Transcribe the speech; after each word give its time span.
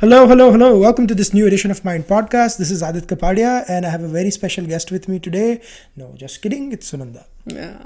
Hello, 0.00 0.28
hello, 0.28 0.52
hello. 0.52 0.78
Welcome 0.78 1.06
to 1.08 1.14
this 1.14 1.34
new 1.34 1.46
edition 1.46 1.70
of 1.72 1.84
Mind 1.84 2.04
Podcast. 2.06 2.56
This 2.58 2.70
is 2.70 2.82
Aadit 2.82 3.06
Kapadia, 3.06 3.64
and 3.68 3.84
I 3.84 3.90
have 3.90 4.02
a 4.02 4.08
very 4.08 4.30
special 4.30 4.64
guest 4.64 4.92
with 4.92 5.08
me 5.08 5.18
today. 5.18 5.60
No, 5.96 6.12
just 6.14 6.40
kidding. 6.40 6.70
It's 6.70 6.92
Sunanda. 6.92 7.24
Yeah. 7.46 7.78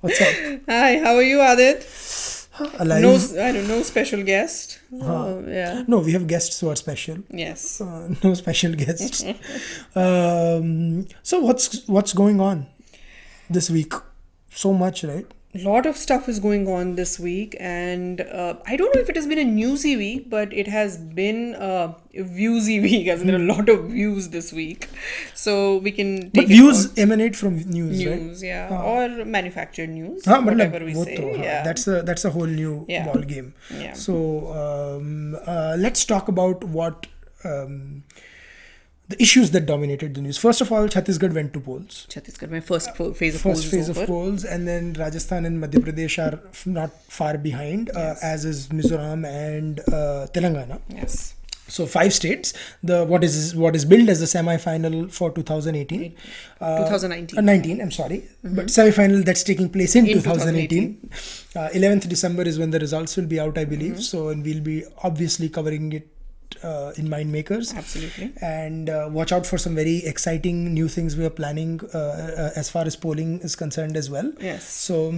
What's 0.00 0.20
up? 0.20 0.60
Hi, 0.68 0.98
how 0.98 1.14
are 1.16 1.22
you, 1.22 1.40
Adit? 1.40 1.86
Alive? 2.78 3.02
No, 3.02 3.42
I 3.42 3.52
don't 3.52 3.66
know, 3.68 3.82
special 3.82 4.22
guest. 4.22 4.80
Oh, 5.00 5.42
yeah. 5.48 5.82
No, 5.88 6.00
we 6.00 6.12
have 6.12 6.26
guests 6.26 6.60
who 6.60 6.68
are 6.68 6.76
special. 6.76 7.18
Yes. 7.30 7.80
Uh, 7.80 8.14
no 8.22 8.34
special 8.34 8.74
guests. 8.74 9.24
um, 9.96 11.06
so 11.22 11.40
what's 11.40 11.88
what's 11.88 12.12
going 12.12 12.38
on 12.40 12.66
this 13.48 13.70
week? 13.70 13.94
So 14.50 14.74
much, 14.74 15.04
right? 15.04 15.26
lot 15.58 15.84
of 15.84 15.96
stuff 15.96 16.28
is 16.28 16.40
going 16.40 16.66
on 16.66 16.94
this 16.94 17.18
week, 17.20 17.56
and 17.60 18.22
uh, 18.22 18.54
I 18.66 18.76
don't 18.76 18.94
know 18.94 19.00
if 19.00 19.10
it 19.10 19.16
has 19.16 19.26
been 19.26 19.38
a 19.38 19.44
newsy 19.44 19.96
week, 19.96 20.30
but 20.30 20.52
it 20.52 20.66
has 20.66 20.96
been 20.96 21.54
a 21.58 21.94
viewsy 22.14 22.80
week, 22.88 23.06
as 23.06 23.22
mm. 23.22 23.26
there 23.26 23.36
are 23.36 23.42
a 23.42 23.46
lot 23.46 23.68
of 23.68 23.90
views 23.90 24.30
this 24.30 24.52
week. 24.52 24.88
So 25.34 25.78
we 25.78 25.92
can. 25.92 26.30
but 26.30 26.46
views 26.46 26.96
emanate 26.98 27.36
from 27.36 27.56
news, 27.56 27.98
news, 27.98 28.42
right? 28.42 28.48
yeah, 28.48 28.68
ah. 28.70 28.82
or 28.82 29.24
manufactured 29.26 29.90
news, 29.90 30.22
ah, 30.26 30.40
whatever 30.40 30.80
like, 30.80 30.86
we 30.86 30.94
say. 30.94 31.34
Ah, 31.36 31.42
yeah. 31.42 31.62
that's 31.62 31.86
a 31.86 32.02
that's 32.02 32.24
a 32.24 32.30
whole 32.30 32.46
new 32.46 32.86
yeah. 32.88 33.04
ball 33.04 33.22
game. 33.22 33.54
Yeah. 33.70 33.92
So 33.92 34.52
um, 34.52 35.36
uh, 35.46 35.76
let's 35.78 36.06
talk 36.06 36.28
about 36.28 36.64
what 36.64 37.06
um, 37.44 38.04
the 39.12 39.22
issues 39.22 39.50
that 39.52 39.66
dominated 39.66 40.14
the 40.14 40.22
news. 40.26 40.38
First 40.38 40.60
of 40.64 40.72
all, 40.72 40.88
Chhattisgarh 40.94 41.32
went 41.38 41.52
to 41.54 41.60
polls. 41.68 42.06
Chhattisgarh 42.14 42.50
my 42.56 42.60
first 42.60 42.94
po- 42.94 43.12
phase 43.20 43.34
of 43.36 43.42
First 43.42 43.62
polls 43.62 43.70
phase 43.74 43.88
of 43.94 44.06
polls, 44.06 44.44
and 44.44 44.66
then 44.72 44.94
Rajasthan 45.04 45.44
and 45.50 45.62
Madhya 45.62 45.84
Pradesh 45.86 46.16
are 46.26 46.40
not 46.80 46.90
far 47.20 47.36
behind, 47.38 47.90
uh, 47.94 48.14
as 48.22 48.44
is 48.44 48.68
Mizoram 48.68 49.26
and 49.26 49.80
uh, 49.80 50.26
Telangana. 50.38 50.80
yes. 50.88 51.34
So 51.68 51.84
five 51.86 52.12
states. 52.12 52.52
The 52.82 52.96
what 53.10 53.22
is 53.26 53.36
what 53.64 53.74
is 53.78 53.84
billed 53.92 54.08
as 54.14 54.20
the 54.22 54.26
semi-final 54.26 55.08
for 55.18 55.30
2018. 55.30 56.14
Uh, 56.60 56.78
2019 56.84 57.38
uh, 57.38 57.40
19 57.40 57.80
i'm 57.80 57.90
sorry. 57.90 58.18
But 58.44 58.68
semi-final 58.70 59.22
that's 59.28 59.42
taking 59.50 59.70
place 59.76 59.94
in, 59.96 60.06
In 60.06 60.18
2018 60.18 61.10
uh, 61.56 61.68
11th 61.80 62.08
december 62.10 62.42
is 62.42 62.58
when 62.58 62.72
the 62.72 62.80
results 62.86 63.16
will 63.16 63.26
be 63.34 63.40
out 63.40 63.56
i 63.56 63.64
believe. 63.64 64.02
So 64.02 64.28
and 64.28 64.44
we'll 64.44 64.60
be 64.60 64.84
obviously 65.02 65.48
covering 65.48 65.92
it 66.00 66.08
uh, 66.62 66.92
in 66.96 67.08
mind 67.08 67.30
makers 67.32 67.72
absolutely 67.74 68.32
and 68.40 68.88
uh, 68.90 69.08
watch 69.10 69.32
out 69.32 69.46
for 69.46 69.58
some 69.58 69.74
very 69.74 69.98
exciting 70.04 70.72
new 70.72 70.88
things 70.88 71.16
we 71.16 71.24
are 71.24 71.30
planning 71.30 71.80
uh, 71.94 71.98
uh, 71.98 72.50
as 72.56 72.70
far 72.70 72.84
as 72.84 72.96
polling 72.96 73.40
is 73.40 73.56
concerned 73.56 73.96
as 73.96 74.10
well 74.10 74.32
yes 74.40 74.64
so 74.68 75.12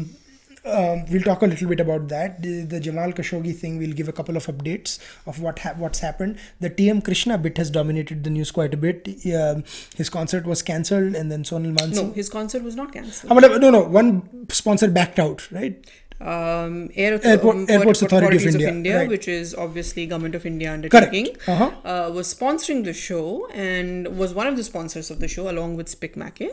um, 0.66 1.04
we'll 1.10 1.22
talk 1.22 1.42
a 1.42 1.46
little 1.46 1.68
bit 1.68 1.80
about 1.80 2.08
that. 2.08 2.42
The, 2.42 2.62
the 2.62 2.80
Jamal 2.80 3.12
Khashoggi 3.12 3.54
thing, 3.54 3.78
we'll 3.78 3.92
give 3.92 4.08
a 4.08 4.12
couple 4.12 4.36
of 4.36 4.46
updates 4.46 4.98
of 5.26 5.40
what 5.40 5.58
ha- 5.58 5.74
what's 5.76 5.98
happened. 5.98 6.38
The 6.60 6.70
TM 6.70 7.04
Krishna 7.04 7.36
bit 7.36 7.58
has 7.58 7.70
dominated 7.70 8.24
the 8.24 8.30
news 8.30 8.50
quite 8.50 8.72
a 8.72 8.76
bit. 8.76 9.06
Um, 9.34 9.64
his 9.94 10.08
concert 10.08 10.46
was 10.46 10.62
cancelled, 10.62 11.14
and 11.14 11.30
then 11.30 11.42
Sonal 11.44 11.76
Mansingh. 11.76 11.94
no 12.08 12.12
his 12.12 12.30
concert 12.30 12.62
was 12.62 12.76
not 12.76 12.92
cancelled 12.92 13.30
matlab- 13.30 13.60
no, 13.60 13.70
no, 13.70 13.82
one 13.82 14.46
sponsor 14.50 14.88
backed 14.88 15.18
out, 15.18 15.50
right? 15.52 15.84
Um, 16.20 16.90
Air 16.94 17.20
Airport- 17.24 17.56
um, 17.56 17.66
Airports 17.68 18.00
Authority 18.02 18.36
of 18.36 18.42
Authorities 18.42 18.54
India, 18.64 18.98
right. 18.98 19.08
which 19.08 19.26
is 19.28 19.54
obviously 19.54 20.06
government 20.06 20.34
of 20.34 20.46
India 20.46 20.72
undertaking, 20.72 21.28
Uh-huh. 21.48 21.70
uh, 21.84 22.10
was 22.12 22.32
sponsoring 22.32 22.84
the 22.84 22.92
show 22.92 23.46
and 23.52 24.16
was 24.16 24.32
one 24.32 24.46
of 24.46 24.56
the 24.56 24.64
sponsors 24.64 25.10
of 25.10 25.18
the 25.20 25.28
show 25.28 25.50
along 25.50 25.76
with 25.76 25.88
SPIC 25.88 26.16
MACAY. 26.16 26.50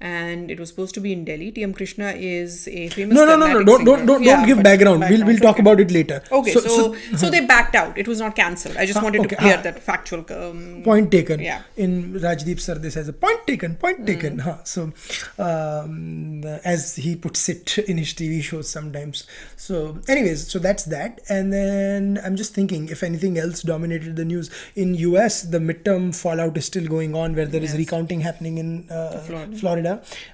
And 0.00 0.48
it 0.48 0.60
was 0.60 0.68
supposed 0.68 0.94
to 0.94 1.00
be 1.00 1.12
in 1.12 1.24
Delhi. 1.24 1.50
TM 1.50 1.74
Krishna 1.74 2.12
is 2.12 2.68
a 2.68 2.88
famous. 2.90 3.16
No, 3.16 3.24
no, 3.24 3.36
no, 3.36 3.52
no. 3.52 3.64
Don't, 3.64 3.84
don't, 3.84 4.06
don't, 4.06 4.22
Yeah, 4.22 4.36
don't 4.36 4.46
give 4.46 4.58
but 4.58 4.64
background. 4.64 5.04
We'll, 5.10 5.26
we'll 5.26 5.38
talk 5.38 5.54
okay. 5.54 5.62
about 5.62 5.80
it 5.80 5.90
later. 5.90 6.22
Okay, 6.30 6.52
so 6.52 6.94
so, 7.16 7.30
they 7.30 7.44
backed 7.44 7.74
out. 7.74 7.98
It 7.98 8.06
was 8.06 8.20
not 8.20 8.36
cancelled. 8.36 8.76
I 8.76 8.86
just 8.86 9.02
wanted 9.02 9.22
okay, 9.22 9.28
to 9.30 9.36
clear 9.36 9.56
ah. 9.58 9.62
that 9.62 9.82
factual. 9.82 10.24
Um, 10.30 10.82
point 10.84 11.10
taken. 11.10 11.40
Yeah. 11.40 11.62
In 11.76 12.12
Rajdeep 12.12 12.58
Sardesai 12.58 12.92
says 12.92 13.08
a 13.08 13.12
point 13.12 13.44
taken, 13.48 13.74
point 13.74 14.06
taken. 14.06 14.38
Huh. 14.38 14.62
So, 14.62 14.92
um, 15.38 16.44
as 16.44 16.94
he 16.94 17.16
puts 17.16 17.48
it 17.48 17.78
in 17.78 17.98
his 17.98 18.14
TV 18.14 18.40
shows 18.40 18.70
sometimes. 18.70 19.26
So, 19.56 19.98
anyways, 20.06 20.48
so 20.48 20.60
that's 20.60 20.84
that. 20.84 21.20
And 21.28 21.52
then 21.52 22.20
I'm 22.24 22.36
just 22.36 22.54
thinking 22.54 22.88
if 22.88 23.02
anything 23.02 23.36
else 23.36 23.62
dominated 23.62 24.14
the 24.14 24.24
news 24.24 24.48
in 24.76 24.94
US, 24.94 25.42
the 25.42 25.58
midterm 25.58 26.14
fallout 26.14 26.56
is 26.56 26.66
still 26.66 26.86
going 26.86 27.16
on, 27.16 27.34
where 27.34 27.46
there 27.46 27.62
is 27.62 27.70
Yes. 27.70 27.78
recounting 27.78 28.20
happening 28.20 28.58
in 28.58 28.88
uh, 28.90 29.18
Florida. 29.26 29.56
Florida. 29.56 29.87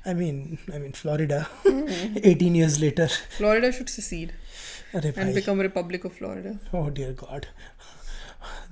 I 0.05 0.15
mean, 0.21 0.59
I 0.75 0.79
mean 0.79 0.93
Florida. 0.93 1.41
Mm-hmm. 1.65 2.19
18 2.33 2.55
years 2.55 2.81
later. 2.81 3.09
Florida 3.39 3.73
should 3.73 3.91
secede 3.99 4.33
and 4.93 5.35
become 5.35 5.59
Republic 5.69 6.05
of 6.05 6.13
Florida. 6.21 6.59
Oh 6.73 6.89
dear 6.91 7.13
God. 7.13 7.49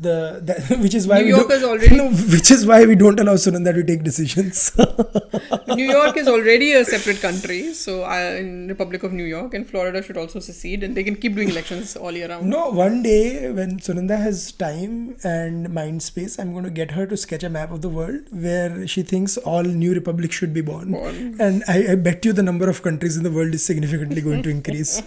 The, 0.00 0.40
the 0.48 0.76
which 0.82 0.94
is 0.94 1.06
why 1.06 1.18
New 1.18 1.24
we 1.24 1.30
York 1.30 1.48
don't- 1.48 1.58
is 1.58 1.64
already- 1.64 1.96
no, 1.96 2.10
which 2.34 2.50
is 2.50 2.66
why 2.66 2.84
we 2.86 2.94
don't 2.94 3.18
allow 3.20 3.34
Sunanda 3.34 3.72
to 3.74 3.82
take 3.84 4.02
decisions. 4.02 4.72
New 5.76 5.88
York 5.90 6.16
is 6.16 6.28
already 6.28 6.72
a 6.72 6.84
separate 6.84 7.20
country, 7.20 7.72
so 7.74 8.04
uh, 8.04 8.34
in 8.38 8.68
Republic 8.68 9.02
of 9.02 9.12
New 9.12 9.24
York, 9.24 9.54
and 9.54 9.68
Florida 9.68 10.02
should 10.02 10.16
also 10.16 10.40
secede, 10.40 10.82
and 10.82 10.96
they 10.96 11.04
can 11.04 11.16
keep 11.16 11.34
doing 11.34 11.48
elections 11.48 11.96
all 11.96 12.12
year 12.12 12.28
round. 12.28 12.46
no, 12.48 12.68
one 12.70 13.02
day 13.02 13.50
when 13.50 13.78
Sunanda 13.78 14.18
has 14.18 14.52
time 14.52 15.16
and 15.24 15.72
mind 15.72 16.02
space, 16.02 16.38
I'm 16.38 16.52
going 16.52 16.64
to 16.64 16.70
get 16.70 16.90
her 16.92 17.06
to 17.06 17.16
sketch 17.16 17.42
a 17.42 17.48
map 17.50 17.70
of 17.70 17.80
the 17.82 17.88
world 17.88 18.20
where 18.30 18.86
she 18.86 19.02
thinks 19.02 19.36
all 19.38 19.62
new 19.62 19.94
republics 19.94 20.34
should 20.36 20.52
be 20.52 20.60
born. 20.60 20.90
Born. 20.92 21.36
And 21.40 21.62
I, 21.68 21.92
I 21.92 21.94
bet 21.94 22.24
you 22.24 22.32
the 22.32 22.42
number 22.42 22.68
of 22.68 22.82
countries 22.82 23.16
in 23.16 23.22
the 23.22 23.30
world 23.30 23.54
is 23.54 23.64
significantly 23.64 24.20
going 24.20 24.42
to 24.42 24.50
increase. 24.50 25.00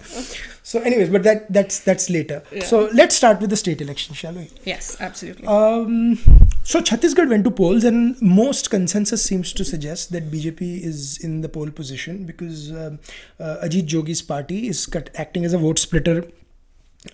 So, 0.66 0.80
anyways, 0.80 1.10
but 1.10 1.22
that 1.22 1.52
that's 1.52 1.78
that's 1.78 2.10
later. 2.10 2.42
Yeah. 2.50 2.64
So 2.64 2.90
let's 2.92 3.14
start 3.14 3.40
with 3.40 3.50
the 3.50 3.56
state 3.56 3.80
election, 3.80 4.16
shall 4.16 4.32
we? 4.32 4.50
Yes, 4.64 4.96
absolutely. 4.98 5.46
Um, 5.46 6.18
so 6.64 6.80
Chhattisgarh 6.80 7.28
went 7.28 7.44
to 7.44 7.52
polls, 7.52 7.84
and 7.84 8.20
most 8.20 8.68
consensus 8.68 9.22
seems 9.22 9.52
to 9.52 9.64
suggest 9.64 10.10
that 10.10 10.28
BJP 10.28 10.82
is 10.82 11.18
in 11.18 11.42
the 11.42 11.48
pole 11.48 11.70
position 11.70 12.24
because 12.26 12.72
um, 12.72 12.98
uh, 13.38 13.58
Ajit 13.62 13.86
Jogi's 13.86 14.22
party 14.22 14.66
is 14.66 14.86
cut, 14.86 15.08
acting 15.14 15.44
as 15.44 15.52
a 15.52 15.58
vote 15.58 15.78
splitter. 15.78 16.24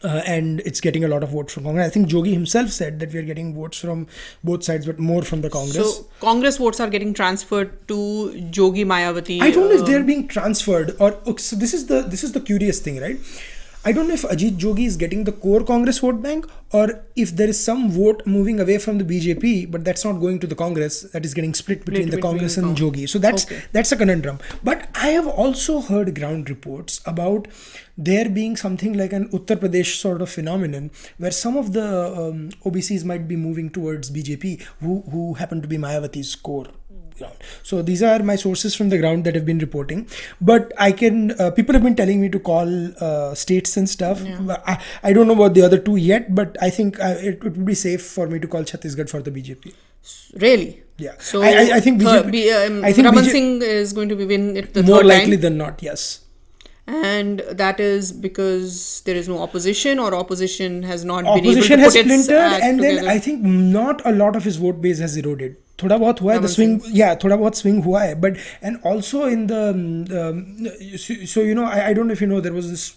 Uh, 0.02 0.22
and 0.26 0.60
it's 0.60 0.80
getting 0.80 1.04
a 1.04 1.08
lot 1.08 1.22
of 1.22 1.30
votes 1.30 1.52
from 1.52 1.64
Congress. 1.64 1.86
I 1.86 1.90
think 1.90 2.08
Jogi 2.08 2.32
himself 2.32 2.70
said 2.70 2.98
that 3.00 3.12
we 3.12 3.18
are 3.18 3.22
getting 3.22 3.54
votes 3.54 3.78
from 3.78 4.06
both 4.42 4.64
sides, 4.64 4.86
but 4.86 4.98
more 4.98 5.22
from 5.22 5.40
the 5.42 5.50
Congress. 5.50 5.96
so 5.96 6.06
Congress 6.20 6.56
votes 6.58 6.80
are 6.80 6.88
getting 6.88 7.14
transferred 7.14 7.86
to 7.88 7.94
Jogi 8.50 8.84
Mayawati. 8.84 9.40
I 9.42 9.50
don't 9.50 9.68
know 9.68 9.76
if 9.76 9.82
uh, 9.82 9.84
they're 9.84 10.02
being 10.04 10.28
transferred 10.28 10.96
or 10.98 11.12
okay, 11.26 11.42
so 11.42 11.56
this 11.56 11.74
is 11.74 11.86
the 11.86 12.02
this 12.02 12.24
is 12.24 12.32
the 12.32 12.40
curious 12.40 12.80
thing, 12.80 13.00
right? 13.00 13.18
I 13.84 13.90
don't 13.90 14.06
know 14.06 14.14
if 14.14 14.22
Ajit 14.22 14.58
Jogi 14.58 14.86
is 14.86 14.96
getting 14.96 15.24
the 15.24 15.32
core 15.32 15.64
Congress 15.64 15.98
vote 15.98 16.22
bank 16.22 16.46
or 16.72 17.04
if 17.16 17.34
there 17.34 17.48
is 17.48 17.62
some 17.62 17.90
vote 17.90 18.22
moving 18.26 18.60
away 18.60 18.78
from 18.78 18.98
the 18.98 19.04
BJP, 19.04 19.70
but 19.72 19.84
that's 19.84 20.04
not 20.04 20.20
going 20.20 20.38
to 20.38 20.46
the 20.46 20.54
Congress. 20.54 21.00
That 21.12 21.24
is 21.24 21.34
getting 21.34 21.52
split 21.52 21.84
between 21.84 22.10
the 22.10 22.20
Congress 22.20 22.56
and 22.56 22.76
Jogi. 22.76 23.08
So 23.08 23.18
that's 23.18 23.44
Okay. 23.44 23.60
that's 23.72 23.90
a 23.90 23.96
conundrum. 23.96 24.38
But 24.62 24.88
I 24.94 25.08
have 25.08 25.26
also 25.26 25.80
heard 25.80 26.14
ground 26.14 26.48
reports 26.48 27.00
about 27.06 27.48
there 27.98 28.28
being 28.28 28.56
something 28.56 28.92
like 28.96 29.12
an 29.12 29.28
Uttar 29.30 29.56
Pradesh 29.56 29.96
sort 29.96 30.22
of 30.22 30.30
phenomenon 30.30 30.90
where 31.18 31.32
some 31.32 31.56
of 31.56 31.72
the 31.72 31.88
um, 32.22 32.50
OBCs 32.64 33.04
might 33.04 33.26
be 33.26 33.36
moving 33.36 33.68
towards 33.68 34.10
BJP 34.12 34.62
who, 34.80 35.02
who 35.10 35.34
happen 35.34 35.60
to 35.60 35.68
be 35.68 35.76
Mayawati's 35.76 36.34
core 36.36 36.66
ground. 37.18 37.36
So 37.62 37.82
these 37.82 38.02
are 38.02 38.22
my 38.22 38.36
sources 38.36 38.74
from 38.74 38.88
the 38.88 38.98
ground 38.98 39.24
that 39.24 39.34
have 39.34 39.46
been 39.46 39.58
reporting. 39.58 40.08
But 40.40 40.72
I 40.78 40.92
can, 40.92 41.32
uh, 41.40 41.50
people 41.50 41.74
have 41.74 41.82
been 41.82 41.96
telling 41.96 42.20
me 42.20 42.28
to 42.28 42.38
call 42.38 42.68
uh, 43.00 43.34
states 43.34 43.76
and 43.76 43.88
stuff. 43.88 44.22
But 44.40 44.62
I, 44.66 44.82
I 45.02 45.12
don't 45.12 45.26
know 45.26 45.34
about 45.34 45.54
the 45.54 45.62
other 45.62 45.78
two 45.78 45.96
yet, 45.96 46.34
but 46.34 46.56
I 46.60 46.70
think 46.70 47.00
I, 47.00 47.12
it, 47.12 47.42
would 47.42 47.64
be 47.64 47.74
safe 47.74 48.02
for 48.02 48.26
me 48.26 48.38
to 48.38 48.48
call 48.48 48.62
Chhattisgarh 48.62 49.08
for 49.08 49.22
the 49.22 49.30
BJP. 49.30 49.74
really. 50.40 50.82
Yeah. 50.98 51.14
So 51.18 51.42
I, 51.42 51.76
I, 51.76 51.80
think 51.80 52.00
BJP. 52.00 52.30
B- 52.30 52.50
um, 52.50 52.84
I 52.84 52.92
think 52.92 53.06
Raman 53.06 53.24
BJ 53.24 53.30
Singh 53.30 53.62
is 53.62 53.92
going 53.92 54.08
to 54.08 54.16
be 54.16 54.24
win 54.24 54.56
it 54.56 54.74
the 54.74 54.82
more 54.82 55.02
likely 55.02 55.36
time, 55.36 55.40
than 55.40 55.58
not, 55.58 55.82
yes. 55.82 56.20
and 56.86 57.40
that 57.50 57.80
is 57.80 58.12
because 58.12 59.02
there 59.02 59.16
is 59.16 59.28
no 59.28 59.38
opposition 59.38 59.98
or 59.98 60.14
opposition 60.14 60.82
has 60.82 61.04
not 61.04 61.24
been 61.24 61.32
opposition 61.32 61.80
able 61.80 61.84
has 61.84 61.94
to 61.94 62.00
its 62.00 62.24
splintered 62.24 62.62
and 62.62 62.82
then 62.82 62.96
together. 62.96 63.08
I 63.08 63.18
think 63.18 63.42
not 63.42 64.04
a 64.04 64.12
lot 64.12 64.36
of 64.36 64.44
his 64.44 64.56
vote 64.56 64.80
base 64.80 64.98
has 64.98 65.16
eroded 65.16 65.56
थोड़ा 65.82 65.96
बहुत 65.96 66.22
हुआ 66.22 66.32
है 66.34 66.40
the 66.42 66.46
swing 66.46 66.80
या 66.94 67.14
थोड़ा 67.14 67.36
बहुत 67.36 67.56
swing 67.56 67.82
हुआ 67.84 68.02
है 68.02 68.14
but 68.20 68.36
and 68.64 68.76
also 68.86 69.28
in 69.28 69.46
the 69.50 69.52
so 70.98 71.40
you 71.40 71.54
know 71.54 71.66
I 71.66 71.94
don't 71.94 72.12
if 72.12 72.24
you 72.24 72.30
know 72.30 72.40
there 72.40 72.52
was 72.52 72.70
this 72.70 72.90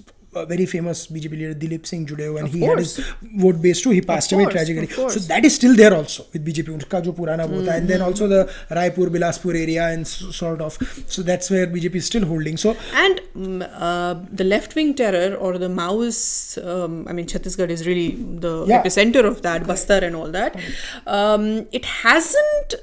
very 0.43 0.65
famous 0.65 1.07
BJP 1.07 1.31
leader 1.31 1.53
Dilip 1.53 1.85
Singh 1.85 2.05
Judeo 2.05 2.39
and 2.39 2.47
he 2.47 2.61
had 2.61 2.79
his 2.79 2.97
vote 3.37 3.61
base 3.61 3.81
too. 3.81 3.91
He 3.91 4.01
passed 4.01 4.31
away 4.31 4.45
tragically. 4.45 4.87
So 4.87 5.19
that 5.31 5.45
is 5.45 5.55
still 5.55 5.75
there 5.75 5.93
also 5.93 6.25
with 6.33 6.45
BJP. 6.45 6.67
Unka 6.77 7.03
jo 7.05 7.13
purana 7.13 7.47
mm-hmm. 7.47 7.69
and 7.69 7.87
then 7.87 7.99
mm-hmm. 7.99 8.07
also 8.07 8.27
the 8.27 8.51
Raipur 8.69 9.07
Bilaspur 9.15 9.55
area 9.55 9.87
and 9.89 10.07
sort 10.07 10.61
of. 10.61 10.77
So 11.07 11.21
that's 11.21 11.49
where 11.49 11.67
BJP 11.67 11.95
is 11.95 12.05
still 12.05 12.25
holding. 12.25 12.57
So 12.57 12.75
and 12.93 13.21
mm, 13.35 13.69
uh, 13.71 14.15
the 14.31 14.43
left 14.43 14.75
wing 14.75 14.93
terror 14.95 15.35
or 15.35 15.57
the 15.57 15.67
Maoists. 15.67 16.57
Um, 16.65 17.07
I 17.07 17.13
mean 17.13 17.25
Chhattisgarh 17.25 17.69
is 17.69 17.87
really 17.87 18.11
the 18.15 18.65
yeah. 18.67 18.81
epicenter 18.81 19.23
of 19.23 19.41
that, 19.43 19.63
Bastar 19.63 20.01
and 20.03 20.15
all 20.15 20.29
that. 20.31 20.59
Um, 21.07 21.67
it 21.71 21.85
hasn't 21.85 22.75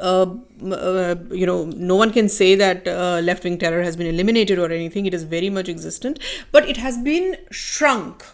uh, 0.00 0.36
uh, 0.70 1.14
you 1.30 1.46
know, 1.46 1.64
no 1.66 1.96
one 1.96 2.12
can 2.12 2.28
say 2.28 2.54
that 2.54 2.86
uh, 2.86 3.20
left 3.22 3.44
wing 3.44 3.58
terror 3.58 3.82
has 3.82 3.96
been 3.96 4.06
eliminated 4.06 4.58
or 4.58 4.70
anything. 4.70 5.06
It 5.06 5.14
is 5.14 5.24
very 5.24 5.50
much 5.50 5.68
existent, 5.68 6.18
but 6.52 6.68
it 6.68 6.76
has 6.76 6.98
been 6.98 7.36
shrunk 7.50 8.24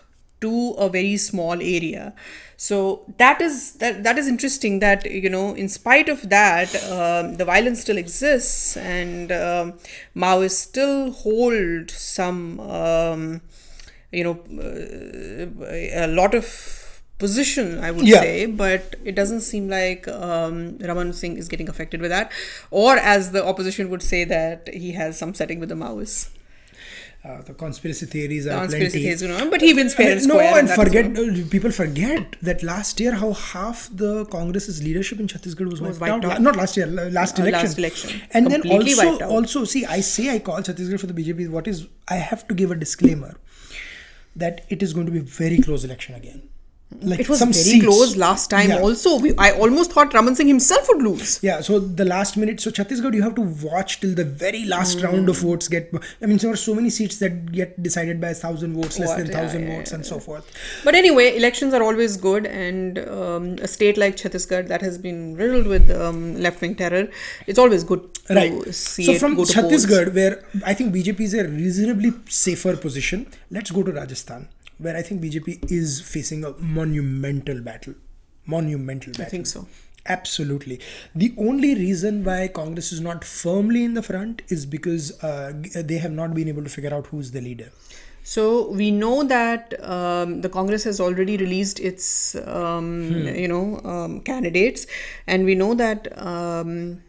to 0.40 0.70
a 0.78 0.88
very 0.88 1.16
small 1.16 1.54
area. 1.54 2.14
So 2.56 3.04
that 3.16 3.40
is 3.40 3.74
that 3.74 4.02
that 4.04 4.18
is 4.18 4.28
interesting. 4.28 4.80
That 4.80 5.10
you 5.10 5.30
know, 5.30 5.54
in 5.54 5.68
spite 5.68 6.08
of 6.08 6.28
that, 6.28 6.74
um, 6.90 7.36
the 7.36 7.44
violence 7.44 7.80
still 7.80 7.96
exists, 7.96 8.76
and 8.76 9.32
um, 9.32 9.74
Maoists 10.14 10.50
still 10.68 11.10
hold 11.10 11.90
some, 11.90 12.60
um, 12.60 13.40
you 14.12 14.24
know, 14.24 14.40
uh, 14.60 16.04
a 16.04 16.06
lot 16.06 16.34
of 16.34 16.44
position, 17.20 17.78
I 17.88 17.90
would 17.92 18.06
Yeah. 18.08 18.20
say, 18.26 18.46
but 18.64 18.96
it 19.04 19.14
doesn't 19.20 19.42
seem 19.52 19.68
like 19.68 20.08
um, 20.08 20.58
Raman 20.90 21.12
Singh 21.22 21.36
is 21.44 21.48
getting 21.54 21.68
affected 21.76 22.00
with 22.00 22.10
that, 22.16 22.32
or 22.82 22.96
as 23.14 23.30
the 23.38 23.44
opposition 23.54 23.90
would 23.94 24.02
say, 24.10 24.24
that 24.36 24.68
he 24.84 24.92
has 25.00 25.16
some 25.24 25.34
setting 25.40 25.60
with 25.60 25.68
the 25.76 25.80
Maoists. 25.86 26.28
Uh, 27.22 27.42
the 27.46 27.52
conspiracy 27.62 28.06
theories 28.12 28.46
are 28.46 28.60
Conspiracy 28.60 28.90
plenty. 28.92 29.02
theories, 29.04 29.22
you 29.22 29.28
know, 29.28 29.50
but 29.54 29.60
he 29.60 29.74
wins 29.78 29.94
fair 29.96 30.12
and 30.12 30.26
no, 30.26 30.36
square. 30.36 30.58
and 30.58 30.70
forget 30.70 31.08
uh, 31.22 31.24
people 31.54 31.70
forget 31.78 32.36
that 32.50 32.62
last 32.68 32.98
year 33.02 33.12
how 33.22 33.32
half 33.34 33.82
the 34.02 34.12
Congress's 34.36 34.78
leadership 34.86 35.20
in 35.24 35.26
Chhattisgarh 35.32 35.68
was, 35.72 35.82
wiped, 35.82 36.00
wiped 36.04 36.24
out. 36.24 36.32
out. 36.36 36.40
Not 36.46 36.56
last 36.60 36.78
year, 36.78 36.86
last 36.86 37.38
Uh, 37.38 37.42
election. 37.42 37.66
last 37.66 37.78
election. 37.82 38.22
And 38.32 38.50
then 38.54 38.62
also, 38.76 39.10
also 39.36 39.64
see, 39.74 39.84
I 39.96 40.00
say 40.12 40.30
I 40.36 40.38
call 40.38 40.62
Chhattisgarh 40.70 40.98
for 41.04 41.08
the 41.12 41.16
BJP. 41.18 41.50
What 41.58 41.68
is 41.74 41.82
I 42.08 42.16
have 42.30 42.48
to 42.48 42.54
give 42.62 42.70
a 42.70 42.78
disclaimer 42.86 43.34
that 44.44 44.64
it 44.70 44.82
is 44.88 44.94
going 45.00 45.04
to 45.12 45.12
be 45.18 45.22
very 45.42 45.58
close 45.68 45.84
election 45.90 46.14
again. 46.22 46.40
Like 47.02 47.20
It 47.20 47.28
was 47.28 47.38
some 47.38 47.52
very 47.52 47.64
seats- 47.64 47.84
close 47.86 48.16
last 48.16 48.50
time. 48.50 48.68
Yeah. 48.70 48.80
Also, 48.80 49.18
we, 49.20 49.32
I 49.38 49.52
almost 49.52 49.92
thought 49.92 50.12
Raman 50.12 50.34
Singh 50.34 50.48
himself 50.48 50.88
would 50.88 51.00
lose. 51.00 51.38
Yeah, 51.40 51.60
so 51.60 51.78
the 51.78 52.04
last 52.04 52.36
minute, 52.36 52.60
so 52.60 52.70
Chhattisgarh, 52.70 53.14
you 53.14 53.22
have 53.22 53.36
to 53.36 53.42
watch 53.42 54.00
till 54.00 54.12
the 54.14 54.24
very 54.24 54.64
last 54.64 54.98
Hmm. 54.98 55.04
round 55.06 55.28
of 55.28 55.38
votes 55.38 55.68
get. 55.68 55.92
I 56.20 56.26
mean, 56.26 56.38
there 56.38 56.50
are 56.50 56.56
so 56.56 56.74
many 56.74 56.90
seats 56.90 57.18
that 57.20 57.52
get 57.52 57.80
decided 57.80 58.20
by 58.20 58.30
a 58.30 58.34
thousand 58.34 58.74
votes, 58.74 58.98
less 58.98 59.14
than 59.16 59.26
Yeah, 59.28 59.32
thousand 59.40 59.68
yeah, 59.68 59.76
votes, 59.76 59.92
and 59.92 60.04
so 60.04 60.18
forth. 60.18 60.44
But 60.84 60.96
anyway, 60.96 61.36
elections 61.36 61.72
are 61.74 61.82
always 61.82 62.16
good, 62.16 62.44
and 62.46 62.98
um, 62.98 63.56
a 63.62 63.68
state 63.68 63.96
like 63.96 64.16
Chhattisgarh 64.16 64.66
that 64.66 64.82
has 64.82 64.98
been 64.98 65.36
riddled 65.36 65.68
with 65.68 65.90
um, 65.92 66.36
left 66.40 66.60
wing 66.60 66.74
terror, 66.74 67.08
it's 67.46 67.58
always 67.58 67.84
good 67.84 68.12
to 68.26 68.34
Right. 68.34 68.74
see 68.74 69.04
So 69.04 69.12
it 69.12 69.20
from 69.20 69.36
go 69.36 69.44
to 69.44 69.52
polls. 69.52 69.86
Chhattisgarh, 69.86 70.12
where 70.12 70.42
I 70.66 70.74
think 70.74 70.92
BJP 70.92 71.20
is 71.20 71.34
a 71.34 71.44
reasonably 71.46 72.12
safer 72.28 72.76
position, 72.76 73.26
let's 73.50 73.70
go 73.70 73.84
to 73.84 73.92
Rajasthan, 73.92 74.48
where 74.80 74.96
I 74.96 75.02
think 75.02 75.22
BJP 75.22 75.70
is 75.70 76.00
facing 76.00 76.44
a 76.44 76.52
monumental 76.58 77.60
battle. 77.60 77.94
Monumental 78.46 79.12
battle. 79.12 79.26
I 79.26 79.28
think 79.28 79.46
so. 79.46 79.66
Absolutely. 80.06 80.80
The 81.14 81.34
only 81.36 81.74
reason 81.74 82.24
why 82.24 82.48
Congress 82.48 82.90
is 82.90 83.00
not 83.00 83.22
firmly 83.24 83.84
in 83.84 83.94
the 83.94 84.02
front 84.02 84.42
is 84.48 84.64
because 84.66 85.22
uh, 85.22 85.52
they 85.74 85.98
have 85.98 86.12
not 86.12 86.34
been 86.34 86.48
able 86.48 86.64
to 86.64 86.70
figure 86.70 86.92
out 86.94 87.06
who's 87.08 87.30
the 87.32 87.40
leader. 87.40 87.70
So 88.22 88.70
we 88.70 88.90
know 88.90 89.24
that 89.24 89.74
um, 89.88 90.40
the 90.40 90.48
Congress 90.48 90.84
has 90.84 91.00
already 91.00 91.36
released 91.36 91.80
its, 91.80 92.34
um, 92.34 92.88
Hmm. 93.08 93.26
you 93.44 93.48
know, 93.48 93.80
um, 93.84 94.20
candidates, 94.20 94.86
and 95.26 95.44
we 95.44 95.54
know 95.54 95.74
that 95.74 96.08
um, 96.18 97.02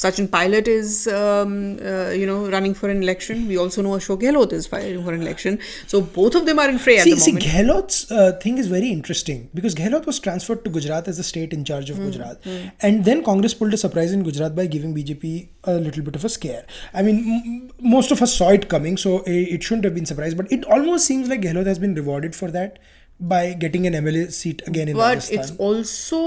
Sachin 0.00 0.30
Pilot 0.30 0.66
is, 0.66 1.06
um, 1.08 1.78
uh, 1.84 2.08
you 2.20 2.26
know, 2.26 2.48
running 2.50 2.72
for 2.72 2.88
an 2.88 3.02
election. 3.02 3.46
We 3.46 3.58
also 3.58 3.82
know 3.82 3.90
Ashok 3.90 4.22
Gehlot 4.22 4.52
is 4.58 4.66
fighting 4.66 5.04
for 5.04 5.12
an 5.12 5.20
election. 5.20 5.58
So 5.86 6.00
both 6.00 6.34
of 6.34 6.46
them 6.46 6.58
are 6.58 6.70
in 6.70 6.78
fray 6.78 6.96
at 6.98 7.04
See, 7.04 7.12
the 7.12 7.20
see, 7.20 7.32
moment. 7.32 7.44
Gehlot's 7.50 8.10
uh, 8.10 8.32
thing 8.42 8.56
is 8.56 8.66
very 8.66 8.88
interesting 8.90 9.50
because 9.52 9.74
Gehlot 9.74 10.06
was 10.06 10.18
transferred 10.18 10.64
to 10.64 10.70
Gujarat 10.70 11.06
as 11.06 11.18
the 11.18 11.22
state 11.22 11.52
in 11.52 11.66
charge 11.66 11.90
of 11.90 11.98
Hmm, 11.98 12.06
Gujarat, 12.06 12.40
and 12.80 13.04
then 13.04 13.22
Congress 13.22 13.52
pulled 13.52 13.74
a 13.74 13.76
surprise 13.76 14.12
in 14.12 14.22
Gujarat 14.22 14.56
by 14.56 14.66
giving 14.66 14.94
BJP 14.94 15.48
a 15.64 15.74
little 15.74 16.02
bit 16.02 16.16
of 16.16 16.24
a 16.24 16.30
scare. 16.30 16.64
I 16.94 17.02
mean, 17.02 17.18
m- 17.34 17.70
most 17.96 18.10
of 18.10 18.22
us 18.22 18.34
saw 18.34 18.48
it 18.50 18.68
coming, 18.70 18.96
so 18.96 19.18
eh, 19.34 19.44
it 19.56 19.62
shouldn't 19.62 19.84
have 19.84 19.94
been 19.94 20.06
surprised. 20.06 20.38
But 20.38 20.50
it 20.50 20.64
almost 20.64 21.04
seems 21.04 21.28
like 21.28 21.42
Gehlot 21.42 21.66
has 21.66 21.78
been 21.78 21.94
rewarded 21.94 22.34
for 22.34 22.50
that 22.52 22.78
by 23.20 23.52
getting 23.52 23.86
an 23.86 23.92
MLA 23.92 24.32
seat 24.32 24.62
again 24.66 24.88
in 24.88 24.96
but 24.96 25.08
Rajasthan. 25.08 25.38
it's 25.40 25.50
also 25.58 26.20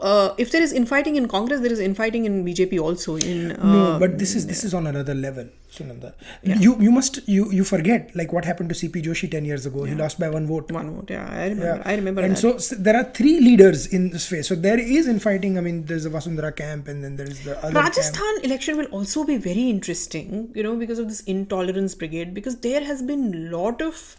uh, 0.00 0.34
if 0.38 0.50
there 0.50 0.62
is 0.62 0.72
infighting 0.72 1.16
in 1.16 1.28
Congress, 1.28 1.60
there 1.60 1.72
is 1.72 1.80
infighting 1.80 2.24
in 2.24 2.44
BJP 2.44 2.80
also. 2.80 3.16
In 3.16 3.52
uh, 3.52 3.72
no, 3.72 3.98
but 3.98 4.18
this 4.18 4.34
is 4.34 4.46
this 4.46 4.64
is 4.64 4.72
on 4.72 4.86
another 4.86 5.14
level, 5.14 5.46
Sunanda. 5.70 6.14
You 6.42 6.76
you 6.80 6.90
must 6.90 7.20
you 7.28 7.52
you 7.52 7.64
forget 7.64 8.16
like 8.16 8.32
what 8.32 8.46
happened 8.46 8.70
to 8.70 8.74
CP 8.74 9.02
Joshi 9.04 9.30
ten 9.30 9.44
years 9.44 9.66
ago. 9.66 9.84
He 9.84 9.94
lost 9.94 10.18
by 10.18 10.30
one 10.30 10.46
vote. 10.46 10.70
one 10.72 10.94
vote. 10.94 11.10
Yeah, 11.10 11.28
I 11.30 11.48
remember. 11.48 11.82
I 11.84 11.94
remember 11.94 12.22
and 12.22 12.38
so 12.38 12.54
s- 12.54 12.70
there 12.70 12.96
are 12.96 13.04
three 13.04 13.40
leaders 13.40 13.86
in 13.86 14.10
this 14.10 14.26
phase. 14.26 14.48
So 14.48 14.54
there 14.54 14.78
is 14.78 15.06
infighting. 15.06 15.58
I 15.58 15.60
mean, 15.60 15.84
there's 15.84 16.04
the 16.04 16.10
Vasundhara 16.10 16.56
camp, 16.56 16.88
and 16.88 17.04
then 17.04 17.16
there 17.16 17.26
is 17.26 17.44
the 17.44 17.58
other 17.58 17.72
camp. 17.72 17.86
Rajasthan 17.86 18.44
election 18.44 18.78
will 18.78 18.86
also 18.86 19.24
be 19.24 19.36
very 19.36 19.68
interesting, 19.68 20.50
you 20.54 20.62
know, 20.62 20.76
because 20.76 20.98
of 20.98 21.08
this 21.08 21.20
intolerance 21.22 21.94
brigade, 21.94 22.32
because 22.32 22.56
there 22.60 22.84
has 22.84 23.02
been 23.02 23.50
lot 23.50 23.82
of 23.82 24.16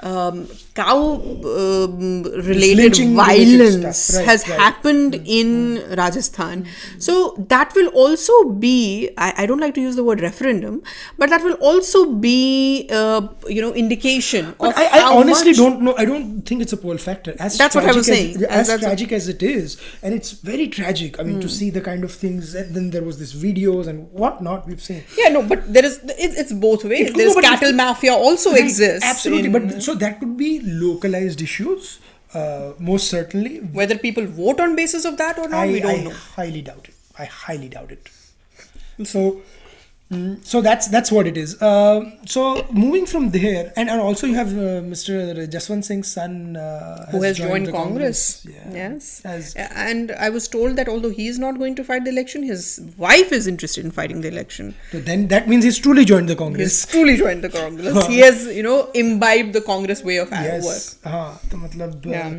um, 0.00 0.46
cow 0.74 1.14
um, 1.14 2.22
related 2.22 2.76
lynching 2.76 3.14
violence. 3.16 4.14
Right, 4.16 4.24
has 4.26 4.48
right. 4.48 4.58
happened 4.58 5.20
in 5.24 5.82
Rajasthan. 5.96 6.66
So 6.98 7.34
that 7.48 7.74
will 7.74 7.88
also 7.88 8.44
be, 8.50 9.10
I, 9.16 9.34
I 9.38 9.46
don't 9.46 9.58
like 9.60 9.74
to 9.74 9.80
use 9.80 9.96
the 9.96 10.04
word 10.04 10.20
referendum, 10.20 10.82
but 11.16 11.30
that 11.30 11.42
will 11.42 11.54
also 11.54 12.12
be, 12.12 12.88
uh, 12.90 13.28
you 13.48 13.60
know, 13.62 13.72
indication 13.74 14.54
But 14.58 14.70
of 14.70 14.74
I, 14.76 15.00
I 15.00 15.02
honestly 15.14 15.50
much- 15.50 15.56
don't 15.56 15.82
know. 15.82 15.94
I 15.96 16.04
don't 16.04 16.42
think 16.42 16.62
it's 16.62 16.72
a 16.72 16.76
poll 16.76 16.96
factor. 16.98 17.34
As 17.38 17.58
That's 17.58 17.74
what 17.74 17.84
I 17.84 17.92
was 17.92 18.06
tragic 18.06 18.34
saying. 18.36 18.44
As, 18.50 18.68
As 18.68 18.70
as 18.70 18.80
tragic 18.80 19.12
as 19.12 19.28
it 19.28 19.42
is, 19.42 19.80
and 20.02 20.14
it's 20.14 20.32
very 20.32 20.68
tragic. 20.68 21.18
I 21.18 21.22
mean, 21.24 21.40
to 21.40 21.48
see 21.48 21.70
the 21.70 21.80
kind 21.80 22.04
of 22.04 22.12
things. 22.12 22.54
And 22.54 22.74
then 22.74 22.90
there 22.90 23.02
was 23.02 23.18
this 23.18 23.34
videos 23.34 23.86
and 23.86 24.10
whatnot 24.12 24.66
we've 24.66 24.82
seen. 24.82 25.04
Yeah, 25.16 25.28
no, 25.30 25.42
but 25.42 25.72
there 25.72 25.84
is, 25.84 25.98
it, 26.04 26.38
it's 26.38 26.52
both 26.52 26.84
ways. 26.84 27.08
It- 27.10 27.16
There's 27.16 27.34
no, 27.34 27.40
it- 27.40 27.44
cattle 27.44 27.72
mafia 27.72 28.12
also 28.12 28.52
Right, 28.52 28.60
exists. 28.62 29.04
Absolutely, 29.04 29.46
in- 29.46 29.52
but 29.52 29.82
so 29.88 29.94
that 30.04 30.20
could 30.20 30.36
be 30.36 30.50
localized 30.84 31.40
issues. 31.48 31.98
Uh, 32.34 32.72
most 32.78 33.08
certainly, 33.08 33.58
whether 33.80 33.96
people 34.06 34.26
vote 34.38 34.60
on 34.60 34.76
basis 34.76 35.04
of 35.10 35.16
that 35.24 35.38
or 35.38 35.48
not, 35.48 35.66
I, 35.66 35.72
we 35.76 35.80
don't 35.80 36.00
I 36.00 36.04
know. 36.04 36.10
highly 36.36 36.60
doubt 36.62 36.88
it. 36.90 36.94
I 37.18 37.24
highly 37.24 37.68
doubt 37.76 37.90
it. 37.92 38.10
So, 39.12 39.40
mm, 40.11 40.45
so 40.45 40.61
that's 40.61 40.87
that's 40.95 41.11
what 41.11 41.25
it 41.27 41.37
is. 41.43 41.53
Um 41.67 42.11
so 42.33 42.41
moving 42.71 43.05
from 43.11 43.29
there, 43.35 43.61
and, 43.75 43.89
and 43.89 43.99
also 44.01 44.27
you 44.31 44.35
have 44.39 44.51
uh, 44.53 44.81
Mr. 44.93 45.15
Jaswant 45.55 45.83
Singh's 45.87 46.11
son 46.17 46.35
uh, 46.55 47.07
Who 47.13 47.21
has 47.23 47.37
joined, 47.39 47.67
the 47.67 47.71
Congress? 47.77 48.21
Yeah. 48.49 48.67
Yes. 48.81 49.07
As- 49.31 49.55
and 49.87 50.11
I 50.27 50.29
was 50.35 50.47
told 50.47 50.75
that 50.81 50.87
although 50.95 51.09
he 51.19 51.27
is 51.27 51.39
not 51.45 51.57
going 51.63 51.75
to 51.79 51.83
fight 51.89 52.03
the 52.05 52.11
election, 52.11 52.43
his 52.43 52.67
wife 53.05 53.31
is 53.39 53.47
interested 53.53 53.83
in 53.89 53.91
fighting 53.99 54.21
the 54.21 54.27
election. 54.35 54.73
So 54.91 54.99
then 55.09 55.27
that 55.33 55.47
means 55.53 55.63
he's 55.69 55.79
truly 55.87 56.05
joined 56.11 56.29
the 56.29 56.33
He's 56.35 56.43
Congress. 56.43 56.77
truly 56.93 57.15
joined 57.23 57.43
the 57.47 57.49
Congress. 57.57 58.05
he 58.13 58.19
has, 58.19 58.45
you 58.59 58.63
know, 58.69 58.77
imbibed 59.05 59.53
the 59.53 59.61
Congress 59.71 60.03
way 60.11 60.17
of 60.25 60.29
Yes. 60.31 60.67
work. 60.69 61.11
हाँ 61.13 61.25
तो 61.51 61.57
मतलब 61.65 62.01
uh, 62.05 62.13
Yeah. 62.17 62.37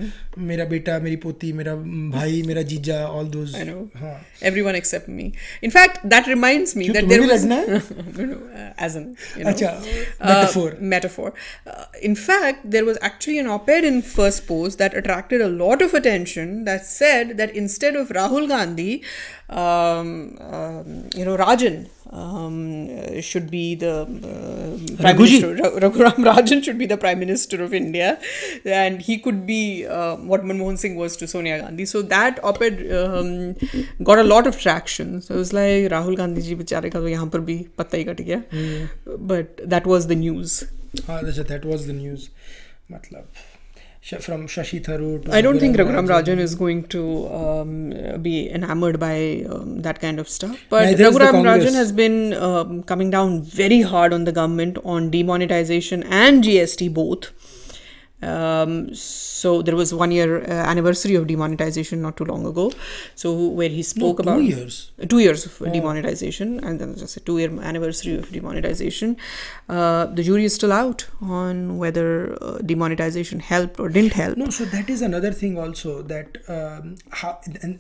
मेरा 0.53 0.65
बेटा 0.71 0.99
मेरी 1.03 1.17
पोती 1.25 1.53
मेरा 1.59 1.75
भाई 2.15 2.43
मेरा 2.47 2.63
जीजा 2.71 2.97
all 3.17 3.29
those 3.35 3.53
I 3.55 3.65
know. 3.73 3.83
हाँ 4.05 4.15
Everyone 4.53 4.75
except 4.79 5.09
me. 5.19 5.27
In 5.63 5.71
fact, 5.75 6.01
that 6.15 6.27
reminds 6.37 6.75
me 6.81 6.87
क्यों, 6.89 6.95
that 6.95 7.05
तुम्हें 7.05 7.17
there 7.17 7.27
भी 7.27 7.33
was 7.33 7.45
As 8.78 8.96
an 8.96 9.18
you 9.38 9.44
know, 9.44 9.52
Achha, 9.52 10.08
uh, 10.20 10.26
metaphor. 10.26 10.72
Uh, 10.72 10.76
metaphor. 10.80 11.34
Uh, 11.66 11.86
in 12.02 12.16
fact, 12.16 12.70
there 12.70 12.86
was 12.86 12.98
actually 13.02 13.40
an 13.40 13.48
op-ed 13.48 13.84
in 13.84 14.02
First 14.02 14.48
Post 14.48 14.78
that 14.78 14.94
attracted 14.96 15.42
a 15.42 15.48
lot 15.48 15.82
of 15.82 15.94
attention 15.94 16.66
that 16.66 16.86
said 16.86 17.38
that 17.38 17.56
instead 17.56 17.96
of 17.96 18.10
Rahul 18.10 18.48
Gandhi, 18.48 19.04
um, 19.50 20.38
um, 20.40 21.10
you 21.16 21.26
know, 21.26 21.38
Rajan 21.38 21.90
um, 22.11 22.89
uh, 22.99 23.21
should 23.21 23.51
be 23.51 23.75
the 23.75 23.93
uh, 24.03 24.97
prime 25.03 25.17
Raghuji. 25.17 25.41
minister. 25.43 25.55
Ra- 25.63 25.89
Raghuram 25.89 26.25
Rajan 26.29 26.63
should 26.63 26.79
be 26.79 26.87
the 26.87 26.97
prime 26.97 27.19
minister 27.19 27.63
of 27.63 27.75
India, 27.75 28.19
and 28.65 29.01
he 29.03 29.19
could 29.19 29.47
be 29.47 29.87
uh, 29.87 30.17
what 30.17 30.45
Manmohan 30.45 30.79
Singh 30.79 30.97
was 30.97 31.17
to 31.17 31.27
Sonia 31.27 31.59
Gandhi. 31.61 31.87
So 31.87 32.03
that 32.03 32.39
op-ed 32.45 32.85
um, 32.93 33.55
got 34.03 34.19
a 34.19 34.25
lot 34.25 34.47
of 34.47 34.61
traction. 34.61 35.21
So 35.23 35.35
it 35.35 35.39
was 35.39 35.53
like 35.53 35.91
Rahul 35.97 36.17
Gandhi 36.17 36.43
ji 36.51 36.55
बेचारे 36.63 36.91
का 36.91 37.01
तो 37.01 37.09
यहाँ 37.09 37.27
पर 37.31 37.41
भी 37.51 37.57
पत्ता 37.79 37.97
ही 37.97 38.05
cut 38.05 38.21
गया. 38.31 38.43
But 39.33 39.61
that 39.77 39.87
was 39.95 40.07
the 40.15 40.17
news. 40.27 40.63
हाँ 41.07 41.21
अच्छा 41.23 41.43
that 41.49 41.65
was 41.75 41.87
the 41.87 41.95
news 42.01 42.29
मतलब 42.93 43.29
श- 43.35 43.48
from 44.18 44.48
Shashi 44.48 44.82
Tharoor 44.82 45.24
to 45.26 45.34
I 45.34 45.42
don't 45.42 45.60
think 45.60 45.78
Raghuram 45.78 46.08
Raghuram 46.08 46.24
Rajan 46.26 46.40
is 46.40 46.56
going 46.56 46.84
to 46.88 47.28
um, 47.34 48.22
be 48.22 48.50
enamored 48.50 49.00
by 49.00 49.46
um, 49.50 49.82
that 49.82 50.00
kind 50.00 50.20
of 50.20 50.28
stuff. 50.28 50.60
But 50.70 50.86
Neither 50.86 51.12
Raghuram 51.12 51.44
Rajan 51.44 51.74
has 51.74 51.92
been 51.92 52.34
um, 52.34 52.84
coming 52.84 53.10
down 53.10 53.42
very 53.42 53.82
hard 53.82 54.14
on 54.14 54.26
the 54.26 54.32
government 54.32 54.78
on 54.84 55.10
demonetization 55.12 56.04
and 56.04 56.44
GST 56.44 56.94
both. 56.94 57.32
Um, 58.22 58.94
so 58.94 59.62
there 59.62 59.76
was 59.76 59.94
one 59.94 60.12
year 60.12 60.42
uh, 60.44 60.48
anniversary 60.48 61.16
of 61.16 61.28
demonetization 61.28 62.02
not 62.02 62.18
too 62.18 62.26
long 62.26 62.46
ago. 62.46 62.72
So 63.16 63.48
where 63.48 63.70
he 63.70 63.82
spoke 63.82 64.18
two 64.18 64.24
about 64.24 64.44
years. 64.44 64.92
two 65.08 65.20
years 65.20 65.46
of 65.46 65.72
demonetization 65.72 66.60
and 66.64 66.80
then 66.80 66.96
just 66.98 67.16
a 67.18 67.22
two 67.22 67.38
year 67.38 67.50
anniversary 67.62 68.16
of 68.16 68.30
demonetization. 68.32 69.16
Uh, 69.70 70.06
the 70.08 70.24
jury 70.24 70.46
is 70.46 70.56
still 70.56 70.74
out 70.74 71.08
on 71.22 71.78
whether 71.78 72.38
uh, 72.44 72.58
demonetization 72.60 73.40
helped 73.40 73.80
or 73.80 73.88
didn't 73.90 74.14
help. 74.14 74.38
No, 74.38 74.50
so 74.50 74.66
that 74.66 74.90
is 74.90 75.02
another 75.02 75.32
thing 75.32 75.58
also 75.58 76.02
that 76.02 76.38
um, 76.50 76.96
how 77.12 77.40
and 77.62 77.80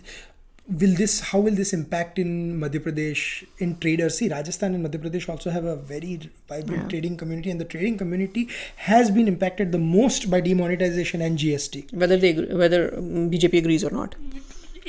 will 0.69 0.95
this 0.95 1.19
how 1.19 1.39
will 1.39 1.55
this 1.55 1.73
impact 1.73 2.19
in 2.19 2.59
Madhya 2.59 2.79
Pradesh 2.79 3.45
in 3.57 3.77
traders? 3.79 4.17
See, 4.17 4.29
Rajasthan 4.29 4.75
and 4.75 4.85
Madhya 4.85 5.01
Pradesh 5.03 5.27
also 5.29 5.49
have 5.49 5.65
a 5.65 5.75
very 5.75 6.29
vibrant 6.47 6.83
Yeah. 6.83 6.87
trading 6.89 7.17
community, 7.17 7.49
and 7.49 7.59
the 7.59 7.65
trading 7.65 7.97
community 7.97 8.47
has 8.77 9.09
been 9.09 9.27
impacted 9.27 9.71
the 9.71 9.79
most 9.79 10.29
by 10.29 10.41
demonetization 10.41 11.21
and 11.21 11.37
GST. 11.37 11.91
Whether 11.93 12.17
they 12.17 12.29
agree, 12.29 12.53
whether 12.53 12.95
um, 12.97 13.29
BJP 13.31 13.57
agrees 13.57 13.83
or 13.83 13.91
not. 13.91 14.15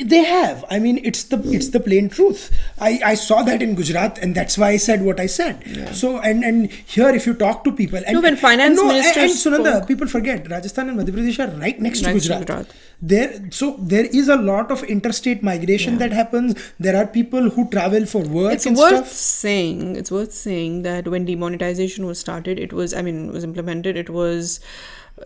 They 0.03 0.25
have. 0.25 0.65
I 0.71 0.79
mean, 0.79 0.99
it's 1.05 1.25
the 1.25 1.39
it's 1.57 1.69
the 1.71 1.81
plain 1.81 2.09
truth. 2.09 2.51
I, 2.79 3.01
I 3.05 3.15
saw 3.15 3.43
that 3.43 3.61
in 3.63 3.75
Gujarat, 3.75 4.19
and 4.19 4.35
that's 4.35 4.57
why 4.57 4.69
I 4.71 4.77
said 4.79 5.03
what 5.05 5.21
I 5.21 5.27
said. 5.27 5.63
yeah. 5.67 5.93
So 5.93 6.19
and 6.19 6.43
and 6.43 6.71
here, 6.73 7.11
if 7.11 7.27
you 7.27 7.35
talk 7.35 7.65
to 7.65 7.73
people, 7.73 7.99
and 8.07 8.15
No, 8.15 8.21
when 8.23 8.37
finance 8.37 8.79
and 8.79 8.89
minister 8.89 9.21
and, 9.21 9.31
and 9.31 9.39
Sunanda, 9.39 9.77
spoke- 9.77 9.89
people 9.89 10.07
forget 10.09 10.49
Rajasthan 10.51 10.89
and 10.89 10.99
Madhya 11.01 11.15
Pradesh 11.19 11.39
are 11.47 11.51
right 11.61 11.79
next 11.81 12.01
to 12.01 12.07
Next 12.13 12.23
to 12.25 12.29
Gujarat. 12.29 12.47
Gujarat. 12.47 12.67
There, 13.03 13.29
so 13.51 13.77
there 13.79 14.05
is 14.07 14.29
a 14.29 14.37
lot 14.37 14.71
of 14.71 14.83
interstate 14.85 15.43
migration 15.43 15.99
that 15.99 16.13
happens. 16.13 16.55
There 16.79 16.97
are 16.97 17.07
people 17.07 17.49
who 17.51 17.69
travel 17.71 18.05
for 18.07 18.23
work 18.23 18.53
It's 18.55 18.67
and 18.67 18.77
worth 18.77 18.97
stuff. 19.07 19.13
saying. 19.13 19.97
It's 19.97 20.11
worth 20.11 20.33
saying 20.33 20.83
that 20.83 21.09
when 21.09 21.25
demonetization 21.27 22.07
was 22.07 22.19
started, 22.19 22.59
it 22.59 22.73
was. 22.73 22.93
I 22.95 23.03
mean, 23.03 23.33
was 23.33 23.45
implemented. 23.45 23.97
It 23.97 24.11
was 24.11 24.61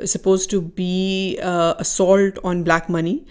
supposed 0.04 0.50
to 0.50 0.61
be 0.61 1.38
uh, 1.43 1.75
assault 1.78 2.38
on 2.43 2.64
black 2.64 2.88
money. 2.88 3.25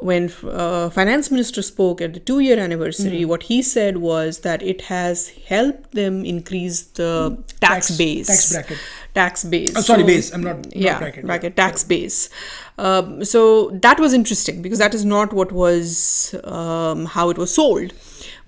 When 0.00 0.32
uh, 0.44 0.88
finance 0.90 1.30
minister 1.30 1.62
spoke 1.62 2.00
at 2.00 2.14
the 2.14 2.20
two-year 2.20 2.58
anniversary, 2.58 3.24
what 3.24 3.42
he 3.44 3.60
said 3.62 3.98
was 3.98 4.38
that 4.40 4.62
it 4.62 4.80
has 4.82 5.28
helped 5.46 5.92
them 5.92 6.24
increase 6.24 6.82
the 6.82 7.36
tax, 7.60 7.88
Tax- 7.88 7.98
base, 7.98 8.26
tax 8.26 8.52
bracket. 8.52 8.78
tax 9.14 9.44
base. 9.44 9.72
Oh, 9.76 9.80
sorry, 9.82 10.04
base. 10.04 10.32
I'm 10.32 10.42
not- 10.42 10.56
not 10.64 10.76
yeah, 10.76 10.98
bracket, 10.98 11.26
bracket, 11.26 11.52
yeah. 11.56 11.64
tax 11.64 11.84
base. 11.84 12.30
Um, 12.78 13.24
so 13.24 13.70
that 13.82 14.00
was 14.00 14.14
interesting 14.14 14.62
because 14.62 14.78
that 14.78 14.94
is 14.94 15.04
not 15.04 15.34
what 15.34 15.52
was 15.52 16.34
um, 16.44 17.04
how 17.04 17.28
it 17.28 17.36
was 17.36 17.52
sold. 17.54 17.92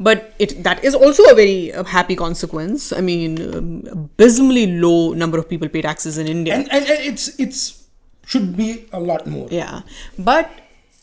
But 0.00 0.34
it 0.38 0.62
that 0.64 0.82
is 0.82 0.94
also 0.94 1.22
a 1.24 1.34
very 1.34 1.72
uh, 1.72 1.84
happy 1.84 2.16
consequence. 2.16 2.92
I 2.92 3.00
mean, 3.02 3.54
um, 3.54 3.84
abysmally 3.92 4.66
low 4.86 5.12
number 5.12 5.38
of 5.38 5.48
people 5.48 5.68
pay 5.68 5.82
taxes 5.82 6.16
in 6.18 6.26
India. 6.28 6.54
And, 6.54 6.72
and 6.72 6.84
and 6.86 7.00
it's 7.12 7.38
it's 7.38 7.84
should 8.26 8.56
be 8.56 8.86
a 8.92 8.98
lot 8.98 9.26
more. 9.26 9.48
Yeah. 9.50 9.82
But 10.18 10.50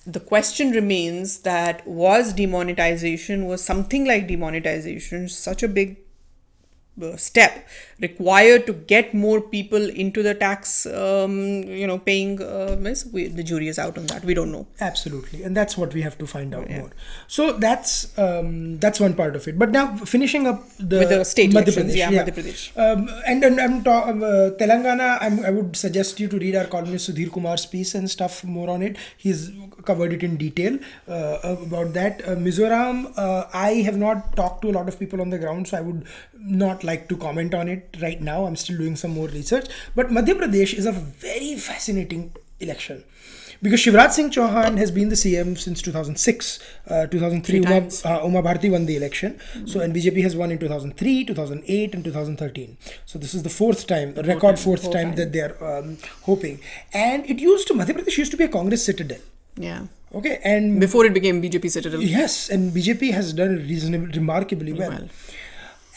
the 0.06 0.20
question 0.20 0.72
remains 0.72 1.40
that 1.40 1.86
was 1.88 2.34
demonetization, 2.34 3.46
was 3.46 3.64
something 3.64 4.06
like 4.06 4.28
demonetization 4.28 5.30
such 5.30 5.64
a 5.64 5.68
big 5.68 5.98
uh, 7.02 7.16
step 7.16 7.68
required 8.02 8.66
to 8.66 8.74
get 8.74 9.14
more 9.14 9.42
people 9.42 9.90
into 9.90 10.22
the 10.24 10.34
tax, 10.34 10.86
um, 10.86 11.64
you 11.64 11.88
know, 11.88 11.98
paying? 11.98 12.42
Uh, 12.42 12.76
we, 13.12 13.28
the 13.28 13.44
jury 13.44 13.68
is 13.68 13.80
out 13.80 13.98
on 13.98 14.06
that. 14.08 14.24
We 14.24 14.34
don't 14.34 14.52
know. 14.52 14.68
Absolutely, 14.80 15.44
and 15.44 15.56
that's 15.56 15.78
what 15.78 15.94
we 15.94 16.02
have 16.02 16.18
to 16.18 16.28
find 16.28 16.54
out 16.54 16.70
more. 16.70 16.92
So 17.28 17.54
that's 17.54 18.18
um, 18.18 18.80
that's 18.80 19.00
one 19.00 19.14
part 19.14 19.36
of 19.36 19.48
it. 19.48 19.58
But 19.58 19.72
now 19.72 19.96
finishing 19.98 20.48
up 20.48 20.64
the, 20.78 21.00
With 21.00 21.10
the 21.10 21.24
state 21.24 21.52
Madhya 21.52 21.78
elections, 21.78 21.94
Pradesh, 21.94 21.98
yeah, 21.98 22.12
Madhya 22.12 22.34
Pradesh. 22.34 22.78
Um, 22.78 23.10
and 23.26 23.44
and 23.44 23.60
I'm 23.60 23.84
ta- 23.84 24.10
um, 24.10 24.24
uh, 24.24 24.52
Telangana. 24.60 25.18
I'm, 25.22 25.46
I 25.46 25.52
would 25.52 25.76
suggest 25.76 26.20
you 26.20 26.28
to 26.28 26.38
read 26.38 26.56
our 26.56 26.66
columnist 26.66 27.10
Sudhir 27.10 27.32
Kumar's 27.32 27.66
piece 27.66 27.96
and 27.96 28.10
stuff 28.10 28.44
more 28.44 28.70
on 28.70 28.82
it. 28.82 28.98
He's 29.18 29.52
covered 29.86 30.14
it 30.14 30.24
in 30.24 30.38
detail 30.38 30.78
uh, 31.08 31.38
about 31.44 31.94
that. 31.94 32.22
Uh, 32.28 32.36
Mizoram. 32.36 33.14
Uh, 33.18 33.46
I 33.54 33.74
have 33.88 33.98
not 33.98 34.36
talked 34.36 34.62
to 34.64 34.70
a 34.70 34.74
lot 34.74 34.88
of 34.88 35.00
people 35.00 35.22
on 35.22 35.30
the 35.30 35.38
ground, 35.38 35.68
so 35.68 35.78
I 35.78 35.82
would 35.82 36.06
not 36.34 36.84
like 36.84 37.10
to 37.10 37.18
comment 37.18 37.54
on 37.54 37.68
it 37.68 37.98
right 38.02 38.22
now. 38.22 38.46
I'm 38.46 38.56
still 38.56 38.78
doing 38.78 38.96
some 38.96 39.12
more 39.12 39.28
research. 39.28 39.68
But 39.96 40.10
Madhya 40.10 40.36
Pradesh 40.40 40.74
is 40.74 40.86
a 40.86 40.92
very 40.92 41.56
fascinating 41.56 42.34
election 42.60 43.04
because 43.62 43.80
Shivraj 43.82 44.12
Singh 44.12 44.30
Chauhan 44.30 44.78
has 44.78 44.92
been 44.92 45.10
the 45.10 45.16
CM 45.16 45.58
since 45.58 45.82
2006. 45.82 46.60
Uh, 46.88 47.08
2003, 47.08 47.60
Uma, 47.60 47.88
uh, 48.06 48.26
Uma 48.26 48.42
Bharti 48.42 48.72
won 48.72 48.86
the 48.86 48.96
election. 48.96 49.40
So, 49.66 49.80
and 49.82 49.94
BJP 49.94 50.22
has 50.24 50.36
won 50.36 50.52
in 50.52 50.60
2003, 50.60 51.26
2008, 51.26 51.94
and 51.94 52.04
2013. 52.04 52.78
So, 53.06 53.20
this 53.20 53.34
is 53.34 53.44
the 53.44 53.50
fourth 53.50 53.88
time, 53.88 54.14
a 54.18 54.24
record 54.24 54.60
fourth 54.60 54.84
fourth 54.84 54.94
time, 54.94 55.08
time. 55.08 55.16
that 55.16 55.34
they 55.34 55.42
are 55.42 55.80
um, 55.80 55.98
hoping. 56.24 56.60
And 56.94 57.30
it 57.30 57.40
used 57.40 57.68
to, 57.68 57.74
Madhya 57.74 57.98
Pradesh 57.98 58.18
used 58.18 58.32
to 58.32 58.38
be 58.38 58.46
a 58.46 58.50
Congress 58.50 58.86
citadel. 58.86 59.20
Yeah. 59.60 59.88
Okay, 60.16 60.40
and 60.44 60.80
before 60.80 61.06
it 61.06 61.14
became 61.14 61.42
BJP 61.42 61.70
Citadel. 61.70 62.02
Yes, 62.02 62.50
and 62.50 62.72
BJP 62.72 63.14
has 63.14 63.32
done 63.34 63.58
reasonably, 63.58 64.18
remarkably 64.18 64.74
well. 64.74 64.90
well. 64.90 65.10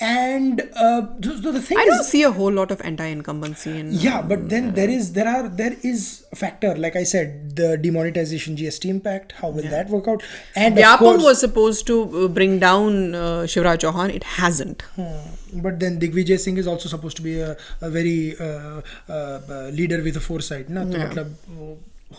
And 0.00 0.60
uh, 0.74 1.06
the, 1.20 1.52
the, 1.52 1.62
thing 1.62 1.78
I 1.78 1.84
don't 1.84 2.00
is, 2.00 2.08
see 2.08 2.24
a 2.24 2.32
whole 2.32 2.50
lot 2.50 2.72
of 2.72 2.80
anti-incumbency. 2.80 3.78
In, 3.78 3.92
yeah, 3.92 4.20
but 4.20 4.48
then 4.48 4.70
uh, 4.70 4.72
there 4.72 4.90
is 4.90 5.12
there 5.12 5.28
are 5.28 5.48
there 5.48 5.76
is 5.84 6.26
a 6.32 6.36
factor 6.36 6.74
like 6.76 6.96
I 6.96 7.04
said 7.04 7.54
the 7.54 7.78
demonetization 7.78 8.56
GST 8.56 8.86
impact. 8.86 9.32
How 9.32 9.50
will 9.50 9.62
yeah. 9.62 9.70
that 9.70 9.90
work 9.90 10.08
out? 10.08 10.24
And 10.56 10.76
Vyapam 10.76 11.22
was 11.22 11.38
supposed 11.38 11.86
to 11.86 12.24
uh, 12.24 12.28
bring 12.28 12.58
down 12.58 13.14
uh, 13.14 13.42
Shivraj 13.52 13.78
Chauhan. 13.78 14.12
It 14.12 14.24
hasn't. 14.24 14.82
Hmm. 14.96 15.60
But 15.62 15.78
then 15.78 16.00
Digvijay 16.00 16.40
Singh 16.40 16.56
is 16.56 16.66
also 16.66 16.88
supposed 16.88 17.16
to 17.18 17.22
be 17.22 17.38
a, 17.38 17.56
a 17.80 17.88
very 17.88 18.34
uh, 18.40 18.80
uh, 19.08 19.12
uh 19.12 19.70
leader 19.72 20.02
with 20.02 20.16
a 20.16 20.20
foresight. 20.20 20.68
Na? 20.68 20.82
Yeah. 20.82 21.26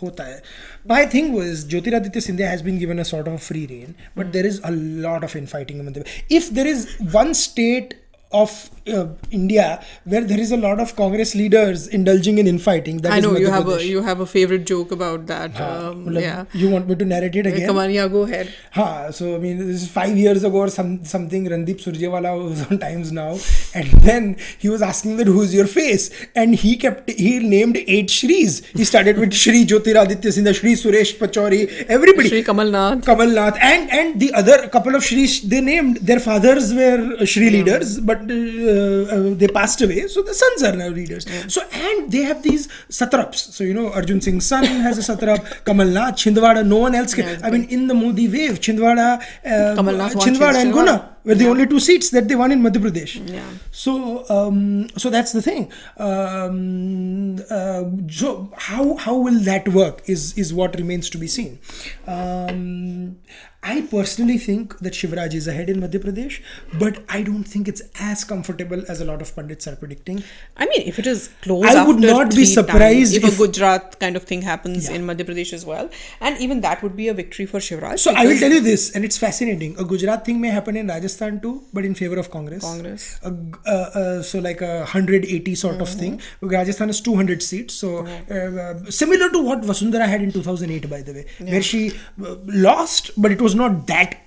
होता 0.02 0.24
है। 0.24 0.42
My 0.90 1.06
thing 1.14 1.34
was 1.36 1.68
Jyotiraditya 1.70 2.22
Scindia 2.22 2.50
has 2.50 2.64
been 2.64 2.78
given 2.80 3.00
a 3.00 3.04
sort 3.04 3.28
of 3.28 3.48
free 3.48 3.66
rein 3.66 3.96
but 4.18 4.32
there 4.34 4.46
is 4.46 4.62
a 4.62 4.70
lot 4.70 5.24
of 5.24 5.38
infighting 5.46 5.82
मतलब 5.82 6.06
if 6.32 6.54
there 6.54 6.68
is 6.68 6.88
one 7.16 7.34
state 7.40 7.94
of 8.34 8.70
uh, 8.88 9.08
India 9.32 9.84
where 10.06 10.22
there 10.22 10.40
is 10.40 10.52
a 10.52 10.58
lot 10.58 10.80
of 10.80 10.96
Congress 10.96 11.36
leaders 11.36 11.88
indulging 11.88 12.38
in 12.38 12.48
infighting. 12.48 12.98
That 12.98 13.14
I 13.14 13.18
is 13.18 13.24
know 13.24 13.38
you 13.38 13.50
have 13.50 13.68
a 13.68 13.86
you 13.86 14.02
have 14.02 14.20
a 14.20 14.26
favorite 14.26 14.66
joke 14.66 14.92
about 14.92 15.28
that. 15.28 15.60
Um, 15.60 16.06
Matlab, 16.06 16.22
yeah. 16.22 16.46
You 16.54 16.70
want 16.70 16.88
me 16.88 16.96
to 16.96 17.06
narrate 17.06 17.36
it 17.36 17.46
again? 17.46 17.68
Come 17.68 17.78
on, 17.78 17.92
yeah, 17.92 18.08
go 18.08 18.24
ahead. 18.24 18.54
Ha, 18.72 19.12
so 19.12 19.36
I 19.36 19.38
mean, 19.40 19.58
this 19.58 19.84
is 19.84 19.90
five 19.90 20.18
years 20.18 20.44
ago 20.44 20.58
or 20.58 20.70
some 20.70 21.06
something. 21.06 21.46
Randeep 21.46 21.82
Surjewala 21.86 22.44
was 22.44 22.66
on 22.70 22.80
Times 22.80 23.12
Now, 23.12 23.38
and 23.74 23.88
then 24.10 24.38
he 24.58 24.70
was 24.70 24.82
asking 24.82 25.18
that 25.18 25.28
who's 25.28 25.54
your 25.54 25.68
face, 25.68 26.10
and 26.36 26.56
he 26.56 26.76
kept 26.76 27.10
he 27.10 27.40
named 27.40 27.78
eight 27.78 28.08
Shris. 28.08 28.66
He 28.66 28.84
started 28.84 29.18
with 29.18 29.34
Shri 29.34 29.66
Jyotiraditya 29.66 30.34
Scindia, 30.38 30.54
Shri 30.54 30.74
Suresh 30.74 31.18
Pachouri, 31.18 31.86
everybody. 31.88 32.30
Shri 32.30 32.44
Kamal 32.44 32.70
Nath. 32.70 33.06
Kamal 33.06 33.28
Nath 33.28 33.58
and 33.62 33.90
and 33.92 34.20
the 34.20 34.34
other 34.34 34.68
couple 34.68 34.96
of 34.96 35.04
Shri 35.04 35.28
they 35.46 35.62
named 35.62 35.98
their 35.98 36.20
fathers 36.20 36.74
were 36.74 37.26
Shri 37.26 37.50
leaders 37.50 38.00
but 38.00 38.23
they 38.28 39.48
passed 39.48 39.82
away. 39.82 40.08
So 40.08 40.22
the 40.22 40.34
sons 40.34 40.64
are 40.64 40.76
now 40.76 40.88
leaders. 40.88 41.26
So 41.54 41.62
and 41.72 42.12
they 42.12 42.24
have 42.24 42.44
these 42.44 42.68
satraps. 42.90 43.56
So 43.56 43.64
you 43.64 43.74
know 43.74 43.92
Arjun 43.92 44.22
Singh's 44.22 44.46
son 44.46 44.66
has 44.66 44.98
a 44.98 45.16
satrap. 45.16 45.66
Kamal 45.66 45.88
Nath 45.88 46.16
Chhindwara 46.16 46.66
no 46.66 46.78
one 46.78 46.96
else 46.96 47.14
can. 47.14 47.28
Yeah, 47.28 47.48
I 47.48 47.52
mean 47.52 47.66
in 47.66 47.88
the 47.88 47.94
Modi 47.94 48.28
wave 48.28 48.60
Chhindwara 48.60 49.22
uh, 49.22 49.76
Kamal 49.76 49.96
Nath 49.96 50.16
won 50.16 50.28
Chhindwara 50.28 50.56
and 50.56 50.74
Guna 50.74 51.16
were 51.24 51.36
the 51.36 51.48
only 51.48 51.66
two 51.66 51.80
seats 51.80 52.10
that 52.10 52.28
they 52.28 52.36
won 52.36 52.52
in 52.52 52.62
Madhya 52.62 52.82
Pradesh. 52.86 53.14
Yeah. 53.30 53.46
so 53.72 54.26
um, 54.30 54.90
so 54.98 55.10
that's 55.10 55.32
the 55.32 55.42
thing. 55.42 55.72
Um, 55.98 57.38
uh, 57.50 57.84
so 58.10 58.52
how 58.58 58.96
how 58.98 59.16
will 59.18 59.40
that 59.42 59.68
work 59.70 60.02
is 60.08 60.38
is 60.38 60.54
what 60.54 60.76
remains 60.76 61.10
to 61.12 61.18
be 61.18 61.28
seen. 61.28 61.60
Um, 62.08 63.18
I 63.64 63.82
personally 63.90 64.38
think 64.38 64.78
that 64.80 64.94
Shivraj 64.94 65.34
is 65.34 65.48
ahead 65.48 65.70
in 65.70 65.80
Madhya 65.80 66.00
Pradesh, 66.04 66.42
but 66.78 67.04
I 67.08 67.24
don't 67.24 67.46
think 67.46 67.68
it's 67.70 67.82
as 68.00 68.24
comfortable 68.26 68.84
as 68.90 69.00
a 69.00 69.06
lot 69.06 69.22
of 69.22 69.34
pundits 69.36 69.68
are 69.68 69.76
predicting. 69.78 70.22
I 70.58 70.66
mean, 70.66 70.82
if 70.86 71.00
it 71.00 71.08
is 71.08 71.30
close, 71.42 71.66
I 71.66 71.86
would 71.86 72.00
not 72.00 72.36
be 72.36 72.44
surprised 72.46 73.14
times, 73.14 73.14
if, 73.14 73.24
if- 73.24 73.40
a 73.40 73.48
Gujarat 73.48 74.00
kind 74.02 74.18
of 74.18 74.24
thing 74.24 74.42
happens 74.42 74.90
Yeah. 74.90 74.96
in 74.98 75.06
Madhya 75.08 75.26
Pradesh 75.30 75.54
as 75.54 75.66
well, 75.66 75.90
and 76.20 76.38
even 76.40 76.60
that 76.62 76.84
would 76.84 76.98
be 76.98 77.08
a 77.08 77.14
victory 77.14 77.46
for 77.46 77.60
Shivraj. 77.60 78.00
So 78.00 78.14
I 78.14 78.26
will 78.26 78.38
tell 78.38 78.52
you 78.52 78.60
this, 78.60 78.92
and 78.96 79.06
it's 79.06 79.18
fascinating. 79.18 79.76
A 79.80 79.86
Gujarat 79.86 80.26
thing 80.26 80.42
may 80.42 80.50
happen 80.50 80.76
in 80.76 80.88
Rajasthan 80.88 81.40
too, 81.40 81.64
but 81.72 81.86
in 81.86 81.96
favor 81.96 82.18
of 82.18 82.30
Congress. 82.32 82.64
Congress. 82.64 83.20
A 83.24 83.34
uh, 83.66 83.72
uh, 83.72 84.22
so 84.22 84.40
like 84.40 84.62
a 84.62 84.80
180 84.80 85.56
sort 85.56 85.80
of 85.80 85.88
thing. 85.90 86.20
Rajasthan 86.42 86.90
has 86.90 87.00
200 87.00 87.42
seats, 87.42 87.74
so 87.76 88.06
uh, 88.06 88.34
uh, 88.34 88.92
similar 88.92 89.30
to 89.30 89.42
what 89.42 89.62
Vasundhara 89.62 90.08
had 90.08 90.22
in 90.22 90.32
2008, 90.34 90.90
by 90.90 91.02
the 91.02 91.14
way, 91.14 91.26
where 91.40 91.62
she 91.62 91.92
uh, 92.26 92.36
lost, 92.46 93.12
but 93.18 93.32
it 93.32 93.42
was 93.42 93.53
not 93.56 93.88
that. 93.88 94.20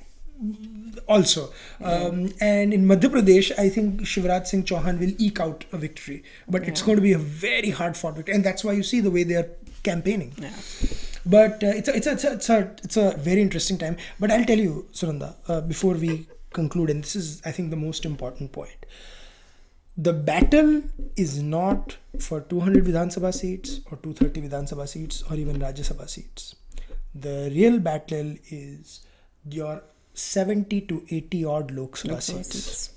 Also, 1.09 1.52
um, 1.83 2.33
and 2.40 2.75
in 2.75 2.85
Madhya 2.85 3.09
Pradesh, 3.09 3.56
I 3.56 3.68
think 3.68 4.00
Shivraj 4.00 4.49
Singh 4.49 4.64
Chauhan 4.64 4.99
will 4.99 5.12
eke 5.18 5.38
out 5.38 5.64
a 5.73 5.78
victory, 5.78 6.25
but 6.49 6.66
it's 6.66 6.83
going 6.83 6.97
to 6.97 7.02
be 7.02 7.12
a 7.12 7.18
very 7.18 7.71
hard 7.71 7.97
fought 7.97 8.16
victory, 8.16 8.35
and 8.35 8.42
that's 8.42 8.64
why 8.64 8.73
you 8.73 8.83
see 8.83 9.00
the 9.00 9.11
way 9.11 9.23
they 9.23 9.37
are 9.37 9.49
campaigning. 9.85 10.35
But 11.25 11.62
uh, 11.62 11.68
it's, 11.68 11.88
a, 11.88 11.97
it's, 11.97 12.06
a, 12.06 12.12
it's, 12.12 12.25
a, 12.25 12.33
it's 12.33 12.49
a 12.50 12.59
it's 12.85 12.97
a 12.97 13.16
very 13.16 13.42
interesting 13.42 13.78
time. 13.78 13.97
But 14.21 14.30
i'll 14.30 14.45
tell 14.45 14.59
you 14.59 14.87
sunanda 14.92 15.35
uh, 15.49 15.61
before 15.61 15.95
we 15.95 16.26
conclude 16.59 16.90
and 16.90 17.02
this 17.02 17.16
is 17.16 17.42
i 17.45 17.50
think 17.50 17.71
the 17.71 17.83
most 17.88 18.04
important 18.04 18.52
point. 18.52 18.87
The 19.99 20.12
battle 20.12 20.83
is 21.16 21.42
not 21.42 21.97
for 22.21 22.40
200 22.42 22.85
vidhan 22.85 23.11
sabha 23.16 23.33
seats 23.40 23.80
or 23.90 23.97
230 23.97 24.42
vidhan 24.47 24.71
sabha 24.73 24.87
seats 24.95 25.23
or 25.30 25.37
even 25.37 25.59
rajya 25.59 25.87
sabha 25.90 26.09
seats. 26.14 26.54
The 27.26 27.50
real 27.59 27.78
battle 27.78 28.35
is 28.62 29.00
your 29.50 29.82
70 30.14 30.80
to 30.82 31.04
80 31.10 31.44
odd 31.44 31.70
lok 31.70 31.96
sabha 32.02 32.20
seats 32.22 32.90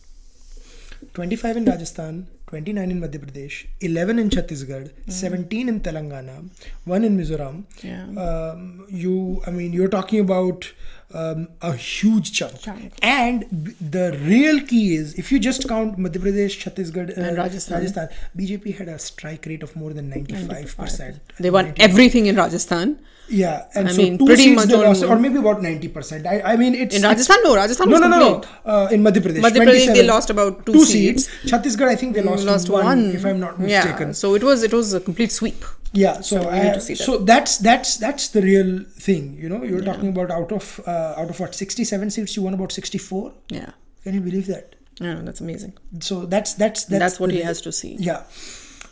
25 1.13 1.57
in 1.57 1.65
Rajasthan, 1.65 2.27
29 2.47 2.91
in 2.91 2.99
Madhya 2.99 3.19
Pradesh, 3.23 3.67
11 3.79 4.19
in 4.19 4.29
Chhattisgarh, 4.29 4.91
17 5.07 5.69
in 5.69 5.79
Telangana, 5.79 6.49
1 6.85 7.03
in 7.05 7.17
Mizoram. 7.17 7.63
Yeah. 7.81 8.05
Um, 8.19 8.85
you, 8.89 9.41
I 9.47 9.51
mean, 9.51 9.71
you're 9.71 9.87
talking 9.87 10.19
about 10.19 10.71
um, 11.13 11.47
a 11.61 11.73
huge 11.73 12.31
chunk. 12.33 12.59
Chunk. 12.61 12.93
And 13.01 13.45
b- 13.63 13.75
the 13.81 14.17
real 14.23 14.61
key 14.61 14.95
is 14.95 15.15
if 15.15 15.31
you 15.31 15.39
just 15.39 15.67
count 15.67 15.97
Madhya 15.97 16.21
Pradesh, 16.21 16.55
Chhattisgarh, 16.63 17.17
uh, 17.17 17.21
And 17.21 17.37
Rajasthan. 17.37 17.77
Rajasthan, 17.79 18.09
BJP 18.37 18.77
had 18.77 18.87
a 18.89 18.99
strike 18.99 19.45
rate 19.45 19.63
of 19.63 19.75
more 19.75 19.93
than 19.93 20.09
95%. 20.11 21.19
They 21.39 21.49
won 21.49 21.65
90 21.65 21.81
everything 21.81 22.25
in 22.27 22.35
Rajasthan. 22.35 22.99
Yeah, 23.31 23.65
and 23.75 23.87
I 23.87 23.91
so 23.91 24.01
mean, 24.01 24.17
two 24.17 24.25
pretty 24.25 24.43
seats 24.43 24.55
much 24.55 24.69
they 24.69 24.77
lost, 24.77 25.03
or 25.03 25.15
maybe 25.19 25.37
about 25.37 25.61
90%. 25.61 26.25
I, 26.25 26.41
I 26.53 26.55
mean, 26.57 26.73
it's. 26.73 26.95
In 26.95 27.01
it's- 27.01 27.03
Rajasthan, 27.03 27.43
no, 27.43 27.55
Rajasthan 27.55 27.87
no, 27.89 27.99
no, 27.99 28.07
no, 28.07 28.19
no. 28.19 28.43
Uh, 28.65 28.87
in 28.91 29.03
Madhya 29.03 29.21
Pradesh, 29.21 29.41
Madhya 29.41 29.65
Pradesh, 29.67 29.93
they 29.93 30.03
lost 30.03 30.31
about 30.31 30.65
two 30.65 30.83
seats. 30.83 31.27
seats. 31.27 31.51
Chhattisgarh, 31.51 31.89
I 31.89 31.95
think 31.95 32.15
they 32.15 32.23
lost, 32.23 32.43
lost 32.45 32.69
one, 32.69 32.85
one, 32.85 33.11
if 33.15 33.23
I'm 33.25 33.39
not 33.39 33.59
mistaken. 33.59 34.07
Yeah, 34.07 34.13
so 34.13 34.33
it 34.33 34.43
was 34.43 34.63
it 34.63 34.73
was 34.73 34.93
a 34.95 34.99
complete 34.99 35.31
sweep. 35.31 35.63
Yeah, 35.91 36.21
so, 36.21 36.41
So 36.43 36.49
I, 36.49 36.63
need 36.63 36.73
to 36.75 36.81
see 36.81 36.93
that. 36.93 37.25
that's 37.25 37.57
that's 37.57 37.97
that's 37.97 38.27
the 38.29 38.41
real 38.41 38.83
thing. 38.83 39.37
You 39.41 39.49
know, 39.49 39.63
you're 39.63 39.81
talking 39.81 40.09
about 40.09 40.29
out 40.31 40.51
of 40.51 40.79
uh, 40.85 41.15
out 41.17 41.29
of 41.29 41.39
what 41.39 41.55
67 41.55 42.11
seats, 42.11 42.35
you 42.35 42.43
won 42.43 42.53
about 42.53 42.71
64. 42.71 43.33
Yeah, 43.49 43.71
Can 44.03 44.13
you 44.13 44.21
believe 44.21 44.47
that? 44.47 44.75
yeah, 45.01 45.19
that's 45.23 45.41
amazing. 45.41 45.73
So 46.01 46.25
that's 46.25 46.53
that's 46.53 46.85
that's, 46.85 46.99
That's, 46.99 47.19
what 47.19 47.29
the- 47.31 47.37
he 47.37 47.41
has 47.41 47.61
to 47.61 47.71
see. 47.71 47.95
Yeah. 47.99 48.23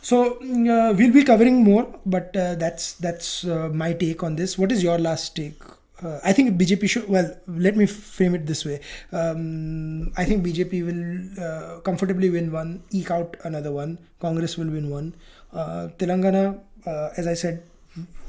So 0.00 0.38
mm, 0.42 0.68
uh, 0.68 0.94
we'll 0.96 1.12
be 1.12 1.22
covering 1.22 1.62
more, 1.62 1.86
but 2.06 2.34
uh, 2.36 2.54
that's 2.56 2.94
that's 2.94 3.44
uh, 3.44 3.68
my 3.72 3.92
take 3.92 4.22
on 4.22 4.36
this. 4.36 4.56
What 4.58 4.72
is 4.72 4.82
your 4.82 4.98
last 4.98 5.36
take? 5.36 5.60
Uh, 6.02 6.20
I 6.24 6.32
think 6.32 6.56
BJP 6.60 6.88
should. 6.88 7.08
Well, 7.08 7.36
let 7.48 7.76
me 7.76 7.84
frame 7.86 8.34
it 8.36 8.46
this 8.46 8.64
way. 8.64 8.80
Um, 9.12 10.12
I 10.16 10.24
think 10.24 10.44
BJP 10.46 10.86
will 10.86 11.44
uh, 11.44 11.80
comfortably 11.80 12.30
win 12.30 12.52
one, 12.52 12.82
eke 12.90 13.10
out 13.10 13.36
another 13.44 13.72
one. 13.72 13.98
Congress 14.20 14.56
will 14.56 14.68
win 14.70 14.88
one. 14.90 15.14
Uh, 15.52 15.88
Telangana, 15.98 16.60
uh, 16.90 17.08
as 17.22 17.26
I 17.34 17.34
said, 17.42 17.62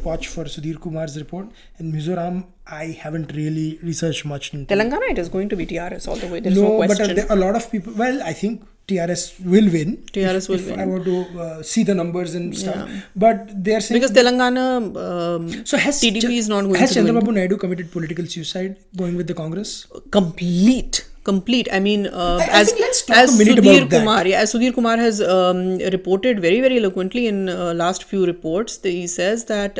watch 0.07 0.27
for 0.33 0.45
Sudhir 0.55 0.77
Kumar's 0.83 1.15
report. 1.23 1.47
And 1.77 1.93
Mizoram, 1.93 2.35
I 2.81 2.85
haven't 3.03 3.31
really 3.39 3.69
researched 3.91 4.25
much 4.33 4.53
into. 4.53 4.73
Telangana, 4.73 5.11
it 5.15 5.19
is 5.23 5.29
going 5.37 5.49
to 5.53 5.57
be 5.61 5.65
TRS 5.71 6.07
all 6.07 6.15
the 6.23 6.27
way. 6.33 6.39
There's 6.39 6.55
no, 6.55 6.67
no, 6.69 6.77
but 6.79 6.87
question. 6.87 7.11
uh, 7.11 7.13
there, 7.21 7.27
a 7.37 7.39
lot 7.45 7.55
of 7.61 7.71
people. 7.71 7.93
Well, 8.03 8.21
I 8.23 8.33
think 8.41 8.65
TRS 8.87 9.23
will 9.53 9.67
win. 9.75 9.89
TRS 10.13 10.43
if, 10.43 10.49
will 10.49 10.55
if 10.59 10.69
win. 10.69 10.79
I 10.79 10.85
want 10.91 11.03
to 11.09 11.17
uh, 11.47 11.63
see 11.71 11.83
the 11.89 11.95
numbers 12.01 12.33
and 12.39 12.57
stuff, 12.61 12.89
Yeah. 12.89 13.01
but 13.15 13.51
they're 13.63 13.81
saying 13.87 14.01
because 14.01 14.15
Telangana, 14.19 14.65
um, 15.07 15.65
so 15.65 15.77
has 15.77 16.01
TDP 16.01 16.21
Ch- 16.21 16.39
is 16.43 16.49
not 16.49 16.63
going 16.63 16.75
has 16.75 16.93
to 16.95 17.03
win. 17.03 17.13
Chandrababu 17.13 17.33
Naidu 17.39 17.57
committed 17.65 17.91
political 17.97 18.25
suicide 18.25 18.77
going 19.03 19.15
with 19.15 19.27
the 19.27 19.37
Congress? 19.43 19.85
complete 20.19 21.05
complete. 21.29 21.69
I 21.77 21.79
mean 21.87 22.07
uh, 22.07 22.37
I- 22.41 22.47
I 22.49 22.61
as 22.61 22.71
think 22.71 22.81
let's 22.85 23.01
talk 23.09 23.17
as 23.23 23.35
sudhir 23.59 23.83
kumar 23.99 24.21
yeah 24.31 24.41
as 24.45 24.53
sudhir 24.55 24.73
kumar 24.79 24.95
has 25.05 25.21
um, 25.37 25.61
reported 25.97 26.41
very 26.47 26.61
very 26.67 26.77
eloquently 26.83 27.25
in 27.33 27.39
uh, 27.57 27.73
last 27.83 28.07
few 28.13 28.25
reports 28.33 28.79
he 28.97 29.05
says 29.19 29.45
that 29.53 29.79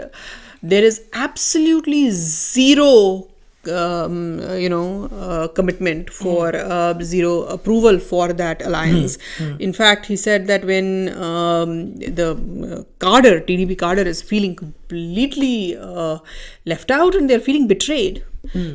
there 0.75 0.85
is 0.91 1.01
absolutely 1.25 2.03
zero 2.21 2.93
um, 3.79 4.15
you 4.63 4.69
know 4.73 4.85
uh, 5.25 5.47
commitment 5.57 6.09
for 6.19 6.43
uh, 6.55 6.93
zero 7.13 7.31
approval 7.55 7.99
for 8.11 8.25
that 8.41 8.61
alliance. 8.69 9.17
In 9.67 9.73
fact 9.79 10.05
he 10.11 10.15
said 10.15 10.47
that 10.51 10.63
when 10.69 10.87
um, 11.29 11.73
the 12.19 12.29
uh, 12.31 12.83
cadre 13.05 13.33
tdp 13.49 13.77
cadre 13.83 14.07
is 14.13 14.21
feeling 14.31 14.55
completely 14.55 15.77
uh, 15.77 16.17
left 16.65 16.89
out 16.99 17.15
and 17.15 17.29
they're 17.29 17.45
feeling 17.49 17.67
betrayed. 17.75 18.23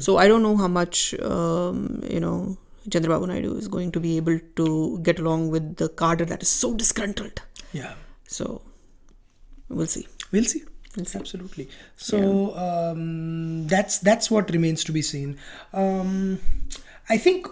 So 0.07 0.19
i 0.23 0.25
don't 0.31 0.43
know 0.47 0.57
how 0.63 0.69
much 0.69 0.99
um, 1.35 1.79
you 2.15 2.21
know 2.25 2.37
chandrababu 2.93 3.27
naidu 3.33 3.53
is 3.63 3.69
going 3.77 3.91
to 3.97 4.01
be 4.07 4.13
able 4.21 4.39
to 4.61 4.67
get 5.09 5.19
along 5.25 5.43
with 5.55 5.67
the 5.83 5.89
cadre 6.03 6.27
that 6.33 6.43
is 6.47 6.53
so 6.63 6.71
disgruntled 6.83 7.41
Yeah, 7.81 7.95
so 8.37 8.47
we'll 9.69 9.93
see 9.97 10.07
we'll 10.33 10.51
see. 10.55 10.63
Absolutely. 11.21 11.65
So 11.97 12.19
um, 12.65 13.67
that's 13.73 13.99
that's 14.09 14.31
what 14.35 14.51
remains 14.57 14.85
to 14.85 14.93
be 14.93 15.03
seen. 15.03 15.39
Um, 15.73 16.39
I 17.09 17.19
think. 17.27 17.49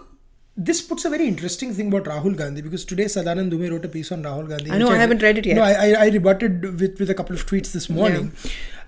This 0.65 0.79
puts 0.87 1.03
a 1.03 1.09
very 1.09 1.27
interesting 1.27 1.73
thing 1.73 1.87
about 1.91 2.03
Rahul 2.09 2.35
Gandhi 2.39 2.61
because 2.65 2.85
today 2.89 3.05
Sadanand 3.05 3.49
Dhume 3.51 3.71
wrote 3.71 3.85
a 3.85 3.89
piece 3.89 4.11
on 4.15 4.21
Rahul 4.21 4.47
Gandhi. 4.49 4.69
I 4.69 4.77
know, 4.81 4.89
I 4.89 4.97
haven't 4.97 5.23
read 5.23 5.39
it 5.39 5.47
yet. 5.47 5.55
No, 5.55 5.63
I, 5.63 5.71
I, 5.85 5.87
I 6.01 6.09
rebutted 6.09 6.79
with, 6.79 6.99
with 6.99 7.09
a 7.09 7.15
couple 7.15 7.35
of 7.35 7.45
tweets 7.47 7.71
this 7.77 7.89
morning. 7.89 8.27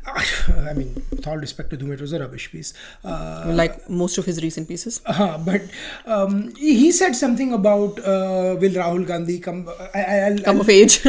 I 0.06 0.72
mean, 0.74 1.02
with 1.10 1.26
all 1.26 1.36
respect 1.36 1.70
to 1.70 1.76
Dume, 1.76 1.92
it 1.92 2.00
was 2.00 2.12
a 2.12 2.20
rubbish 2.20 2.50
piece. 2.50 2.72
Uh, 3.04 3.52
like 3.54 3.88
most 3.88 4.18
of 4.18 4.24
his 4.24 4.42
recent 4.42 4.68
pieces 4.68 5.00
uh, 5.06 5.38
but 5.38 5.62
um, 6.06 6.54
he 6.56 6.74
he 6.80 6.92
said 6.92 7.16
something 7.16 7.52
about 7.52 7.98
uh, 8.00 8.56
will 8.60 8.76
Rahul 8.82 9.06
Gandhi 9.06 9.38
come 9.38 9.68
I, 9.94 10.02
I, 10.02 10.18
I'll, 10.26 10.38
come 10.38 10.56
I'll, 10.56 10.60
of 10.62 10.68
age 10.68 11.00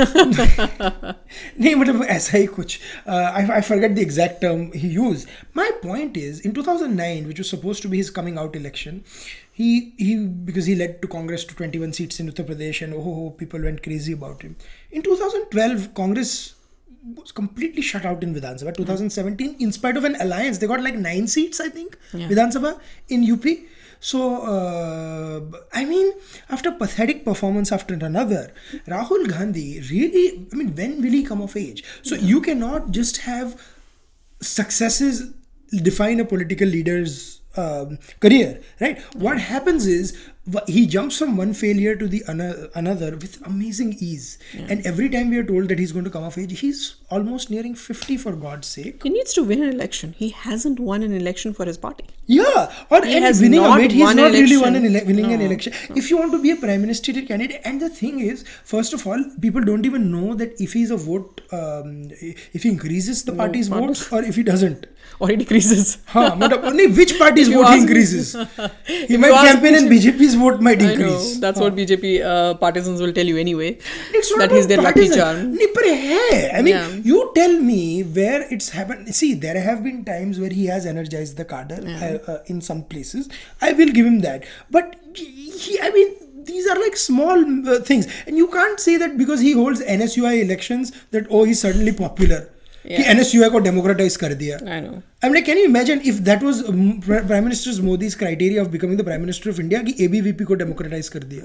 नहीं 1.61 1.75
मतलब 1.75 2.03
ऐसा 2.15 2.37
ही 2.37 2.45
कुछ 2.57 2.79
uh, 3.07 3.31
I, 3.39 3.43
I 3.57 3.61
forget 3.61 3.95
the 3.95 4.01
exact 4.01 4.41
term 4.45 4.71
he 4.83 4.87
used 4.95 5.27
my 5.61 5.69
point 5.83 6.17
is 6.17 6.39
in 6.49 6.53
2009 6.53 7.27
which 7.27 7.43
was 7.43 7.49
supposed 7.55 7.81
to 7.87 7.91
be 7.93 8.01
his 8.03 8.09
coming 8.19 8.37
out 8.37 8.55
election 8.61 9.03
he 9.61 9.69
he 9.97 10.15
because 10.49 10.71
he 10.71 10.75
led 10.75 11.01
to 11.01 11.11
Congress 11.17 11.45
to 11.51 11.59
21 11.61 11.93
seats 11.99 12.23
in 12.23 12.31
Uttar 12.31 12.47
Pradesh 12.51 12.81
and 12.87 12.93
oh, 13.01 13.05
oh 13.11 13.29
people 13.43 13.69
went 13.69 13.83
crazy 13.89 14.17
about 14.19 14.47
him 14.47 14.55
in 14.91 15.07
2012 15.09 15.93
Congress 16.01 16.35
was 17.14 17.30
completely 17.32 17.82
shut 17.82 18.04
out 18.04 18.22
in 18.22 18.34
Vidhan 18.34 18.60
Sabha. 18.62 18.74
2017 18.76 19.56
in 19.60 19.72
spite 19.72 19.96
of 19.96 20.04
an 20.04 20.16
alliance 20.20 20.58
they 20.58 20.66
got 20.66 20.82
like 20.82 20.96
nine 20.96 21.26
seats 21.26 21.60
I 21.60 21.68
think 21.68 21.96
Yeah. 22.12 22.28
Vidhan 22.28 22.52
Sabha 22.56 22.80
in 23.08 23.30
UP 23.30 23.44
so 24.00 24.42
uh, 24.54 25.40
I 25.72 25.84
mean 25.84 26.12
after 26.50 26.72
pathetic 26.72 27.24
performance 27.24 27.70
after 27.72 27.94
another 27.94 28.52
Rahul 28.86 29.28
Gandhi 29.28 29.80
really 29.90 30.46
I 30.52 30.56
mean 30.56 30.74
when 30.74 31.00
will 31.02 31.12
he 31.12 31.22
come 31.22 31.40
of 31.40 31.56
age? 31.56 31.84
So 32.02 32.14
you 32.16 32.40
cannot 32.40 32.90
just 32.90 33.18
have 33.18 33.60
successes 34.40 35.32
define 35.82 36.20
a 36.20 36.24
political 36.24 36.68
leader's 36.68 37.40
um, 37.56 37.98
career 38.20 38.60
right? 38.80 38.98
What 39.14 39.38
happens 39.40 39.86
is 39.86 40.16
he 40.68 40.86
jumps 40.86 41.18
from 41.18 41.36
one 41.36 41.52
failure 41.52 41.96
to 41.96 42.06
the 42.06 42.22
ano- 42.28 42.68
another 42.74 43.10
with 43.16 43.44
amazing 43.46 43.96
ease 43.98 44.38
and 44.68 44.86
every 44.86 45.08
time 45.08 45.30
we 45.30 45.38
are 45.38 45.44
told 45.44 45.68
that 45.68 45.78
he's 45.78 45.92
going 45.92 46.04
to 46.04 46.10
come 46.10 46.22
of 46.22 46.38
age 46.38 46.58
he's 46.60 46.96
almost 47.10 47.50
nearing 47.50 47.74
50 47.74 48.16
for 48.16 48.32
god's 48.32 48.68
sake 48.68 49.02
he 49.02 49.10
needs 49.10 49.32
to 49.32 49.42
win 49.42 49.62
an 49.62 49.70
election 49.70 50.14
he 50.18 50.28
hasn't 50.28 50.78
won 50.78 51.02
an 51.02 51.12
election 51.12 51.52
for 51.52 51.64
his 51.64 51.78
party 51.78 52.06
yeah, 52.28 52.72
or 52.90 53.04
He 53.04 53.14
and 53.14 53.24
has 53.24 53.40
winning 53.40 53.60
not 53.62 53.78
a 53.78 53.82
bit, 53.82 53.92
he's 53.92 54.02
won 54.02 54.18
an 54.18 54.24
not 54.24 54.32
really 54.32 54.56
won 54.56 54.74
an 54.74 54.84
election. 54.84 55.08
ele- 55.10 55.24
winning 55.24 55.32
an 55.32 55.58
No. 55.90 55.96
If 56.00 56.10
you 56.10 56.16
want 56.18 56.32
to 56.32 56.42
be 56.42 56.50
a 56.50 56.56
prime 56.56 56.80
ministerial 56.80 57.24
candidate, 57.24 57.60
and 57.64 57.80
the 57.80 57.88
thing 57.88 58.18
is, 58.18 58.42
first 58.64 58.92
of 58.92 59.06
all, 59.06 59.22
people 59.40 59.62
don't 59.62 59.86
even 59.86 60.10
know 60.10 60.34
that 60.34 60.60
if 60.60 60.72
he's 60.72 60.90
a 60.90 60.96
vote, 60.96 61.40
um, 61.52 62.10
if 62.52 62.64
he 62.64 62.68
increases 62.68 63.22
the 63.22 63.32
party's 63.32 63.68
pardon? 63.68 63.88
votes 63.88 64.12
or 64.12 64.24
if 64.24 64.34
he 64.34 64.42
doesn't 64.42 64.86
or 65.19 65.27
he 65.29 65.35
decreases 65.39 65.89
Huh, 66.07 66.35
matlab, 66.35 66.63
only 66.69 66.85
which 66.99 67.11
party's 67.19 67.47
If 67.47 67.53
you 67.53 67.59
vote 67.63 67.69
he 67.69 67.73
ask- 67.79 67.87
increases. 67.87 68.35
He 68.87 69.13
you 69.13 69.17
might 69.23 69.31
ask 69.39 69.47
campaign 69.51 69.75
and 69.79 69.89
BJP 69.91 70.13
BJP's 70.13 70.35
vote 70.43 70.61
might 70.67 70.81
I 70.81 70.85
know 70.85 70.91
increase. 70.93 71.37
that's 71.43 71.59
what 71.59 71.75
BJP 71.75 72.13
uh, 72.29 72.53
partisans 72.63 73.01
will 73.01 73.13
tell 73.19 73.25
you 73.33 73.37
anyway. 73.37 73.69
It's 74.21 74.31
not 74.31 74.39
that 74.39 74.51
he's 74.57 74.67
their 74.71 74.79
about 74.79 74.95
lucky 74.95 75.09
partisan. 75.09 75.19
charm. 75.19 75.53
नहीं, 75.57 75.67
पर 75.75 75.85
है. 76.05 76.57
I 76.57 76.61
mean, 76.69 76.75
Yeah. 76.75 76.89
you 77.11 77.19
tell 77.35 77.53
me 77.69 77.79
where 78.19 78.41
it's 78.57 78.69
happened. 78.79 79.13
See, 79.21 79.33
there 79.45 79.61
have 79.67 79.83
been 79.83 80.03
times 80.09 80.39
where 80.45 80.49
he 80.61 80.65
has 80.73 80.85
energized 80.95 81.37
the 81.37 81.45
cadre 81.53 81.79
uh, 81.93 82.31
uh, 82.35 82.39
in 82.55 82.61
some 82.71 82.81
places. 82.95 83.29
I 83.61 83.73
will 83.73 83.93
give 83.99 84.05
him 84.11 84.19
that. 84.27 84.43
But 84.79 84.95
he, 85.15 85.79
I 85.89 85.91
mean, 85.91 86.15
these 86.45 86.67
are 86.67 86.79
like 86.83 86.97
small 86.97 87.43
uh, 87.75 87.79
things, 87.91 88.07
and 88.25 88.37
you 88.43 88.47
can't 88.47 88.79
say 88.79 88.97
that 88.97 89.17
because 89.17 89.39
he 89.41 89.51
holds 89.51 89.81
NSUI 89.97 90.41
elections 90.43 90.91
that 91.11 91.27
oh 91.29 91.43
he's 91.43 91.59
suddenly 91.67 91.91
popular. 91.99 92.39
कि 92.86 93.02
NSUI 93.10 93.50
को 93.50 93.58
democratise 93.58 94.16
कर 94.16 94.34
दिया। 94.42 94.58
I 94.74 94.80
know 94.80 95.42
can 95.46 95.58
you 95.58 95.64
imagine 95.64 96.00
if 96.06 96.20
that 96.28 96.42
was 96.42 96.62
prime 96.68 97.44
minister 97.44 97.82
Modi's 97.82 98.14
criteria 98.22 98.62
of 98.62 98.68
becoming 98.68 98.98
the 99.00 99.04
prime 99.04 99.20
minister 99.20 99.50
of 99.50 99.60
India 99.60 99.82
कि 99.82 99.94
ABVP 100.04 100.44
को 100.44 100.54
democratise 100.54 101.08
कर 101.08 101.22
दिया। 101.32 101.42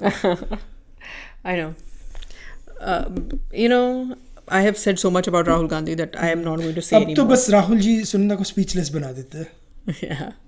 I 1.46 1.62
know 1.62 1.74
you 3.56 3.70
know 3.70 3.82
I 4.52 4.64
have 4.64 4.74
said 4.84 4.98
so 4.98 5.10
much 5.10 5.28
about 5.28 5.48
Rahul 5.48 5.68
Gandhi 5.68 5.96
that 5.96 6.16
I 6.16 6.30
am 6.30 6.40
not 6.40 6.60
going 6.60 6.76
to 6.76 6.82
say 6.82 6.96
अब 6.96 7.14
तो 7.16 7.26
बस 7.26 7.50
राहुल 7.50 7.80
जी 7.80 8.04
सुनना 8.06 8.36
को 8.36 8.44
speechless 8.54 8.90
बना 8.90 9.12
देते 9.12 9.38
हैं। 9.38 10.34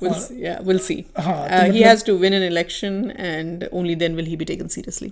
We'll, 0.00 0.12
uh, 0.12 0.18
yeah, 0.42 0.60
we'll 0.66 0.78
see. 0.84 0.94
हाँ, 1.16 1.48
तो 1.48 1.56
uh, 1.56 1.64
he 1.64 1.70
मतलब 1.70 1.86
has 1.86 2.02
to 2.04 2.12
win 2.20 2.34
an 2.36 2.44
election, 2.44 2.94
and 3.30 3.64
only 3.80 3.96
then 4.02 4.14
will 4.18 4.28
he 4.28 4.36
be 4.42 4.46
taken 4.50 4.70
seriously. 4.74 5.08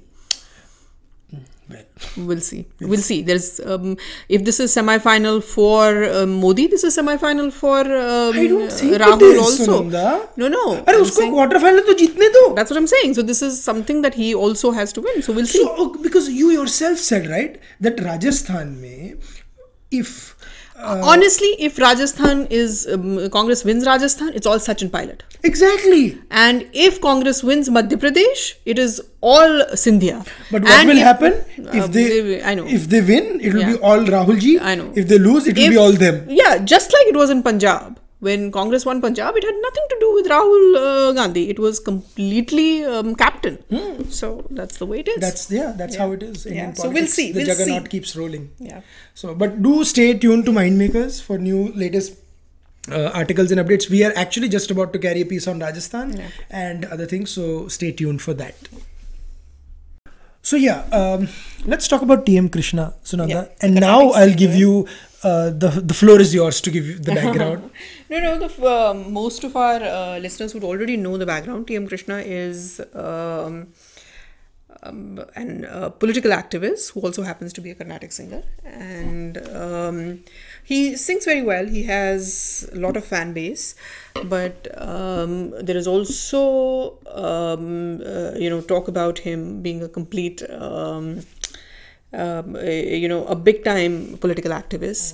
We'll 2.17 2.41
see. 2.41 2.67
Yes. 2.79 2.89
We'll 2.89 3.01
see. 3.01 3.23
There's 3.23 3.59
um, 3.61 3.97
if 4.29 4.45
this 4.45 4.61
is 4.61 4.73
semi-final 4.73 5.41
for 5.41 6.05
uh, 6.05 6.27
Modi, 6.27 6.67
this 6.69 6.85
is 6.85 6.95
semi-final 6.95 7.51
for 7.51 7.81
um, 7.81 8.35
I 8.35 8.47
don't 8.47 8.71
think 8.71 8.95
Rahul 8.95 9.17
it 9.17 9.23
is, 9.23 9.39
also. 9.39 9.83
Sunanda. 9.83 10.29
No, 10.37 10.49
no. 10.49 10.85
Arre, 10.87 11.01
usko 11.01 11.11
saying, 11.11 11.33
quarter 11.33 11.59
final 11.59 11.83
to 11.83 11.95
jitne 11.95 12.33
do. 12.33 12.53
That's 12.55 12.71
what 12.71 12.77
I'm 12.77 12.87
saying. 12.87 13.15
So 13.15 13.23
this 13.23 13.43
is 13.43 13.63
something 13.63 14.03
that 14.03 14.15
he 14.15 14.35
also 14.35 14.71
has 14.71 14.93
to 14.93 15.01
win. 15.01 15.23
So 15.23 15.33
we'll 15.33 15.47
see. 15.47 15.65
So 15.65 15.95
because 16.03 16.29
you 16.29 16.51
yourself 16.51 16.99
said 16.99 17.27
right 17.27 17.61
that 17.81 17.99
Rajasthan 18.01 18.81
may 18.81 19.17
if 19.91 20.36
uh, 20.79 21.01
Honestly, 21.05 21.49
if 21.59 21.79
Rajasthan 21.79 22.47
is 22.51 22.87
um, 22.93 23.29
Congress 23.31 23.65
wins 23.65 23.87
Rajasthan, 23.87 24.33
it's 24.35 24.47
all 24.47 24.59
Sachin 24.59 24.91
pilot. 24.93 25.23
exactly 25.45 26.19
And 26.31 26.67
if 26.73 27.01
Congress 27.01 27.43
wins 27.43 27.69
Madhya 27.69 27.99
Pradesh, 28.05 28.55
it 28.65 28.79
is 28.79 29.01
all 29.21 29.65
Scindia. 29.83 30.25
but 30.51 30.63
what 30.63 30.71
And 30.73 30.89
will 30.89 30.97
if- 30.99 31.03
happen 31.05 31.33
if 31.59 31.85
uh, 31.85 31.87
they, 31.89 32.43
I 32.43 32.55
know. 32.55 32.67
if 32.67 32.89
they 32.89 33.01
win 33.01 33.41
it 33.41 33.55
will 33.55 33.65
be 33.67 33.77
all 33.79 33.99
Rahul 34.15 34.39
ji 34.41 34.59
I 34.61 34.75
know. 34.75 34.93
if 34.95 35.09
they 35.09 35.19
lose 35.19 35.47
it 35.47 35.57
will 35.57 35.65
If- 35.65 35.71
be 35.71 35.77
all 35.77 35.93
them 35.93 36.25
Yeah, 36.29 36.59
just 36.59 36.93
like 36.93 37.07
it 37.07 37.17
was 37.17 37.31
in 37.31 37.43
Punjab. 37.43 38.01
When 38.21 38.51
Congress 38.51 38.85
won 38.87 39.01
Punjab, 39.01 39.37
it 39.37 39.45
had 39.45 39.55
nothing 39.63 39.83
to 39.91 39.97
do 40.01 40.15
with 40.15 40.27
Rahul 40.27 40.77
uh, 40.77 41.13
Gandhi. 41.13 41.51
It 41.51 41.59
was 41.59 41.79
completely 41.79 42.85
um, 42.85 43.15
captain. 43.15 43.59
So 44.11 44.47
that's 44.51 44.79
the 44.79 44.87
way 44.87 45.01
it 45.01 45.09
is. 45.09 45.19
That's 45.21 45.51
yeah, 45.51 45.73
that's 45.77 45.97
how 45.97 46.13
it 46.13 46.23
is. 46.23 46.47
Indian 46.47 46.69
Yeah, 46.69 46.73
so 46.75 46.89
we'll 46.91 47.07
see, 47.07 47.33
The 47.33 47.41
we'll 47.41 47.47
juggernaut 47.47 47.83
see. 47.85 47.89
keeps 47.89 48.17
rolling. 48.17 48.51
yeah. 48.59 48.81
So, 49.15 49.35
but 49.35 49.63
do 49.63 49.85
stay 49.85 50.15
tuned 50.19 50.47
to 50.47 50.53
Mindmakers 50.53 51.23
for 51.23 51.37
new 51.39 51.73
latest 51.75 52.15
uh, 52.91 53.11
articles 53.15 53.51
and 53.51 53.61
updates. 53.61 53.91
We 53.91 54.03
are 54.05 54.13
actually 54.17 54.49
just 54.49 54.71
about 54.71 54.93
to 54.95 54.99
carry 54.99 55.21
a 55.21 55.27
piece 55.27 55.47
on 55.47 55.59
Rajasthan 55.59 56.17
Yeah. 56.17 56.29
and 56.51 56.85
other 56.87 57.05
things, 57.07 57.31
so 57.31 57.69
stay 57.69 57.93
tuned 57.93 58.23
for 58.23 58.33
that. 58.35 58.55
So 60.43 60.57
yeah, 60.57 60.83
um, 60.93 61.29
let's 61.65 61.89
talk 61.89 62.03
about 62.03 62.25
TM 62.25 62.51
Krishna, 62.53 62.95
Sunanda, 63.05 63.29
Yeah, 63.29 63.45
and 63.61 63.75
now 63.75 64.11
I'll 64.11 64.33
give 64.35 64.55
you 64.55 64.87
uh, 65.25 65.51
the 65.51 65.71
the 65.85 65.95
floor 65.95 66.21
is 66.21 66.33
yours 66.33 66.61
to 66.61 66.71
give 66.71 66.87
you 66.87 66.99
the 66.99 67.15
background. 67.21 67.71
No, 68.09 68.21
no. 68.21 68.39
The 68.39 68.67
uh, 68.67 68.95
most 68.95 69.45
of 69.45 69.57
our 69.57 69.83
uh, 69.83 70.19
listeners 70.19 70.55
would 70.55 70.65
already 70.65 70.97
know 70.97 71.17
the 71.17 71.27
background. 71.27 71.67
T.M. 71.67 71.89
Krishna 71.89 72.19
is 72.19 72.81
um, 72.95 73.69
um, 74.83 75.19
uh, 75.19 75.91
political 75.91 76.31
activist 76.31 76.93
who 76.93 77.01
also 77.01 77.23
happens 77.23 77.53
to 77.55 77.61
be 77.61 77.71
a 77.71 77.75
Carnatic 77.75 78.13
singer, 78.13 78.43
and 78.65 79.39
um, 79.49 80.21
he 80.65 80.97
sings 80.97 81.25
very 81.25 81.43
well. 81.43 81.67
He 81.67 81.83
has 81.85 82.69
a 82.73 82.77
lot 82.77 82.97
of 82.97 83.05
fan 83.05 83.33
base, 83.33 83.75
but 84.25 84.69
um, 84.81 85.51
there 85.65 85.77
is 85.77 85.89
also 85.89 86.99
um, 87.11 88.01
uh, 88.03 88.33
you 88.37 88.51
know 88.51 88.61
talk 88.61 88.87
about 88.87 89.19
him 89.19 89.63
being 89.63 89.83
a 89.83 89.89
complete. 89.89 90.49
Um, 90.51 91.23
you 92.13 93.09
know, 93.09 93.27
a 93.27 93.35
big 93.35 93.63
time 93.63 94.17
political 94.19 94.51
activist 94.53 95.13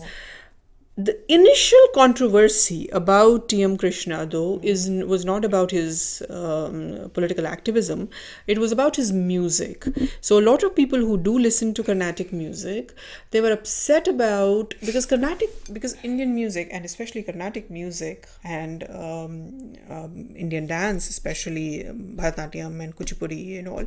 the 0.96 1.18
initial 1.32 1.78
controversy 1.94 2.86
about 2.92 3.48
T.M. 3.48 3.78
Krishna, 3.78 4.26
though, 4.26 4.60
is 4.62 4.90
was 4.90 5.24
not 5.24 5.42
about 5.42 5.70
his 5.70 6.22
um, 6.28 7.10
political 7.14 7.46
activism. 7.46 8.10
It 8.46 8.58
was 8.58 8.72
about 8.72 8.96
his 8.96 9.10
music. 9.10 9.86
So 10.20 10.38
a 10.38 10.44
lot 10.44 10.62
of 10.62 10.76
people 10.76 10.98
who 10.98 11.16
do 11.16 11.38
listen 11.38 11.72
to 11.74 11.82
Carnatic 11.82 12.30
music, 12.30 12.92
they 13.30 13.40
were 13.40 13.52
upset 13.52 14.06
about 14.06 14.74
because 14.84 15.06
Carnatic, 15.06 15.50
because 15.72 15.96
Indian 16.02 16.34
music 16.34 16.68
and 16.70 16.84
especially 16.84 17.22
Carnatic 17.22 17.70
music 17.70 18.28
and 18.44 18.84
um, 18.90 19.72
um, 19.88 20.34
Indian 20.36 20.66
dance, 20.66 21.08
especially 21.08 21.88
um, 21.88 22.16
Bharatanatyam 22.16 22.82
and 22.82 22.94
Kuchipudi 22.94 23.58
and 23.58 23.66
all, 23.66 23.86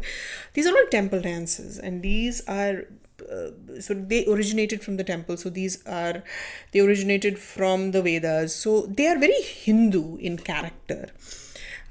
these 0.53 0.65
are 0.65 0.75
all 0.75 0.87
temple 0.89 1.21
dances, 1.21 1.77
and 1.77 2.01
these 2.01 2.41
are 2.47 2.85
uh, 3.31 3.81
so 3.81 3.93
they 3.93 4.25
originated 4.27 4.83
from 4.83 4.97
the 4.97 5.03
temple. 5.03 5.37
So 5.37 5.49
these 5.49 5.85
are 5.85 6.23
they 6.71 6.79
originated 6.79 7.39
from 7.39 7.91
the 7.91 8.01
vedas. 8.01 8.55
So 8.55 8.81
they 8.87 9.07
are 9.07 9.17
very 9.17 9.41
hindu 9.41 10.17
in 10.17 10.37
character. 10.37 11.09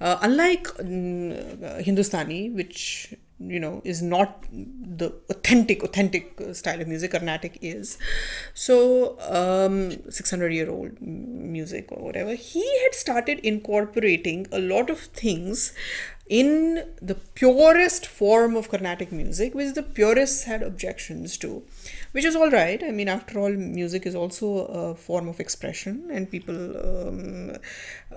Uh, 0.01 0.19
unlike 0.23 0.65
mm, 0.65 1.83
hindustani 1.83 2.51
which 2.51 3.15
you 3.41 3.59
know 3.59 3.83
is 3.85 4.01
not 4.01 4.45
the 4.53 5.13
authentic 5.29 5.83
authentic 5.83 6.41
uh, 6.41 6.53
style 6.53 6.81
of 6.81 6.89
music. 6.89 7.13
Carnatic 7.13 7.59
is. 7.63 7.99
So 8.55 9.19
um 9.21 10.11
600 10.11 10.53
year 10.53 10.71
old 10.71 11.01
music 11.01 11.91
or 11.91 12.03
whatever. 12.03 12.35
He 12.35 12.65
had 12.83 12.95
started 12.95 13.41
incorporating 13.41 14.47
a 14.53 14.59
lot 14.59 14.91
of 14.91 14.99
things 15.01 15.73
in 16.27 16.83
the 17.03 17.15
purest 17.15 18.07
form 18.07 18.57
of 18.57 18.71
Carnatic 18.71 19.13
music, 19.13 19.55
which 19.55 19.75
the 19.75 19.83
purists 19.83 20.45
had 20.45 20.63
objections 20.63 21.37
to, 21.37 21.63
which 22.13 22.25
is 22.25 22.35
all 22.35 22.51
right. 22.51 22.83
I 22.83 22.91
mean, 22.91 23.09
after 23.09 23.39
all, 23.39 23.51
music 23.51 24.07
is 24.07 24.15
also 24.15 24.65
a 24.67 24.95
form 24.95 25.29
of 25.29 25.39
expression, 25.39 26.09
and 26.11 26.31
people, 26.31 26.55
um, 26.55 27.57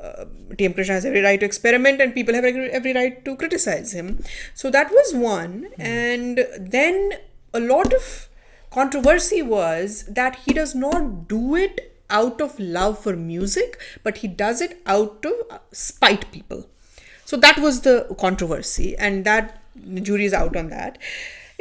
uh, 0.02 0.26
T.M. 0.58 0.74
Krishna 0.74 0.94
has 0.94 1.06
every 1.06 1.22
right 1.22 1.40
to 1.40 1.46
experiment, 1.46 2.00
and 2.00 2.14
people 2.14 2.34
have 2.34 2.46
every, 2.46 2.94
right 2.94 3.24
to 3.26 3.36
criticize 3.36 3.92
him. 3.94 4.24
So 4.54 4.72
that 4.72 4.90
was 4.90 5.14
one, 5.14 5.68
and 5.78 6.48
then 6.58 7.12
a 7.54 7.60
lot 7.60 7.94
of 7.94 8.30
controversy 8.72 9.42
was 9.42 10.06
that 10.06 10.38
he 10.46 10.54
does 10.54 10.76
not 10.76 11.28
do 11.28 11.56
it 11.56 11.94
out 12.10 12.40
of 12.40 12.58
love 12.58 13.00
for 13.00 13.18
music, 13.18 13.82
but 14.02 14.20
he 14.20 14.30
does 14.30 14.62
it 14.62 14.82
out 14.86 15.22
to 15.24 15.46
uh, 15.50 15.58
spite 15.74 16.32
people. 16.32 16.70
So 17.32 17.38
that 17.46 17.58
was 17.70 17.82
the 17.88 17.96
controversy, 18.26 18.90
and 18.98 19.26
that 19.32 19.62
the 19.96 20.02
jury 20.10 20.26
is 20.34 20.36
out 20.42 20.56
on 20.56 20.70
that. 20.76 20.98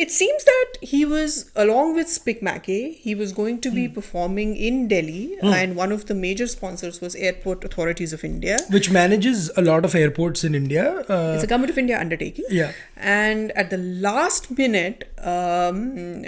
It 0.03 0.11
seems 0.15 0.45
that 0.49 0.75
he 0.89 0.99
was, 1.11 1.51
along 1.63 1.95
with 1.99 2.09
SPIC 2.15 2.41
MACAY, 2.49 2.81
he 3.05 3.15
was 3.21 3.31
going 3.39 3.61
to 3.67 3.71
be 3.77 3.85
performing 3.99 4.51
in 4.55 4.81
Delhi, 4.89 5.39
and 5.43 5.75
one 5.75 5.95
of 5.97 6.05
the 6.11 6.17
major 6.25 6.47
sponsors 6.55 7.01
was 7.05 7.17
Airport 7.29 7.65
Authorities 7.69 8.13
of 8.19 8.25
India. 8.29 8.59
which 8.77 8.91
manages 8.99 9.51
a 9.57 9.63
lot 9.69 9.87
of 9.91 9.95
airports 10.03 10.45
in 10.51 10.55
India. 10.61 10.85
Uh, 11.15 11.33
It's 11.35 11.45
a 11.45 11.51
government 11.55 11.71
of 11.77 11.79
India 11.85 11.99
undertaking. 11.99 12.45
Yeah. 12.61 12.73
And 12.97 13.53
at 13.65 13.71
the 13.71 13.79
last 14.09 14.51
minute, 14.63 15.09
um, 15.35 15.81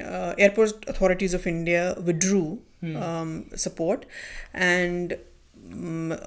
uh, 0.03 0.35
airport 0.47 0.89
authorities 0.95 1.35
of 1.41 1.47
India 1.47 1.85
withdrew 2.11 2.61
um, 3.09 3.51
support, 3.67 4.07
and 4.55 5.19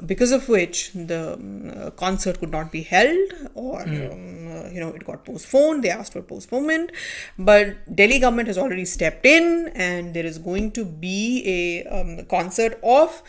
because 0.05 0.31
of 0.31 0.47
which 0.47 0.91
the 0.93 1.33
um, 1.33 1.91
concert 1.97 2.39
could 2.39 2.51
not 2.51 2.71
be 2.71 2.83
held, 2.83 3.33
or 3.55 3.81
um, 3.81 3.89
uh, 3.89 4.69
you 4.69 4.79
know 4.79 4.89
it 4.89 5.05
got 5.05 5.25
postponed. 5.25 5.83
They 5.83 5.89
asked 5.89 6.13
for 6.13 6.21
postponement, 6.21 6.91
but 7.37 7.95
Delhi 7.95 8.19
government 8.19 8.47
has 8.47 8.57
already 8.57 8.85
stepped 8.85 9.25
in, 9.25 9.71
and 9.75 10.13
there 10.13 10.25
is 10.25 10.37
going 10.37 10.71
to 10.73 10.85
be 10.85 11.43
a 11.45 11.87
um, 11.87 12.25
concert 12.25 12.79
of 12.83 13.23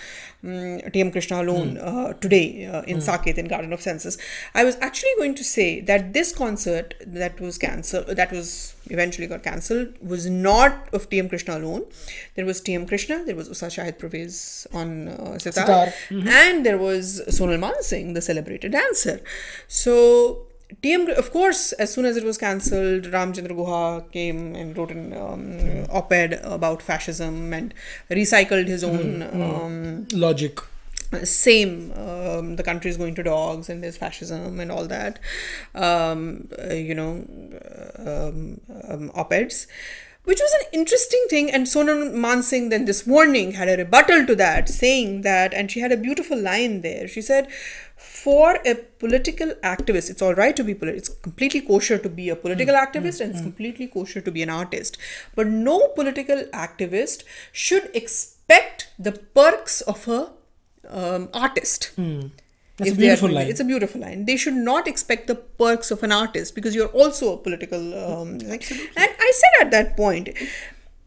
um, 0.45 0.81
T.M. 0.93 1.11
Krishna 1.13 1.41
alone 1.43 1.79
uh, 1.79 2.13
today 2.15 2.67
uh, 2.67 2.83
in 2.83 2.99
Saket 2.99 3.39
in 3.39 3.47
Garden 3.47 3.73
of 3.73 3.81
Senses. 3.81 4.19
I 4.55 4.65
was 4.65 4.77
actually 4.81 5.13
going 5.19 5.35
to 5.37 5.45
say 5.45 5.81
that 5.81 6.13
this 6.13 6.35
concert 6.35 6.95
that 7.07 7.41
was 7.41 7.59
cancelled, 7.59 8.07
that 8.09 8.33
was 8.33 8.75
eventually 8.87 9.27
got 9.27 9.43
cancelled, 9.43 9.95
was 10.01 10.29
not 10.29 10.89
of 10.93 11.09
T.M. 11.11 11.29
Krishna 11.29 11.59
alone. 11.59 11.85
There 12.35 12.45
was 12.45 12.61
T.M. 12.61 12.87
Krishna, 12.87 13.25
there 13.25 13.37
was 13.37 13.49
Ustad 13.49 13.71
Shahid 13.71 13.99
Pervez 13.99 14.67
on 14.73 15.09
uh, 15.09 15.39
sitar, 15.39 15.67
Sitar. 15.67 15.93
and 16.11 16.67
there 16.67 16.79
was 16.79 17.23
Sonal 17.29 17.59
Mansingh, 17.59 18.15
the 18.15 18.23
celebrated 18.23 18.73
dancer. 18.73 19.21
So 19.69 20.47
TM, 20.83 21.09
of 21.17 21.31
course, 21.33 21.73
as 21.73 21.93
soon 21.93 22.05
as 22.05 22.17
it 22.17 22.25
was 22.25 22.39
cancelled, 22.39 23.05
Ramchandra 23.05 23.51
Guha 23.51 24.11
came 24.11 24.55
and 24.55 24.77
wrote 24.77 24.91
an 24.91 25.13
um, 25.13 25.87
op-ed 25.91 26.41
about 26.43 26.81
fascism 26.81 27.53
and 27.53 27.75
recycled 28.11 28.67
his 28.67 28.83
own 28.83 29.23
um, 29.23 30.07
logic. 30.13 30.61
same 31.25 31.93
um, 31.93 32.57
the 32.57 32.63
country 32.63 32.91
is 32.91 32.97
going 32.97 33.15
to 33.15 33.23
dogs 33.23 33.69
and 33.69 33.83
there's 33.83 33.99
fascism 33.99 34.59
and 34.59 34.73
all 34.73 34.87
that 34.87 35.19
um, 35.75 36.49
uh, 36.59 36.73
you 36.73 36.95
know 36.95 37.23
um, 37.99 38.59
um, 38.89 39.11
op-eds 39.15 39.67
which 40.25 40.41
was 40.41 40.53
an 40.55 40.67
interesting 40.73 41.25
thing. 41.29 41.51
And 41.51 41.67
sonal 41.67 42.13
mansingh 42.13 42.71
then 42.71 42.85
this 42.85 43.07
morning 43.07 43.53
had 43.53 43.69
a 43.69 43.77
rebuttal 43.77 44.27
to 44.27 44.37
that 44.37 44.69
saying 44.69 45.23
that 45.23 45.53
and 45.53 45.71
she 45.71 45.81
had 45.81 45.93
a 45.93 45.97
beautiful 45.97 46.39
line 46.39 46.83
there. 46.83 47.09
She 47.09 47.21
said 47.21 47.49
for 48.03 48.59
a 48.71 48.75
political 49.03 49.51
activist 49.73 50.11
it's 50.13 50.23
all 50.27 50.35
right 50.41 50.57
to 50.61 50.65
be 50.69 50.75
political 50.75 50.99
it's 51.03 51.09
completely 51.27 51.61
kosher 51.71 51.99
to 52.07 52.09
be 52.21 52.29
a 52.29 52.37
political 52.45 52.75
activist 52.83 53.21
and 53.21 53.33
it's 53.35 53.41
completely 53.49 53.87
kosher 53.97 54.21
to 54.21 54.31
be 54.37 54.43
an 54.43 54.51
artist 54.59 54.99
but 55.41 55.47
no 55.47 55.77
political 55.99 56.43
activist 56.65 57.25
should 57.53 57.91
expect 58.03 58.89
the 58.99 59.13
perks 59.41 59.81
of 59.83 60.07
a 60.09 60.21
um, 60.89 61.29
artist. 61.33 61.91
That's 62.77 62.91
a 62.91 62.93
if 62.93 62.95
are 62.95 63.01
beautiful 63.01 63.29
line. 63.31 63.47
It's 63.53 63.61
a 63.61 63.65
beautiful 63.65 64.01
line. 64.01 64.25
They 64.25 64.37
should 64.37 64.55
not 64.55 64.89
expect 64.89 65.27
the 65.29 65.35
perks 65.37 65.91
of 65.91 66.03
an 66.03 66.13
artist 66.13 66.55
because 66.55 66.75
you're 66.75 66.89
also 66.89 67.35
a 67.35 67.37
political. 67.37 67.95
Um, 68.05 68.39
like- 68.39 68.69
and 68.71 69.11
I 69.29 69.33
said 69.41 69.67
at 69.67 69.71
that 69.71 69.97
point, 69.97 70.31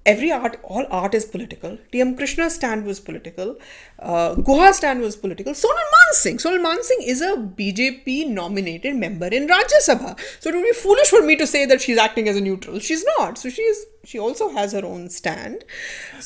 every 0.05 0.31
art, 0.31 0.59
all 0.63 0.85
art 0.89 1.13
is 1.15 1.25
political. 1.25 1.77
T.M. 1.91 2.15
Krishna's 2.15 2.55
stand 2.55 2.85
was 2.85 2.99
political. 2.99 3.57
Uh, 3.97 4.71
stand 4.73 5.01
was 5.01 5.15
political. 5.15 5.53
Sonal 5.53 5.89
Mansingh. 5.95 6.35
Sonal 6.35 6.61
Mansingh 6.63 7.05
is 7.07 7.21
a 7.21 7.35
BJP 7.37 8.27
nominated 8.29 8.95
member 8.95 9.27
in 9.27 9.47
Rajya 9.47 9.79
Sabha. 9.87 10.19
So 10.41 10.49
it 10.49 10.55
would 10.55 10.63
be 10.63 10.73
foolish 10.73 11.07
for 11.09 11.21
me 11.21 11.35
to 11.37 11.47
say 11.47 11.65
that 11.65 11.81
she's 11.81 11.97
acting 11.97 12.27
as 12.27 12.35
a 12.35 12.41
neutral. 12.41 12.79
She's 12.79 13.05
not. 13.17 13.37
So 13.37 13.49
she's 13.49 13.85
she 14.03 14.19
also 14.19 14.49
has 14.49 14.73
her 14.73 14.85
own 14.85 15.09
stand. 15.09 15.63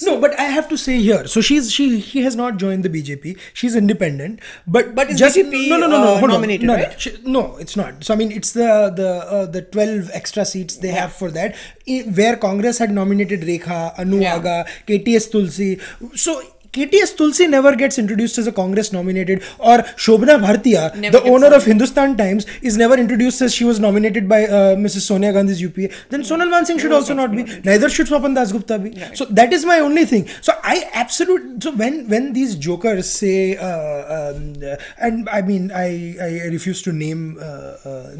no, 0.01 0.19
but 0.19 0.37
I 0.37 0.43
have 0.43 0.67
to 0.69 0.77
say 0.77 0.97
here. 0.99 1.27
So 1.27 1.41
she's 1.41 1.71
she 1.71 1.99
he 1.99 2.23
has 2.23 2.35
not 2.35 2.57
joined 2.57 2.83
the 2.83 2.89
BJP. 2.89 3.37
She's 3.53 3.75
independent. 3.75 4.41
But 4.67 4.95
But 4.95 5.11
is 5.11 5.19
just 5.19 5.37
BJP, 5.37 5.69
no 5.69 5.77
no 5.77 5.87
no 5.87 6.03
no 6.03 6.15
uh, 6.15 6.21
nominated, 6.27 6.65
no, 6.67 6.75
right? 6.75 6.99
she- 6.99 7.17
no, 7.23 7.55
it's 7.57 7.77
not. 7.77 8.03
So 8.03 8.13
I 8.13 8.17
mean, 8.17 8.31
it's 8.31 8.51
the 8.53 8.91
the 8.95 9.09
uh, 9.09 9.45
the 9.45 9.61
twelve 9.61 10.09
extra 10.13 10.43
seats 10.43 10.77
they 10.77 10.89
have 10.89 11.13
for 11.13 11.29
that. 11.31 11.55
Where 11.87 12.35
Congress 12.35 12.77
had 12.79 12.91
nominated 12.91 13.41
Rekha, 13.41 13.97
Anu 13.97 14.19
Yeah. 14.19 14.35
Aga, 14.35 14.65
KTS 14.87 15.31
Tulsi. 15.31 15.79
So 16.15 16.41
KTS 16.73 17.17
Tulsi 17.17 17.47
never 17.47 17.75
gets 17.75 17.97
introduced 17.97 18.37
as 18.37 18.45
a 18.45 18.51
Congress 18.51 18.93
nominated, 18.93 19.41
or 19.57 19.77
Shobhana 20.03 20.39
Bhartia, 20.39 20.95
Never 20.95 21.19
the 21.19 21.23
owner 21.27 21.47
of 21.47 21.65
Hindustan 21.65 22.15
Times, 22.15 22.45
is 22.61 22.77
never 22.77 22.95
introduced 22.95 23.41
as 23.41 23.53
she 23.55 23.63
was 23.63 23.79
nominated 23.79 24.29
by 24.29 24.43
uh, 24.45 24.75
Mrs. 24.75 25.01
Sonia 25.01 25.33
Gandhi's 25.33 25.61
UPA. 25.61 25.89
Then 26.09 26.21
Sonal 26.21 26.49
Mansingh 26.53 26.79
should 26.79 26.91
also 26.91 27.13
not 27.13 27.31
be. 27.31 27.43
Neither 27.63 27.89
should 27.89 28.07
Swapan 28.07 28.35
Dasgupta 28.37 28.81
be. 28.83 29.15
So 29.15 29.25
that 29.25 29.51
is 29.51 29.65
my 29.65 29.79
only 29.79 30.05
thing. 30.05 30.27
So 30.41 30.53
I 30.63 30.89
absolutely. 30.93 31.59
So 31.61 31.71
when 31.75 32.07
when 32.07 32.33
these 32.33 32.55
jokers 32.55 33.09
say, 33.09 33.57
uh, 33.57 34.31
um, 34.35 34.53
and 34.99 35.27
I 35.29 35.41
mean 35.41 35.71
I 35.73 36.15
I 36.21 36.29
refuse 36.51 36.81
to 36.83 36.93
name 36.93 37.37
uh, 37.41 37.43
uh, 37.43 38.15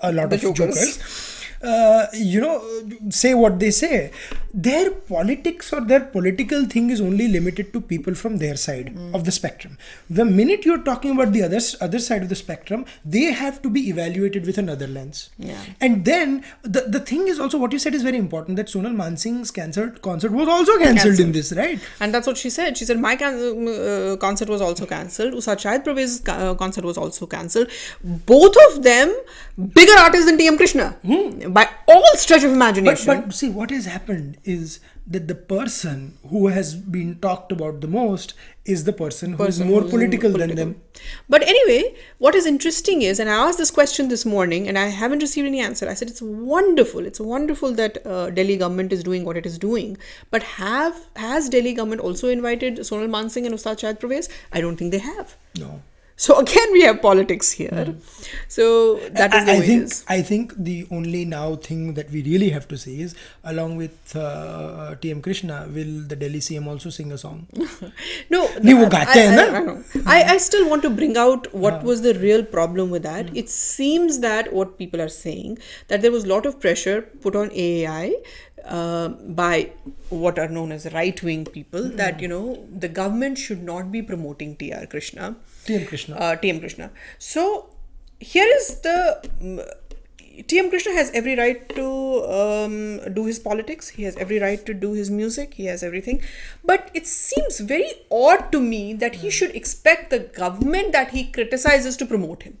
a 0.00 0.12
lot 0.12 0.30
The 0.30 0.36
of 0.36 0.42
jokers. 0.42 0.74
jokers 0.74 1.31
uh, 1.62 2.06
you 2.12 2.40
know, 2.40 2.62
say 3.10 3.34
what 3.34 3.58
they 3.58 3.70
say. 3.70 4.10
Their 4.54 4.90
politics 4.90 5.72
or 5.72 5.80
their 5.80 6.00
political 6.00 6.66
thing 6.66 6.90
is 6.90 7.00
only 7.00 7.26
limited 7.28 7.72
to 7.72 7.80
people 7.80 8.14
from 8.14 8.36
their 8.36 8.56
side 8.56 8.88
Hmm. 8.90 9.14
of 9.14 9.24
the 9.24 9.32
spectrum. 9.32 9.78
The 10.10 10.24
minute 10.26 10.66
you're 10.66 10.82
talking 10.88 11.12
about 11.12 11.32
the 11.32 11.42
other 11.44 11.60
other 11.80 11.98
side 11.98 12.22
of 12.22 12.28
the 12.28 12.34
spectrum, 12.40 12.84
they 13.04 13.24
have 13.42 13.62
to 13.62 13.70
be 13.70 13.88
evaluated 13.88 14.44
with 14.50 14.58
another 14.58 14.86
lens. 14.86 15.30
Yeah. 15.38 15.62
And 15.80 16.04
then 16.04 16.44
the 16.62 16.82
the 16.96 17.00
thing 17.12 17.28
is 17.28 17.40
also 17.40 17.58
what 17.58 17.72
you 17.72 17.78
said 17.78 17.94
is 17.94 18.02
very 18.02 18.18
important 18.18 18.56
that 18.62 18.66
Sonal 18.74 18.94
Mansingh's 19.02 19.50
cancelled 19.60 20.02
concert 20.02 20.32
was 20.32 20.48
also 20.56 20.76
cancelled 20.84 21.20
in 21.26 21.32
this, 21.32 21.52
right? 21.62 21.78
And 22.00 22.12
that's 22.12 22.26
what 22.26 22.36
she 22.36 22.50
said. 22.50 22.76
She 22.76 22.84
said 22.84 23.00
my 23.08 23.14
can- 23.16 23.40
uh, 23.68 24.16
concert 24.26 24.48
was 24.56 24.60
also 24.60 24.84
cancelled. 24.94 25.32
Ustad 25.42 25.64
Shahid 25.66 26.28
uh, 26.28 26.54
concert 26.64 26.84
was 26.84 26.98
also 26.98 27.26
cancelled. 27.26 27.68
Both 28.34 28.56
of 28.68 28.82
them 28.82 29.16
bigger 29.56 29.98
artist 29.98 30.26
than 30.26 30.38
T.M. 30.38 30.56
Krishna 30.56 30.96
by 31.48 31.68
all 31.86 32.16
stretch 32.16 32.44
of 32.44 32.52
imagination. 32.52 33.06
but 33.06 33.34
see, 33.34 33.48
what 33.50 33.70
has 33.70 33.84
happened 33.86 34.38
is 34.44 34.80
that 35.06 35.26
the 35.26 35.34
person 35.34 36.16
who 36.28 36.46
has 36.48 36.74
been 36.74 37.18
talked 37.18 37.50
about 37.50 37.80
the 37.80 37.88
most 37.88 38.34
is 38.64 38.84
the 38.84 38.92
person 38.92 39.32
who 39.32 39.42
is 39.42 39.58
Person 39.58 39.68
more 39.68 39.82
who's 39.82 39.90
political, 39.90 40.30
than 40.30 40.54
them. 40.54 40.80
But 41.28 41.42
anyway, 41.42 41.96
what 42.18 42.36
is 42.36 42.46
interesting 42.46 43.02
is, 43.02 43.18
and 43.18 43.28
I 43.28 43.34
asked 43.34 43.58
this 43.58 43.72
question 43.72 44.08
this 44.08 44.24
morning, 44.24 44.68
and 44.68 44.78
I 44.78 44.86
haven't 44.86 45.18
received 45.18 45.46
any 45.46 45.58
answer. 45.60 45.88
I 45.88 45.94
said 45.94 46.08
it's 46.08 46.22
wonderful. 46.22 47.04
It's 47.04 47.18
wonderful 47.18 47.72
that 47.72 48.06
uh, 48.06 48.30
Delhi 48.30 48.56
government 48.56 48.92
is 48.92 49.02
doing 49.02 49.24
what 49.24 49.36
it 49.36 49.44
is 49.44 49.58
doing. 49.58 49.98
But 50.30 50.44
have 50.44 51.06
has 51.16 51.48
Delhi 51.48 51.74
government 51.74 52.00
also 52.00 52.28
invited 52.28 52.76
Sonal 52.78 53.10
Mansingh 53.10 53.44
and 53.44 53.54
Ustad 53.54 53.80
Shahid 53.80 53.98
Pervez? 53.98 54.28
I 54.52 54.60
don't 54.60 54.76
think 54.76 54.92
they 54.92 54.98
have. 54.98 55.36
No. 55.58 55.82
So 56.16 56.38
again, 56.38 56.72
we 56.72 56.82
have 56.82 57.00
politics 57.02 57.50
here. 57.50 57.70
Hmm. 57.70 57.98
So 58.48 58.96
that 59.10 59.34
is 59.34 59.42
I, 59.42 59.44
the 59.44 59.52
I 59.52 59.60
think, 59.60 59.82
it 59.82 59.84
is. 59.84 60.04
I 60.08 60.22
think 60.22 60.54
the 60.56 60.86
only 60.90 61.24
now 61.24 61.56
thing 61.56 61.94
that 61.94 62.10
we 62.10 62.22
really 62.22 62.50
have 62.50 62.68
to 62.68 62.78
say 62.78 63.00
is, 63.00 63.14
along 63.44 63.76
with 63.76 64.14
uh, 64.14 64.94
T.M. 64.96 65.22
Krishna, 65.22 65.68
will 65.68 66.02
the 66.06 66.16
Delhi 66.16 66.40
CM 66.40 66.66
also 66.66 66.90
sing 66.90 67.12
a 67.12 67.18
song? 67.18 67.46
no. 68.30 68.48
I, 70.06 70.06
I, 70.06 70.20
I, 70.20 70.32
I, 70.34 70.36
still 70.38 70.68
want 70.68 70.82
to 70.82 70.90
bring 70.90 71.16
out 71.16 71.52
what 71.54 71.74
yeah. 71.74 71.82
was 71.82 72.02
the 72.02 72.14
real 72.14 72.44
problem 72.44 72.90
with 72.90 73.02
that. 73.02 73.30
Hmm. 73.30 73.36
It 73.36 73.48
seems 73.48 74.20
that 74.20 74.52
what 74.52 74.78
people 74.78 75.00
are 75.00 75.08
saying, 75.08 75.58
that 75.88 76.02
there 76.02 76.12
was 76.12 76.24
a 76.24 76.28
lot 76.28 76.46
of 76.46 76.60
pressure 76.60 77.02
put 77.02 77.34
on 77.34 77.50
AAI 77.50 78.12
uh, 78.64 79.08
by 79.08 79.70
what 80.08 80.38
are 80.38 80.48
known 80.48 80.72
as 80.72 80.92
right 80.92 81.20
wing 81.22 81.44
people 81.44 81.80
mm. 81.80 81.96
that 81.96 82.20
you 82.20 82.28
know 82.28 82.64
the 82.70 82.88
government 82.88 83.38
should 83.38 83.62
not 83.62 83.90
be 83.90 84.02
promoting 84.02 84.54
T.R. 84.56 84.86
Krishna 84.86 85.36
T.M. 85.66 85.86
Krishna. 85.86 86.16
Uh, 86.16 86.36
TM 86.36 86.60
Krishna. 86.60 86.90
So 87.18 87.70
here 88.20 88.46
is 88.56 88.80
the. 88.80 89.22
mm, 89.40 89.68
TM 90.32 90.70
Krishna 90.70 90.92
has 90.94 91.10
every 91.10 91.36
right 91.36 91.68
to 91.76 92.24
um, 92.24 93.00
do 93.12 93.26
his 93.26 93.38
politics. 93.38 93.90
He 93.90 94.04
has 94.04 94.16
every 94.16 94.38
right 94.38 94.64
to 94.64 94.72
do 94.72 94.94
his 94.94 95.10
music. 95.10 95.54
He 95.54 95.66
has 95.66 95.82
everything. 95.82 96.22
But 96.64 96.90
it 96.94 97.06
seems 97.06 97.60
very 97.60 97.92
odd 98.10 98.50
to 98.52 98.58
me 98.58 98.94
that 98.94 99.16
he 99.16 99.28
should 99.28 99.54
expect 99.54 100.08
the 100.08 100.20
government 100.20 100.92
that 100.92 101.10
he 101.10 101.30
criticizes 101.30 101.98
to 101.98 102.06
promote 102.06 102.44
him. 102.44 102.56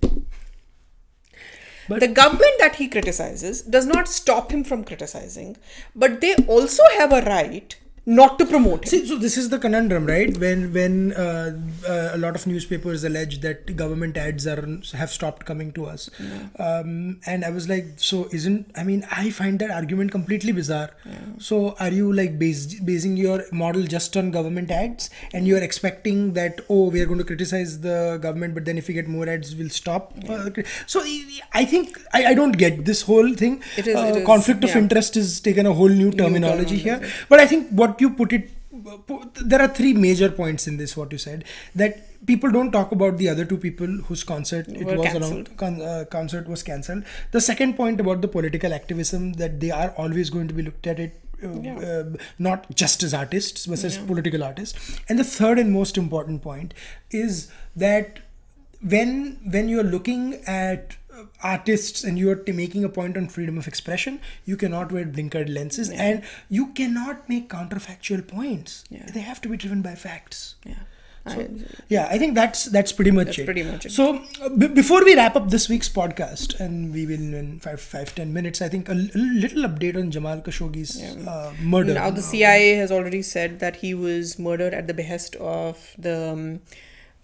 But- 1.88 2.00
the 2.00 2.08
government 2.08 2.52
that 2.58 2.76
he 2.76 2.88
criticizes 2.88 3.62
does 3.62 3.86
not 3.86 4.06
stop 4.06 4.52
him 4.52 4.64
from 4.64 4.84
criticizing, 4.84 5.56
but 5.96 6.20
they 6.20 6.34
also 6.46 6.82
have 6.98 7.10
a 7.10 7.22
right 7.22 7.74
not 8.04 8.36
to 8.38 8.44
promote 8.44 8.84
him. 8.84 8.88
See, 8.90 9.06
so 9.06 9.16
this 9.16 9.36
is 9.36 9.48
the 9.48 9.58
conundrum, 9.58 10.06
right? 10.06 10.36
When 10.36 10.72
when 10.72 11.12
uh, 11.12 11.56
uh, 11.88 12.10
a 12.14 12.18
lot 12.18 12.34
of 12.34 12.46
newspapers 12.46 13.04
allege 13.04 13.40
that 13.42 13.76
government 13.76 14.16
ads 14.16 14.46
are 14.46 14.66
have 14.92 15.10
stopped 15.10 15.44
coming 15.46 15.70
to 15.72 15.86
us, 15.86 16.10
um, 16.58 17.20
and 17.26 17.44
I 17.44 17.50
was 17.50 17.68
like, 17.68 17.86
so 17.96 18.28
isn't? 18.32 18.70
I 18.76 18.82
mean, 18.82 19.06
I 19.10 19.30
find 19.30 19.58
that 19.60 19.70
argument 19.70 20.10
completely 20.10 20.52
bizarre. 20.52 20.90
So 21.38 21.76
are 21.78 21.90
you 21.90 22.12
like 22.12 22.38
basing 22.38 23.16
your 23.16 23.44
model 23.52 23.82
just 23.84 24.16
on 24.16 24.30
government 24.32 24.70
ads, 24.70 25.08
and 25.32 25.46
you 25.46 25.56
are 25.56 25.62
expecting 25.62 26.32
that 26.34 26.60
oh 26.68 26.90
we 26.90 27.00
are 27.00 27.06
going 27.06 27.18
to 27.18 27.24
criticize 27.24 27.80
the 27.80 28.18
government, 28.20 28.54
but 28.54 28.64
then 28.64 28.78
if 28.78 28.88
we 28.88 28.94
get 28.94 29.06
more 29.08 29.28
ads, 29.28 29.54
we'll 29.54 29.70
stop? 29.70 30.12
Uh, 30.28 30.50
so 30.86 31.02
I 31.54 31.64
think 31.64 31.98
I, 32.12 32.26
I 32.26 32.34
don't 32.34 32.52
get 32.66 32.84
this 32.84 33.02
whole 33.02 33.32
thing. 33.34 33.62
It 33.76 33.86
is- 33.86 33.96
Uh, 34.02 34.06
it 34.10 34.16
is, 34.18 34.26
conflict 34.26 34.64
of 34.64 34.74
interest 34.78 35.16
is 35.20 35.40
taken 35.46 35.66
a 35.66 35.72
whole 35.78 35.88
new 36.02 36.10
terminology 36.10 36.76
here 36.84 36.94
terminology. 36.98 37.26
but 37.32 37.40
i 37.42 37.46
think 37.50 37.68
what 37.80 37.91
you 38.00 38.10
put 38.10 38.32
it 38.32 38.50
there 39.44 39.60
are 39.60 39.68
three 39.68 39.92
major 39.92 40.30
points 40.30 40.66
in 40.66 40.76
this 40.78 40.96
what 40.96 41.12
you 41.12 41.18
said 41.18 41.44
that 41.74 41.98
people 42.26 42.50
don't 42.50 42.72
talk 42.72 42.92
about 42.92 43.18
the 43.18 43.28
other 43.28 43.44
two 43.44 43.56
people 43.58 43.86
whose 44.08 44.24
concert 44.24 44.66
it 44.68 44.86
Were 44.86 44.96
was 44.96 45.48
con, 45.56 45.82
uh, 45.82 46.04
concert 46.10 46.48
was 46.48 46.62
cancelled. 46.62 47.04
The 47.32 47.40
second 47.40 47.74
point 47.76 48.00
about 48.00 48.22
the 48.22 48.28
political 48.28 48.72
activism 48.72 49.34
that 49.34 49.60
they 49.60 49.70
are 49.70 49.90
always 49.98 50.30
going 50.30 50.48
to 50.48 50.54
be 50.54 50.62
looked 50.62 50.86
at 50.86 50.98
it 51.00 51.20
uh, 51.44 51.48
Yeah. 51.60 51.78
uh, 51.78 52.04
not 52.38 52.74
just 52.74 53.02
as 53.02 53.12
artists 53.12 53.66
but 53.66 53.82
as 53.84 53.98
political 53.98 54.42
artists. 54.42 55.00
And 55.08 55.18
the 55.18 55.24
third 55.24 55.58
and 55.58 55.72
most 55.72 55.98
important 55.98 56.42
point 56.42 56.72
is 57.10 57.50
that 57.76 58.20
when 58.80 59.38
when 59.44 59.68
you're 59.68 59.84
looking 59.84 60.36
at 60.46 60.96
artists 61.42 62.04
and 62.04 62.18
you're 62.18 62.40
making 62.62 62.84
a 62.84 62.88
point 62.88 63.16
on 63.16 63.28
freedom 63.28 63.58
of 63.58 63.66
expression 63.66 64.20
you 64.44 64.56
cannot 64.56 64.92
wear 64.92 65.04
blinkered 65.04 65.52
lenses 65.58 65.90
and 65.90 66.22
you 66.48 66.66
cannot 66.80 67.28
make 67.28 67.48
counterfactual 67.48 68.26
points 68.26 68.84
Yeah. 68.90 69.06
they 69.12 69.20
have 69.20 69.40
to 69.42 69.48
be 69.48 69.56
driven 69.56 69.82
by 69.82 69.94
facts 69.94 70.54
Yeah. 70.64 70.82
so, 71.32 71.40
I- 71.40 71.48
yeah 71.94 72.06
i 72.14 72.18
think 72.20 72.34
that's 72.38 72.64
that's 72.76 72.92
pretty 72.98 73.10
much 73.18 73.26
That's 73.28 73.38
it 73.42 73.44
pretty 73.50 73.62
much 73.66 73.86
it. 73.86 73.92
so 73.98 74.06
uh, 74.44 74.48
b- 74.62 74.66
before 74.78 75.04
we 75.08 75.14
wrap 75.18 75.36
up 75.40 75.50
this 75.56 75.68
week's 75.72 75.88
podcast 75.98 76.54
and 76.64 76.92
we 76.96 77.04
will 77.10 77.26
in 77.42 77.50
five 77.66 77.80
five 77.80 78.14
ten 78.20 78.32
minutes 78.38 78.60
i 78.66 78.68
think 78.72 78.88
a 78.88 78.96
l- 78.96 79.26
little 79.44 79.68
update 79.68 79.96
on 80.02 80.10
jamal 80.16 80.40
khashoggi's 80.48 80.94
uh, 81.34 81.52
murder 81.74 81.94
Now 82.00 82.10
the 82.10 82.26
CIA 82.30 82.74
has 82.82 82.90
already 83.00 83.22
said 83.34 83.60
that 83.60 83.76
he 83.84 83.94
was 84.06 84.38
murdered 84.48 84.74
at 84.80 84.88
the 84.92 84.94
behest 85.02 85.36
of 85.58 85.84
the 86.08 86.16
um, 86.32 86.44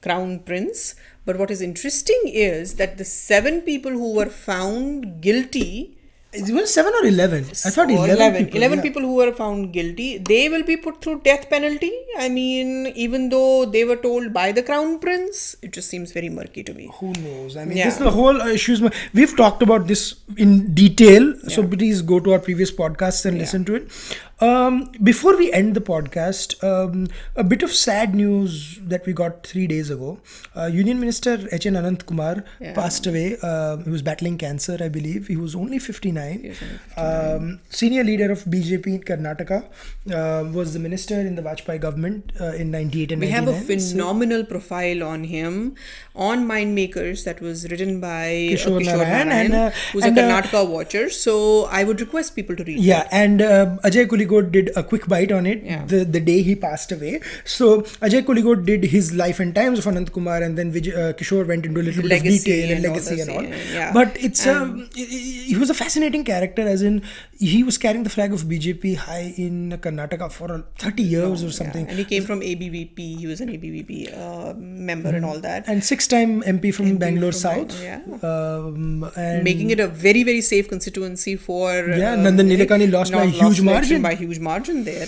crown 0.02 0.40
prince. 0.40 0.94
But 1.24 1.38
what 1.38 1.50
is 1.50 1.60
interesting 1.60 2.20
is 2.24 2.74
that 2.74 2.96
the 2.96 3.04
seven 3.04 3.60
people 3.62 3.92
who 3.92 4.14
were 4.14 4.30
found 4.30 5.20
guilty. 5.20 5.97
It 6.30 6.50
was 6.52 6.72
7 6.74 6.92
or 6.92 7.06
11 7.06 7.44
i 7.64 7.70
thought 7.70 7.90
11, 7.90 8.16
11 8.16 8.44
people, 8.44 8.56
11 8.58 8.78
yeah. 8.78 8.82
people 8.82 9.00
who 9.00 9.14
were 9.14 9.32
found 9.32 9.72
guilty 9.72 10.18
they 10.18 10.50
will 10.50 10.62
be 10.62 10.76
put 10.76 11.00
through 11.00 11.20
death 11.20 11.48
penalty. 11.48 11.92
I 12.18 12.28
mean 12.28 12.88
even 12.88 13.30
though 13.30 13.64
they 13.64 13.84
were 13.84 13.96
told 13.96 14.32
by 14.32 14.52
the 14.52 14.62
crown 14.62 14.98
prince 14.98 15.56
it 15.62 15.72
just 15.72 15.88
seems 15.88 16.12
very 16.12 16.28
murky 16.28 16.62
to 16.64 16.74
me. 16.74 16.90
Who 17.00 17.12
knows? 17.14 17.56
I 17.56 17.64
mean 17.64 17.78
Yeah. 17.78 17.86
this 17.86 17.96
the 17.96 18.10
whole 18.10 18.42
uh, 18.42 18.48
issues. 18.48 18.82
We've 19.14 19.34
talked 19.36 19.62
about 19.62 19.86
this 19.86 20.16
in 20.36 20.74
detail 20.74 21.34
Yeah. 21.34 21.48
so 21.48 21.66
please 21.66 22.02
go 22.02 22.20
to 22.20 22.32
our 22.34 22.38
previous 22.38 22.70
podcasts 22.70 23.24
and 23.24 23.38
listen 23.38 23.64
to 23.66 23.76
it. 23.76 23.88
Um, 24.40 24.92
before 25.02 25.36
we 25.36 25.50
end 25.52 25.74
the 25.74 25.80
podcast 25.80 26.62
um, 26.62 27.08
a 27.36 27.42
bit 27.42 27.62
of 27.62 27.72
sad 27.72 28.14
news 28.14 28.78
that 28.82 29.06
we 29.06 29.12
got 29.12 29.46
three 29.46 29.66
days 29.66 29.90
ago. 29.90 30.20
Uh, 30.54 30.66
union 30.66 31.00
minister 31.00 31.38
hn 31.38 31.80
anant 31.82 32.04
kumar 32.04 32.44
passed 32.74 33.06
away. 33.06 33.38
Uh, 33.42 33.78
he 33.78 33.90
was 33.90 34.02
battling 34.02 34.36
cancer 34.36 34.76
i 34.80 34.88
believe. 34.88 35.26
He 35.28 35.36
was 35.36 35.54
only 35.54 35.78
59 35.78 36.17
He 36.26 36.48
was 36.48 36.62
only 36.62 36.80
um, 37.04 37.60
senior 37.70 38.04
leader 38.04 38.30
of 38.36 38.44
bjp 38.44 38.86
in 38.96 39.02
karnataka 39.10 39.58
uh, 40.18 40.44
was 40.58 40.72
the 40.72 40.78
minister 40.78 41.20
in 41.20 41.34
the 41.34 41.42
vajpayee 41.42 41.80
government 41.80 42.32
uh, 42.40 42.52
in 42.62 42.70
98 42.70 43.12
and 43.12 43.20
we 43.20 43.28
have 43.28 43.48
a 43.48 43.52
99. 43.52 43.80
So- 43.80 43.90
phenomenal 43.92 44.44
profile 44.44 45.02
on 45.12 45.24
him 45.24 45.74
on 46.14 46.46
mind 46.46 46.74
makers 46.74 47.24
that 47.24 47.40
was 47.40 47.68
written 47.70 48.00
by 48.00 48.26
uh, 48.26 48.52
Kishore 48.52 48.80
Kishore 48.80 48.98
Narayan 48.98 49.28
Narayan, 49.28 49.52
and, 49.52 49.54
uh, 49.54 49.70
who's 49.92 50.04
and, 50.04 50.18
a 50.18 50.22
uh, 50.22 50.28
karnataka 50.42 50.68
watcher 50.74 51.08
so 51.10 51.34
i 51.80 51.84
would 51.84 52.00
request 52.00 52.34
people 52.34 52.56
to 52.56 52.64
read 52.64 52.78
Yeah, 52.88 53.06
and 53.10 53.42
uh, 53.42 53.76
Ajay 53.88 54.06
Kuligod 54.06 54.50
did 54.52 54.70
a 54.76 54.82
quick 54.82 55.06
bite 55.12 55.32
on 55.32 55.46
it 55.46 55.62
Yeah. 55.62 55.84
the, 55.84 56.04
the 56.04 56.20
day 56.20 56.42
he 56.42 56.54
passed 56.54 56.92
away. 56.92 57.20
So 57.44 57.82
Ajay 58.06 58.22
Kuligod 58.22 58.64
did 58.66 58.84
his 58.84 59.14
life 59.14 59.40
and 59.40 59.54
times 59.54 59.78
of 59.78 59.84
Anant 59.84 60.12
Kumar, 60.12 60.42
and 60.42 60.56
then 60.56 60.72
Vijay, 60.72 60.92
uh, 61.02 61.12
Kishore 61.12 61.46
went 61.46 61.66
into 61.66 61.80
a 61.80 61.82
little 61.82 62.02
bit 62.02 62.12
of 62.12 62.22
detail 62.22 62.64
and 62.64 62.72
and 62.78 62.82
legacy 62.82 63.20
and 63.20 63.30
all. 63.30 63.42
yeah, 63.42 63.56
yeah. 63.72 63.92
But 63.92 64.16
it's 64.20 64.46
um, 64.46 64.88
he 64.94 65.56
was 65.56 65.70
a 65.70 65.74
fascinating 65.74 66.07
fascinating 66.08 66.24
character, 66.24 66.62
as 66.62 66.82
in 66.82 67.02
he 67.38 67.62
was 67.62 67.78
carrying 67.78 68.02
the 68.02 68.10
flag 68.10 68.32
of 68.32 68.42
BJP 68.44 68.96
high 68.96 69.34
in 69.36 69.70
Karnataka 69.80 70.30
for 70.32 70.50
uh, 70.52 70.62
30 70.78 71.02
years 71.02 71.44
or 71.44 71.50
something. 71.50 71.84
Yeah, 71.84 71.90
and 71.90 71.98
he 71.98 72.04
came 72.04 72.24
from 72.24 72.40
ABVP. 72.40 73.18
He 73.18 73.26
was 73.26 73.40
an 73.40 73.48
ABVP 73.48 74.16
uh, 74.16 74.54
member 74.56 75.10
and 75.10 75.24
all 75.24 75.38
that. 75.40 75.68
And 75.68 75.84
six-time 75.84 76.42
MP 76.42 76.74
from 76.74 76.96
Bangalore 76.96 77.32
from 77.32 77.40
South. 77.40 77.80
Bangalore, 77.80 78.18
Um, 78.24 79.10
and 79.16 79.44
Making 79.44 79.70
it 79.70 79.80
a 79.80 79.86
very, 79.88 80.22
very 80.24 80.40
safe 80.40 80.68
constituency 80.68 81.36
for. 81.36 81.72
Yeah, 81.72 82.12
uh, 82.12 82.16
Nandan 82.16 82.48
Nilekani 82.54 82.90
lost 82.90 83.12
by 83.12 83.24
a 83.24 83.26
huge 83.26 83.60
margin. 83.60 84.02
By 84.02 84.14
huge 84.14 84.38
margin 84.38 84.84
there. 84.84 85.06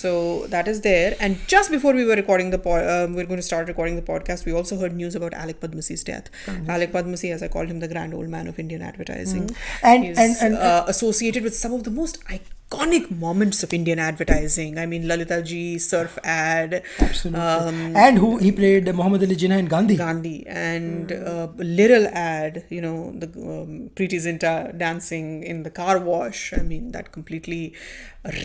So 0.00 0.46
that 0.48 0.66
is 0.68 0.80
there. 0.82 1.16
And 1.20 1.36
just 1.46 1.70
before 1.70 1.92
we 1.92 2.04
were 2.04 2.14
recording 2.14 2.50
the 2.50 2.58
pod, 2.58 2.84
uh, 2.84 3.06
we 3.14 3.20
are 3.22 3.26
going 3.30 3.40
to 3.44 3.46
start 3.50 3.68
recording 3.68 3.96
the 3.96 4.02
podcast, 4.10 4.46
we 4.46 4.52
also 4.52 4.78
heard 4.82 4.94
news 5.00 5.14
about 5.14 5.34
Alyque 5.34 5.60
Padamsee's 5.60 6.04
death. 6.04 6.30
Alyque 6.68 6.92
Padamsee, 6.92 7.32
as 7.34 7.42
I 7.42 7.48
called 7.48 7.68
him, 7.68 7.80
the 7.80 7.88
grand 7.88 8.14
old 8.14 8.28
man 8.36 8.46
of 8.52 8.58
Indian 8.58 8.82
advertising. 8.82 9.48
Mm. 9.48 9.56
And- 9.82 10.04
He's, 10.04 10.18
and- 10.18 10.36
and- 10.42 10.56
uh, 10.56 10.84
associated 10.88 11.42
with 11.44 11.56
some 11.56 11.72
of 11.72 11.84
the 11.84 11.90
most 11.90 12.22
iconic 12.24 12.42
moments 12.72 13.62
of 13.62 13.72
Indian 13.72 13.98
advertising. 13.98 14.78
I 14.78 14.86
mean, 14.86 15.06
Lalita 15.08 15.42
ji, 15.42 15.78
surf 15.78 16.18
ad, 16.24 16.82
Absolutely. 17.00 17.40
um, 17.40 17.96
and 17.96 18.18
who 18.18 18.38
he 18.38 18.52
played 18.52 18.86
Muhammad 18.94 19.22
Ali 19.22 19.36
Jinnah 19.36 19.58
in 19.58 19.66
Gandhi. 19.66 19.96
Gandhi, 19.96 20.46
and 20.46 21.12
uh, 21.12 21.48
Liril 21.58 22.06
ad, 22.12 22.64
you 22.68 22.80
know, 22.80 23.12
the 23.16 23.26
um, 23.26 23.90
Preity 23.94 24.18
Zinta 24.18 24.76
dancing 24.78 25.42
in 25.42 25.62
the 25.64 25.70
car 25.70 25.98
wash. 25.98 26.52
I 26.52 26.62
mean, 26.62 26.92
that 26.92 27.12
completely 27.12 27.74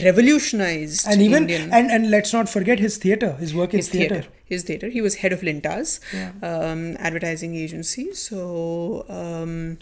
revolutionized 0.03 1.05
and 1.05 1.21
even 1.21 1.43
Indian 1.43 1.73
and 1.73 1.91
and 1.91 2.09
let's 2.09 2.31
not 2.31 2.47
forget 2.47 2.79
his 2.79 2.97
theater, 2.97 3.33
his 3.33 3.53
work 3.53 3.73
in 3.73 3.79
his 3.79 3.89
theater. 3.89 4.15
theater. 4.15 4.29
His 4.45 4.63
theater. 4.63 4.89
He 4.89 5.01
was 5.01 5.15
head 5.15 5.33
of 5.33 5.41
Lintas, 5.41 5.99
Yeah. 6.13 6.31
um, 6.43 6.95
advertising 6.99 7.55
agency. 7.55 8.13
So 8.13 9.03
um, 9.09 9.79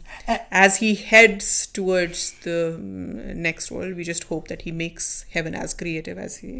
as 0.52 0.78
he 0.78 0.96
heads 0.96 1.68
towards 1.68 2.32
the 2.44 2.76
um, 2.76 3.42
next 3.42 3.72
world, 3.72 3.96
we 3.98 4.06
just 4.06 4.24
hope 4.34 4.48
that 4.52 4.62
he 4.67 4.72
makes 4.84 5.06
heaven 5.38 5.54
as 5.63 5.74
creative 5.82 6.17
as 6.28 6.38
he 6.43 6.52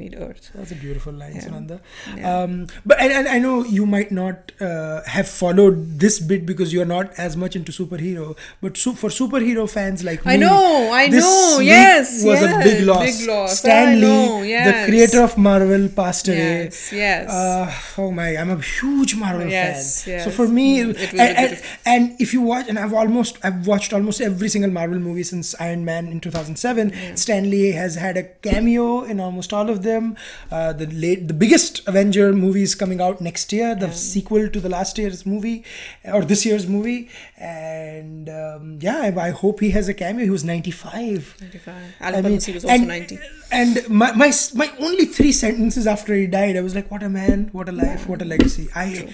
made 0.00 0.14
Earth. 0.26 0.50
That's 0.54 0.72
a 0.72 0.78
beautiful 0.84 1.12
line, 1.22 1.34
Yeah. 1.36 1.44
Sunanda. 1.46 1.80
Yeah. 2.16 2.34
Um, 2.34 2.52
but 2.86 3.00
and, 3.06 3.12
and 3.18 3.28
I 3.36 3.38
know 3.46 3.54
you 3.78 3.86
might 3.96 4.10
not 4.20 4.52
uh, 4.60 5.02
have 5.16 5.28
followed 5.28 5.82
this 6.04 6.18
bit 6.32 6.46
because 6.50 6.72
you're 6.72 6.90
not 6.96 7.12
as 7.26 7.36
much 7.42 7.56
into 7.60 7.72
superhero. 7.80 8.26
But 8.62 8.76
su- 8.84 8.94
for 9.02 9.10
superhero 9.20 9.64
fans 9.76 10.04
like 10.10 10.24
me, 10.26 10.32
I 10.34 10.36
know, 10.36 10.90
I 10.92 11.06
know, 11.08 11.58
yes, 11.62 12.24
was 12.24 12.42
a 12.42 12.50
big 12.68 12.84
loss. 12.90 13.04
big 13.18 13.28
loss. 13.28 13.58
Stan 13.60 14.00
Lee, 14.00 14.06
know, 14.06 14.64
the 14.70 14.74
creator 14.88 15.22
of 15.28 15.36
Marvel, 15.50 15.88
passed 16.00 16.28
away. 16.28 16.38
Yes, 16.64 16.92
yes. 16.92 17.30
Uh, 17.30 18.02
oh 18.02 18.10
my, 18.10 18.28
I'm 18.36 18.50
a 18.50 18.60
huge 18.60 19.14
Marvel 19.16 19.48
Yes, 19.48 20.04
fan. 20.04 20.14
yes. 20.14 20.24
So 20.24 20.30
for 20.30 20.48
me, 20.48 20.68
Mm, 20.78 20.96
and, 21.26 21.36
and, 21.42 21.62
and 21.92 22.20
if 22.20 22.32
you 22.34 22.40
watch, 22.42 22.66
and 22.68 22.78
I've 22.78 22.92
almost, 23.02 23.38
I've 23.42 23.66
watched 23.66 23.92
almost 23.92 24.20
every 24.20 24.48
single 24.48 24.70
Marvel 24.70 24.98
movie 24.98 25.22
since 25.22 25.54
Iron 25.60 25.84
Man 25.84 26.06
in 26.08 26.20
2007. 26.20 26.92
Stan 26.92 27.16
Lee 27.26 27.72
has 27.72 27.94
had 27.96 28.16
a 28.16 28.22
cameo 28.22 29.02
in 29.02 29.20
almost 29.20 29.52
all 29.52 29.70
of 29.70 29.82
them. 29.82 30.16
Uh, 30.50 30.72
the 30.72 30.86
late, 30.86 31.28
the 31.28 31.34
biggest 31.34 31.86
Avenger 31.88 32.32
movie 32.32 32.62
is 32.62 32.74
coming 32.74 33.00
out 33.00 33.20
next 33.20 33.52
year. 33.52 33.74
The 33.74 33.92
sequel 33.92 34.48
to 34.48 34.60
the 34.60 34.68
last 34.68 34.98
year's 34.98 35.24
movie 35.26 35.64
or 36.04 36.24
this 36.24 36.44
year's 36.44 36.66
movie, 36.66 37.08
and 37.38 38.28
um, 38.28 38.78
yeah, 38.80 38.98
I, 38.98 39.28
I 39.28 39.30
hope 39.30 39.60
he 39.60 39.70
has 39.70 39.88
a 39.88 39.94
cameo. 39.94 40.24
He 40.24 40.30
was 40.30 40.44
95. 40.44 41.36
95. 41.40 41.74
I 42.00 42.20
mean, 42.22 42.32
was 42.34 42.48
also 42.48 42.68
and, 42.68 42.88
90. 42.88 43.18
And 43.50 43.88
my, 43.88 44.12
my 44.12 44.32
my 44.54 44.72
only 44.78 45.06
three 45.06 45.32
sentences 45.32 45.86
after 45.86 46.14
he 46.14 46.26
died, 46.26 46.56
I 46.56 46.60
was 46.60 46.74
like, 46.74 46.90
"What 46.90 47.02
a 47.02 47.08
man! 47.08 47.48
What 47.52 47.68
a 47.68 47.72
life! 47.72 48.08
What 48.08 48.20
a 48.20 48.24
legacy!" 48.24 48.68
I, 48.74 49.12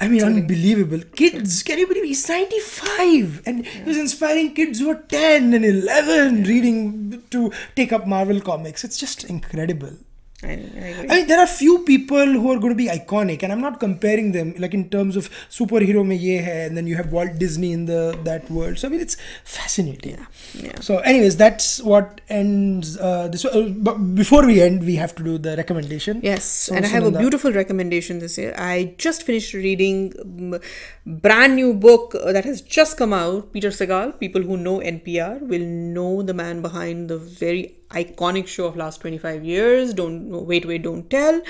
I 0.00 0.08
mean, 0.08 0.22
unbelievable. 0.22 1.00
Kids, 1.16 1.62
can 1.62 1.78
you 1.78 1.86
believe 1.86 2.04
he's 2.04 2.28
ninety 2.28 2.58
five 2.60 3.42
and 3.46 3.66
he 3.66 3.82
was 3.82 3.96
inspiring 3.96 4.54
kids 4.54 4.78
who 4.78 4.90
are 4.90 5.02
ten 5.08 5.54
and 5.54 5.64
eleven 5.64 6.44
reading 6.44 7.22
to 7.30 7.52
take 7.76 7.92
up 7.92 8.06
Marvel 8.06 8.40
comics. 8.40 8.84
It's 8.84 8.98
just 8.98 9.24
incredible. 9.24 9.96
I, 10.42 10.52
I. 10.52 11.06
I 11.08 11.16
mean, 11.16 11.26
there 11.26 11.38
are 11.38 11.46
few 11.46 11.80
people 11.80 12.24
who 12.24 12.50
are 12.50 12.58
going 12.58 12.72
to 12.72 12.76
be 12.76 12.86
iconic, 12.86 13.42
and 13.42 13.52
I'm 13.52 13.60
not 13.60 13.78
comparing 13.78 14.32
them 14.32 14.54
like 14.58 14.72
in 14.72 14.88
terms 14.88 15.16
of 15.16 15.28
superhero 15.50 16.04
mein 16.06 16.18
ye 16.18 16.38
hai, 16.38 16.60
and 16.66 16.76
then 16.76 16.86
you 16.86 16.96
have 16.96 17.12
Walt 17.12 17.38
Disney 17.38 17.72
in 17.72 17.84
the 17.84 18.18
that 18.24 18.50
world. 18.50 18.78
So 18.78 18.88
I 18.88 18.90
mean, 18.90 19.00
it's 19.00 19.16
fascinating. 19.44 20.16
yeah. 20.16 20.26
yeah. 20.54 20.80
So, 20.80 20.98
anyways, 20.98 21.36
that's 21.36 21.82
what 21.82 22.20
ends 22.28 22.96
uh, 22.96 23.28
this. 23.28 23.44
Uh, 23.44 23.68
but 23.76 23.98
before 24.14 24.46
we 24.46 24.62
end, 24.62 24.84
we 24.84 24.96
have 24.96 25.14
to 25.16 25.22
do 25.22 25.36
the 25.36 25.56
recommendation. 25.56 26.20
Yes, 26.22 26.44
So, 26.44 26.74
and 26.74 26.86
I 26.86 26.88
have 26.88 27.04
a 27.04 27.10
beautiful 27.10 27.52
recommendation 27.52 28.18
this 28.20 28.38
year. 28.38 28.54
I 28.56 28.94
just 28.96 29.24
finished 29.24 29.52
reading 29.52 30.14
um, 30.22 30.60
brand 31.06 31.56
new 31.56 31.74
book 31.74 32.14
uh, 32.14 32.32
that 32.32 32.44
has 32.44 32.62
just 32.62 32.96
come 32.96 33.12
out. 33.12 33.52
Peter 33.52 33.68
Sagal. 33.68 34.18
People 34.18 34.42
who 34.42 34.56
know 34.56 34.78
NPR 34.80 35.40
will 35.40 35.66
know 35.66 36.22
the 36.22 36.32
man 36.32 36.62
behind 36.62 37.10
the 37.10 37.18
very 37.18 37.79
iconic 37.90 38.46
show 38.46 38.66
of 38.66 38.76
last 38.76 39.00
25 39.00 39.44
years. 39.44 39.94
Don't 39.94 40.28
wait, 40.46 40.66
wait, 40.66 40.82
don't 40.82 41.08
tell. 41.10 41.40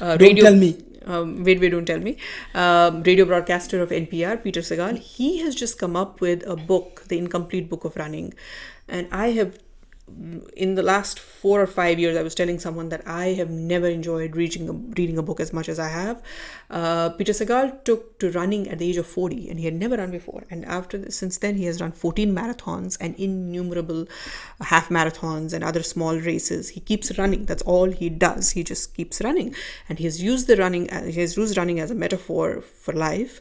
Uh, 0.00 0.16
Don't 0.16 0.36
tell 0.38 0.54
me. 0.54 0.76
um, 1.06 1.44
wait, 1.44 1.60
wait, 1.60 1.70
don't 1.70 1.86
tell 1.86 1.98
me. 2.00 2.16
Um, 2.54 3.02
radio 3.02 3.24
broadcaster 3.24 3.80
of 3.82 3.90
NPR, 3.90 4.36
Peter 4.36 4.60
Sagal, 4.60 4.98
he 4.98 5.38
has 5.40 5.54
just 5.54 5.78
come 5.78 5.96
up 5.96 6.20
with 6.20 6.46
a 6.46 6.56
book, 6.56 7.04
The 7.08 7.18
Incomplete 7.18 7.68
Book 7.68 7.84
of 7.84 7.96
Running. 7.96 8.34
And 8.88 9.08
I 9.12 9.28
have, 9.32 9.58
in 10.56 10.74
the 10.74 10.82
last 10.82 11.18
four 11.18 11.60
or 11.60 11.66
five 11.66 11.98
years, 11.98 12.16
I 12.16 12.22
was 12.22 12.34
telling 12.34 12.58
someone 12.58 12.88
that 12.90 13.06
I 13.06 13.28
have 13.40 13.50
never 13.50 13.86
enjoyed 13.86 14.36
reading 14.36 14.68
a, 14.68 14.72
reading 14.72 15.18
a 15.18 15.22
book 15.22 15.40
as 15.40 15.52
much 15.52 15.68
as 15.68 15.78
I 15.78 15.88
have. 15.88 16.22
Uh, 16.68 17.10
Peter 17.10 17.32
Sagal 17.32 17.84
took 17.84 18.18
to 18.18 18.30
running 18.30 18.68
at 18.68 18.78
the 18.78 18.88
age 18.88 18.96
of 18.96 19.06
40 19.06 19.48
and 19.48 19.58
he 19.58 19.64
had 19.64 19.74
never 19.74 19.96
run 19.96 20.10
before. 20.10 20.44
And 20.50 20.64
after 20.64 20.98
this, 20.98 21.16
since 21.16 21.38
then, 21.38 21.56
he 21.56 21.64
has 21.64 21.80
run 21.80 21.92
14 21.92 22.34
marathons 22.34 22.96
and 23.00 23.14
innumerable 23.16 24.06
half 24.60 24.88
marathons 24.88 25.52
and 25.52 25.64
other 25.64 25.82
small 25.82 26.16
races. 26.16 26.70
He 26.70 26.80
keeps 26.80 27.18
running. 27.18 27.46
That's 27.46 27.62
all 27.62 27.90
he 27.90 28.08
does. 28.08 28.50
He 28.50 28.62
just 28.62 28.94
keeps 28.94 29.20
running. 29.20 29.54
And 29.88 29.98
he 29.98 30.04
has 30.04 30.22
used 30.22 30.46
the 30.46 30.56
running, 30.56 30.88
he 31.06 31.20
has 31.20 31.36
used 31.36 31.56
running 31.56 31.80
as 31.80 31.90
a 31.90 31.94
metaphor 31.94 32.60
for 32.60 32.92
life. 32.92 33.40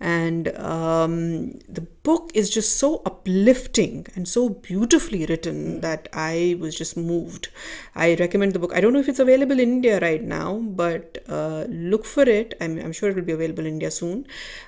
And 0.00 0.48
um, 0.56 1.58
the 1.68 1.80
book 2.04 2.30
is 2.32 2.50
just 2.50 2.76
so 2.78 3.02
uplifting 3.04 4.06
and 4.14 4.28
so 4.28 4.48
beautifully 4.48 5.26
written 5.26 5.80
that 5.80 6.08
I 6.12 6.56
was 6.60 6.76
just 6.76 6.96
moved. 6.96 7.48
I 7.96 8.14
recommend 8.14 8.52
the 8.52 8.60
book. 8.60 8.72
I 8.74 8.80
don't 8.80 8.92
know 8.92 9.00
if 9.00 9.08
it's 9.08 9.18
available 9.18 9.58
in 9.58 9.68
India 9.68 9.98
right 10.00 10.22
now, 10.22 10.58
but 10.58 11.18
uh, 11.28 11.64
look 11.68 12.04
for 12.04 12.22
it. 12.22 12.54
I'm, 12.60 12.78
I'm 12.78 12.92
sure 12.92 13.10
it 13.10 13.16
will 13.16 13.22
be 13.22 13.32
available 13.32 13.66
in 13.66 13.72
India 13.74 13.90
soon. 13.90 14.26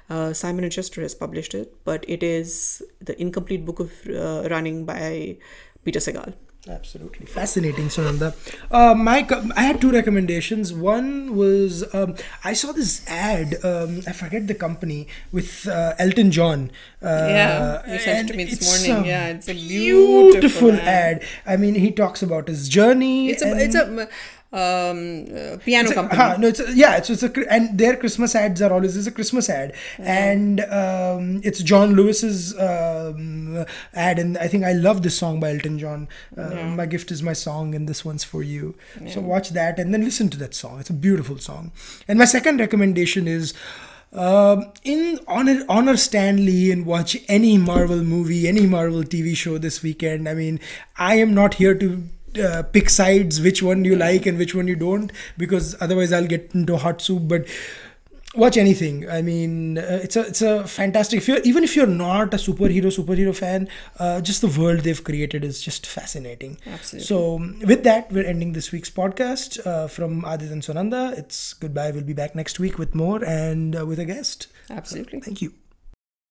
Uh, 0.09 0.33
Simon 0.33 0.65
and 0.65 0.73
Schuster 0.73 1.01
has 1.03 1.15
published 1.15 1.55
it, 1.55 1.77
but 1.85 2.05
it 2.09 2.23
is 2.23 2.83
the 3.01 3.21
incomplete 3.21 3.65
book 3.65 3.79
of 3.79 3.93
uh, 4.09 4.49
running 4.51 4.85
by 4.85 5.39
Peter 5.85 6.01
Sagal. 6.01 6.35
Absolutely 6.69 7.25
fascinating, 7.25 7.87
Sunanda. 7.89 8.35
Uh, 8.71 8.95
my, 8.95 9.27
I 9.57 9.63
had 9.63 9.81
two 9.81 9.91
recommendations. 9.91 10.75
One 10.75 11.35
was 11.35 11.83
um, 11.95 12.17
I 12.45 12.53
saw 12.53 12.73
this 12.73 13.03
ad. 13.09 13.57
Um, 13.65 14.03
I 14.07 14.13
forget 14.13 14.47
the 14.47 14.55
company 14.55 15.09
with 15.33 15.67
uh, 15.67 15.95
Elton 15.99 16.31
John. 16.31 16.71
Uh, 17.03 17.07
Yeah, 17.31 17.93
you 17.93 17.99
sent 17.99 18.29
it 18.29 18.33
to 18.33 18.37
me 18.37 18.45
this 18.45 18.59
it's 18.59 18.87
morning. 18.89 19.05
a 19.05 19.09
Yeah, 19.09 19.27
it's 19.29 19.49
a 19.49 19.55
beautiful 19.55 20.73
ad. 20.73 21.23
ad. 21.23 21.25
I 21.47 21.57
mean, 21.57 21.77
he 21.77 21.91
talks 21.93 22.23
about 22.23 22.47
his 22.47 22.69
journey. 22.69 23.31
It's 23.31 23.43
a 23.43 23.57
it's 23.59 23.75
a 23.75 24.09
um, 24.53 25.27
uh, 25.33 25.57
piano 25.65 25.91
a- 25.91 25.95
company. 25.95 26.17
huh, 26.21 26.37
no, 26.39 26.49
it's 26.49 26.61
a, 26.61 26.73
yeah, 26.75 26.97
it's, 26.97 27.09
it's 27.11 27.23
a 27.23 27.31
and 27.53 27.79
their 27.79 27.97
Christmas 27.97 28.35
ads 28.35 28.61
are 28.61 28.73
always 28.73 28.97
it's 28.97 29.07
a 29.07 29.13
Christmas 29.13 29.49
ad, 29.49 29.75
and 29.99 30.61
um, 30.63 31.41
it's 31.45 31.63
John 31.63 31.95
Lewis's 31.95 32.59
um, 32.59 33.65
ad, 33.95 34.19
and 34.19 34.37
I 34.39 34.49
think 34.49 34.65
I 34.65 34.73
love 34.73 35.03
this 35.03 35.17
song 35.17 35.39
by 35.41 35.53
Elton 35.53 35.79
John. 35.79 36.09
Uh, 36.37 36.51
My 36.81 36.87
gift 36.87 37.11
is 37.13 37.23
my 37.23 37.33
song, 37.33 37.75
and 37.75 37.89
this 37.89 38.05
one's 38.05 38.25
for 38.25 38.43
you. 38.43 38.75
So 39.09 39.21
watch 39.21 39.51
that, 39.51 39.79
and 39.79 39.95
then 39.95 40.03
listen 40.05 40.29
to 40.31 40.39
that 40.39 40.55
song. 40.55 40.81
It's 40.81 40.91
a 40.91 40.95
beautiful 40.95 41.39
song. 41.39 41.71
And 42.09 42.19
my 42.19 42.25
second 42.25 42.59
recommendation 42.61 43.29
is. 43.29 43.55
Um, 44.13 44.73
in 44.83 45.21
honor 45.29 45.65
honor 45.69 45.97
Stan 45.97 46.45
Lee 46.45 46.73
and 46.73 46.85
watch 46.85 47.17
any 47.29 47.57
Marvel 47.59 48.03
movie, 48.03 48.49
any 48.49 48.67
Marvel 48.67 49.05
TV 49.05 49.37
show 49.37 49.57
this 49.57 49.85
weekend. 49.85 50.29
I 50.29 50.35
mean, 50.35 50.59
I 50.97 51.15
am 51.15 51.33
not 51.33 51.55
here 51.55 51.77
to 51.77 52.03
uh, 52.39 52.63
pick 52.63 52.91
sides 52.91 53.41
which 53.41 53.63
one 53.63 53.85
you 53.85 53.97
like 53.97 54.27
and 54.27 54.39
which 54.39 54.55
one 54.55 54.69
you 54.69 54.77
don't 54.77 55.13
because 55.37 55.77
otherwise 55.81 56.13
I'll 56.13 56.27
get 56.27 56.51
into 56.55 56.77
hot 56.77 57.01
soup. 57.01 57.29
But 57.29 57.47
watch 58.35 58.57
anything. 58.57 59.09
I 59.11 59.23
mean, 59.23 59.79
uh, 59.79 60.01
it's 60.03 60.17
a 60.17 60.27
it's 60.27 60.43
a 60.43 60.67
fantastic. 60.67 61.19
If 61.19 61.29
you're 61.29 61.41
even 61.41 61.65
if 61.65 61.75
you're 61.77 61.87
not 61.87 62.33
a 62.35 62.37
superhero 62.37 62.87
superhero 62.87 63.35
fan, 63.35 63.69
uh, 63.99 64.21
just 64.21 64.41
the 64.41 64.61
world 64.61 64.81
they've 64.81 65.03
created 65.03 65.45
is 65.45 65.63
just 65.63 65.87
fascinating. 65.87 66.59
Absolutely. 66.67 67.07
So 67.07 67.37
um, 67.37 67.59
with 67.67 67.85
that, 67.85 68.11
we're 68.13 68.27
ending 68.27 68.53
this 68.53 68.73
week's 68.73 68.91
podcast 68.91 69.65
uh, 69.67 69.89
from 69.89 70.23
Aadit 70.23 70.53
and 70.53 70.63
Sunanda. 70.63 71.17
It's 71.19 71.55
goodbye. 71.55 71.91
We'll 71.91 72.05
be 72.05 72.13
back 72.13 72.35
next 72.35 72.59
week 72.61 72.79
with 72.79 72.95
more 72.95 73.25
and 73.25 73.77
uh, 73.77 73.87
with 73.87 73.99
a 73.99 74.05
guest. 74.05 74.47
Absolutely. 74.69 75.21
Thank 75.21 75.43
you. 75.43 75.53